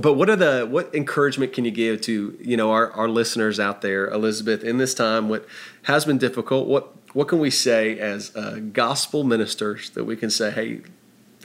But 0.00 0.14
what 0.14 0.28
are 0.28 0.36
the 0.36 0.66
what 0.68 0.94
encouragement 0.94 1.52
can 1.52 1.64
you 1.64 1.70
give 1.70 2.00
to 2.02 2.38
you 2.40 2.56
know 2.56 2.70
our, 2.70 2.90
our 2.92 3.08
listeners 3.08 3.58
out 3.58 3.82
there, 3.82 4.08
Elizabeth, 4.08 4.62
in 4.62 4.78
this 4.78 4.94
time? 4.94 5.28
What 5.28 5.46
has 5.84 6.04
been 6.04 6.18
difficult? 6.18 6.66
What 6.68 6.94
what 7.14 7.28
can 7.28 7.38
we 7.38 7.50
say 7.50 7.98
as 7.98 8.34
uh, 8.36 8.60
gospel 8.72 9.24
ministers 9.24 9.90
that 9.90 10.04
we 10.04 10.16
can 10.16 10.28
say, 10.28 10.50
hey, 10.50 10.80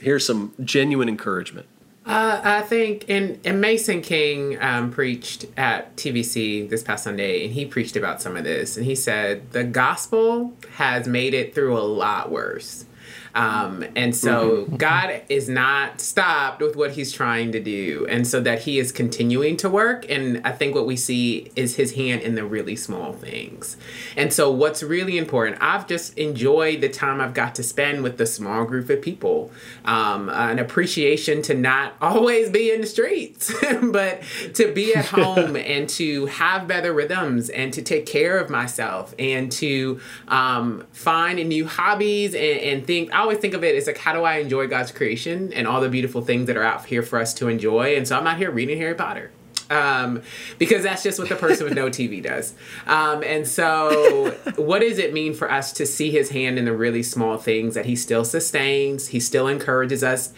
here's 0.00 0.26
some 0.26 0.52
genuine 0.62 1.08
encouragement? 1.08 1.66
Uh, 2.04 2.40
I 2.42 2.62
think, 2.62 3.04
and, 3.08 3.38
and 3.44 3.60
Mason 3.60 4.02
King 4.02 4.60
um, 4.60 4.90
preached 4.90 5.46
at 5.56 5.96
TVC 5.96 6.68
this 6.68 6.82
past 6.82 7.04
Sunday, 7.04 7.44
and 7.44 7.54
he 7.54 7.64
preached 7.64 7.96
about 7.96 8.20
some 8.20 8.36
of 8.36 8.42
this. 8.42 8.76
And 8.76 8.84
he 8.84 8.96
said, 8.96 9.52
The 9.52 9.62
gospel 9.62 10.52
has 10.72 11.06
made 11.06 11.32
it 11.32 11.54
through 11.54 11.78
a 11.78 11.80
lot 11.80 12.30
worse. 12.30 12.86
Um, 13.34 13.84
and 13.96 14.14
so 14.14 14.64
mm-hmm. 14.64 14.76
God 14.76 15.22
is 15.28 15.48
not 15.48 16.00
stopped 16.00 16.60
with 16.60 16.76
what 16.76 16.92
he's 16.92 17.12
trying 17.12 17.52
to 17.52 17.60
do. 17.60 18.06
And 18.08 18.26
so 18.26 18.40
that 18.40 18.62
he 18.62 18.78
is 18.78 18.92
continuing 18.92 19.56
to 19.58 19.70
work. 19.70 20.04
And 20.10 20.40
I 20.44 20.52
think 20.52 20.74
what 20.74 20.86
we 20.86 20.96
see 20.96 21.50
is 21.56 21.76
his 21.76 21.94
hand 21.94 22.22
in 22.22 22.34
the 22.34 22.44
really 22.44 22.76
small 22.76 23.12
things. 23.12 23.76
And 24.16 24.32
so 24.32 24.50
what's 24.50 24.82
really 24.82 25.18
important, 25.18 25.58
I've 25.60 25.86
just 25.86 26.16
enjoyed 26.18 26.80
the 26.80 26.88
time 26.88 27.20
I've 27.20 27.34
got 27.34 27.54
to 27.56 27.62
spend 27.62 28.02
with 28.02 28.18
the 28.18 28.26
small 28.26 28.64
group 28.64 28.90
of 28.90 29.00
people. 29.00 29.50
Um, 29.84 30.28
an 30.28 30.58
appreciation 30.58 31.42
to 31.42 31.54
not 31.54 31.94
always 32.00 32.50
be 32.50 32.70
in 32.70 32.80
the 32.80 32.86
streets, 32.86 33.52
but 33.82 34.22
to 34.54 34.72
be 34.72 34.94
at 34.94 35.06
home 35.12 35.56
and 35.56 35.88
to 35.90 36.26
have 36.26 36.68
better 36.68 36.92
rhythms 36.92 37.48
and 37.50 37.72
to 37.72 37.82
take 37.82 38.06
care 38.06 38.38
of 38.38 38.50
myself 38.50 39.14
and 39.18 39.50
to 39.52 40.00
um, 40.28 40.86
find 40.92 41.42
new 41.48 41.66
hobbies 41.66 42.34
and, 42.34 42.60
and 42.60 42.86
think, 42.86 43.10
always 43.22 43.38
think 43.38 43.54
of 43.54 43.64
it 43.64 43.74
as 43.74 43.86
like, 43.86 43.98
how 43.98 44.12
do 44.12 44.24
I 44.24 44.36
enjoy 44.36 44.66
God's 44.66 44.92
creation 44.92 45.52
and 45.52 45.66
all 45.66 45.80
the 45.80 45.88
beautiful 45.88 46.22
things 46.22 46.46
that 46.46 46.56
are 46.56 46.62
out 46.62 46.84
here 46.86 47.02
for 47.02 47.18
us 47.18 47.32
to 47.34 47.48
enjoy? 47.48 47.96
And 47.96 48.06
so 48.06 48.18
I'm 48.18 48.26
out 48.26 48.36
here 48.36 48.50
reading 48.50 48.78
Harry 48.78 48.94
Potter. 48.94 49.30
Um, 49.70 50.22
because 50.58 50.82
that's 50.82 51.02
just 51.02 51.18
what 51.18 51.30
the 51.30 51.36
person 51.36 51.64
with 51.64 51.74
no 51.74 51.86
TV 51.88 52.22
does. 52.22 52.54
Um, 52.86 53.22
and 53.24 53.48
so, 53.48 54.36
what 54.56 54.80
does 54.80 54.98
it 54.98 55.14
mean 55.14 55.32
for 55.32 55.50
us 55.50 55.72
to 55.74 55.86
see 55.86 56.10
his 56.10 56.30
hand 56.30 56.58
in 56.58 56.66
the 56.66 56.76
really 56.76 57.02
small 57.02 57.38
things 57.38 57.74
that 57.74 57.86
he 57.86 57.96
still 57.96 58.24
sustains? 58.24 59.08
He 59.08 59.20
still 59.20 59.48
encourages 59.48 60.04
us. 60.04 60.34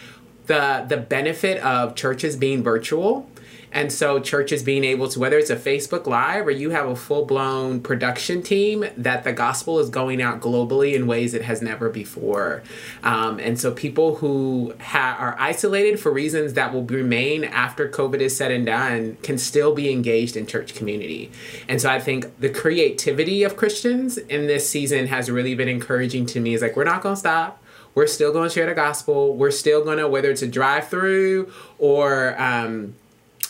The 0.46 0.84
the 0.88 0.98
benefit 0.98 1.60
of 1.64 1.96
churches 1.96 2.36
being 2.36 2.62
virtual 2.62 3.28
and 3.74 3.92
so 3.92 4.20
churches 4.20 4.62
being 4.62 4.84
able 4.84 5.08
to, 5.08 5.18
whether 5.18 5.36
it's 5.36 5.50
a 5.50 5.56
Facebook 5.56 6.06
Live 6.06 6.46
or 6.46 6.52
you 6.52 6.70
have 6.70 6.88
a 6.88 6.94
full 6.94 7.26
blown 7.26 7.80
production 7.80 8.40
team, 8.40 8.84
that 8.96 9.24
the 9.24 9.32
gospel 9.32 9.80
is 9.80 9.90
going 9.90 10.22
out 10.22 10.40
globally 10.40 10.94
in 10.94 11.08
ways 11.08 11.34
it 11.34 11.42
has 11.42 11.60
never 11.60 11.90
before. 11.90 12.62
Um, 13.02 13.40
and 13.40 13.58
so 13.58 13.72
people 13.72 14.16
who 14.16 14.74
ha- 14.80 15.16
are 15.18 15.36
isolated 15.40 15.98
for 15.98 16.12
reasons 16.12 16.52
that 16.54 16.72
will 16.72 16.84
remain 16.84 17.42
after 17.42 17.88
COVID 17.88 18.20
is 18.20 18.36
said 18.36 18.52
and 18.52 18.64
done 18.64 19.16
can 19.22 19.38
still 19.38 19.74
be 19.74 19.90
engaged 19.90 20.36
in 20.36 20.46
church 20.46 20.74
community. 20.76 21.32
And 21.68 21.80
so 21.80 21.90
I 21.90 21.98
think 21.98 22.38
the 22.38 22.50
creativity 22.50 23.42
of 23.42 23.56
Christians 23.56 24.18
in 24.18 24.46
this 24.46 24.70
season 24.70 25.08
has 25.08 25.28
really 25.28 25.56
been 25.56 25.68
encouraging 25.68 26.26
to 26.26 26.40
me. 26.40 26.54
Is 26.54 26.62
like, 26.62 26.76
we're 26.76 26.84
not 26.84 27.02
going 27.02 27.16
to 27.16 27.20
stop 27.20 27.60
we're 27.94 28.08
still 28.08 28.32
going 28.32 28.48
to 28.48 28.52
share 28.52 28.66
the 28.66 28.74
gospel. 28.74 29.36
We're 29.36 29.52
still 29.52 29.84
going 29.84 29.98
to, 29.98 30.08
whether 30.08 30.28
it's 30.28 30.42
a 30.42 30.48
drive 30.48 30.88
through 30.88 31.52
or 31.78 32.40
um, 32.42 32.96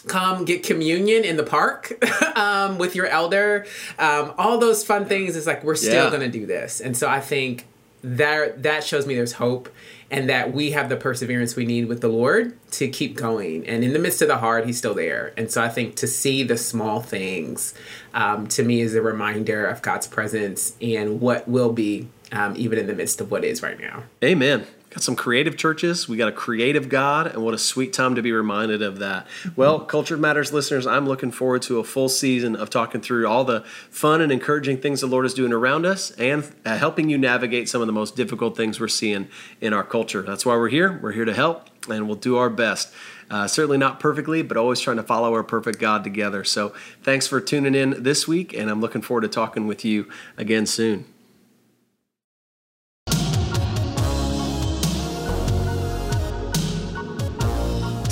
come 0.06 0.44
get 0.44 0.62
communion 0.62 1.24
in 1.24 1.36
the 1.36 1.42
park 1.42 1.92
um, 2.36 2.78
with 2.78 2.94
your 2.94 3.06
elder. 3.06 3.66
Um, 3.98 4.34
all 4.38 4.58
those 4.58 4.84
fun 4.84 5.06
things 5.06 5.36
is 5.36 5.46
like 5.46 5.64
we're 5.64 5.74
still 5.74 6.04
yeah. 6.04 6.10
going 6.10 6.30
to 6.30 6.38
do 6.38 6.46
this, 6.46 6.80
and 6.80 6.96
so 6.96 7.08
I 7.08 7.20
think 7.20 7.66
that 8.02 8.62
that 8.62 8.84
shows 8.84 9.06
me 9.06 9.14
there's 9.14 9.32
hope 9.32 9.70
and 10.10 10.28
that 10.28 10.52
we 10.52 10.72
have 10.72 10.90
the 10.90 10.96
perseverance 10.96 11.56
we 11.56 11.64
need 11.64 11.86
with 11.86 12.02
the 12.02 12.08
Lord 12.08 12.56
to 12.72 12.86
keep 12.86 13.16
going. 13.16 13.66
And 13.66 13.82
in 13.82 13.94
the 13.94 13.98
midst 13.98 14.20
of 14.20 14.28
the 14.28 14.36
hard, 14.36 14.66
He's 14.66 14.76
still 14.76 14.94
there. 14.94 15.32
And 15.36 15.50
so 15.50 15.62
I 15.62 15.68
think 15.68 15.96
to 15.96 16.06
see 16.06 16.42
the 16.42 16.58
small 16.58 17.00
things 17.00 17.74
um, 18.12 18.46
to 18.48 18.62
me 18.62 18.82
is 18.82 18.94
a 18.94 19.02
reminder 19.02 19.66
of 19.66 19.80
God's 19.82 20.06
presence 20.06 20.76
and 20.80 21.20
what 21.20 21.48
will 21.48 21.72
be 21.72 22.08
um, 22.30 22.54
even 22.56 22.78
in 22.78 22.86
the 22.86 22.94
midst 22.94 23.20
of 23.20 23.30
what 23.30 23.44
is 23.44 23.62
right 23.62 23.80
now. 23.80 24.04
Amen. 24.22 24.66
Got 24.94 25.02
some 25.02 25.16
creative 25.16 25.56
churches. 25.56 26.08
We 26.08 26.16
got 26.16 26.28
a 26.28 26.32
creative 26.32 26.88
God, 26.88 27.26
and 27.26 27.42
what 27.42 27.52
a 27.52 27.58
sweet 27.58 27.92
time 27.92 28.14
to 28.14 28.22
be 28.22 28.30
reminded 28.30 28.80
of 28.80 29.00
that. 29.00 29.26
Well, 29.56 29.80
Culture 29.80 30.16
Matters 30.16 30.52
listeners, 30.52 30.86
I'm 30.86 31.08
looking 31.08 31.32
forward 31.32 31.62
to 31.62 31.80
a 31.80 31.84
full 31.84 32.08
season 32.08 32.54
of 32.54 32.70
talking 32.70 33.00
through 33.00 33.26
all 33.26 33.42
the 33.42 33.62
fun 33.90 34.20
and 34.20 34.30
encouraging 34.30 34.78
things 34.78 35.00
the 35.00 35.08
Lord 35.08 35.26
is 35.26 35.34
doing 35.34 35.52
around 35.52 35.84
us 35.84 36.12
and 36.12 36.48
uh, 36.64 36.76
helping 36.76 37.08
you 37.08 37.18
navigate 37.18 37.68
some 37.68 37.80
of 37.80 37.88
the 37.88 37.92
most 37.92 38.14
difficult 38.14 38.56
things 38.56 38.78
we're 38.78 38.86
seeing 38.86 39.26
in 39.60 39.72
our 39.72 39.82
culture. 39.82 40.22
That's 40.22 40.46
why 40.46 40.54
we're 40.54 40.68
here. 40.68 41.00
We're 41.02 41.10
here 41.10 41.24
to 41.24 41.34
help, 41.34 41.70
and 41.88 42.06
we'll 42.06 42.14
do 42.14 42.36
our 42.36 42.48
best. 42.48 42.94
Uh, 43.28 43.48
certainly 43.48 43.78
not 43.78 43.98
perfectly, 43.98 44.42
but 44.42 44.56
always 44.56 44.78
trying 44.78 44.98
to 44.98 45.02
follow 45.02 45.34
our 45.34 45.42
perfect 45.42 45.80
God 45.80 46.04
together. 46.04 46.44
So 46.44 46.72
thanks 47.02 47.26
for 47.26 47.40
tuning 47.40 47.74
in 47.74 48.00
this 48.00 48.28
week, 48.28 48.54
and 48.54 48.70
I'm 48.70 48.80
looking 48.80 49.02
forward 49.02 49.22
to 49.22 49.28
talking 49.28 49.66
with 49.66 49.84
you 49.84 50.08
again 50.36 50.66
soon. 50.66 51.06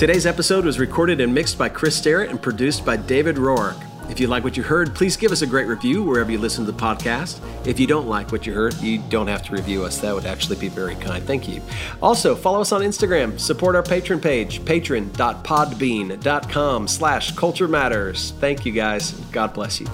Today's 0.03 0.27
episode 0.27 0.65
was 0.65 0.81
recorded 0.81 1.21
and 1.21 1.33
mixed 1.33 1.57
by 1.57 1.69
Chris 1.69 1.95
Sterrett 1.95 2.31
and 2.31 2.43
produced 2.43 2.85
by 2.85 2.97
David 2.97 3.39
Rourke. 3.39 3.77
If 4.11 4.19
you 4.19 4.27
like 4.27 4.43
what 4.43 4.57
you 4.57 4.65
heard, 4.65 4.97
please 4.97 5.17
give 5.17 5.31
us 5.31 5.43
a 5.43 5.47
great 5.47 5.69
review 5.69 6.03
wherever 6.03 6.29
you 6.29 6.39
listen 6.39 6.67
to 6.67 6.73
the 6.73 6.77
podcast. 6.77 7.39
If 7.65 7.79
you 7.79 7.87
don't 7.87 8.09
like 8.09 8.33
what 8.33 8.45
you 8.45 8.53
heard, 8.53 8.75
you 8.81 8.99
don't 8.99 9.29
have 9.29 9.45
to 9.45 9.53
review 9.53 9.85
us. 9.85 9.99
That 9.99 10.13
would 10.13 10.27
actually 10.27 10.57
be 10.57 10.67
very 10.67 10.97
kind. 10.97 11.25
Thank 11.25 11.49
you. 11.49 11.63
Also, 12.03 12.35
follow 12.35 12.61
us 12.61 12.73
on 12.73 12.81
Instagram. 12.81 13.39
Support 13.39 13.77
our 13.77 13.85
patron 13.85 14.19
page, 14.19 14.65
patron.podbean.com 14.65 16.89
slash 16.89 17.37
culture 17.37 17.69
matters. 17.69 18.33
Thank 18.41 18.67
you 18.67 18.73
guys. 18.73 19.13
God 19.31 19.55
bless 19.55 19.81
you. 19.81 19.87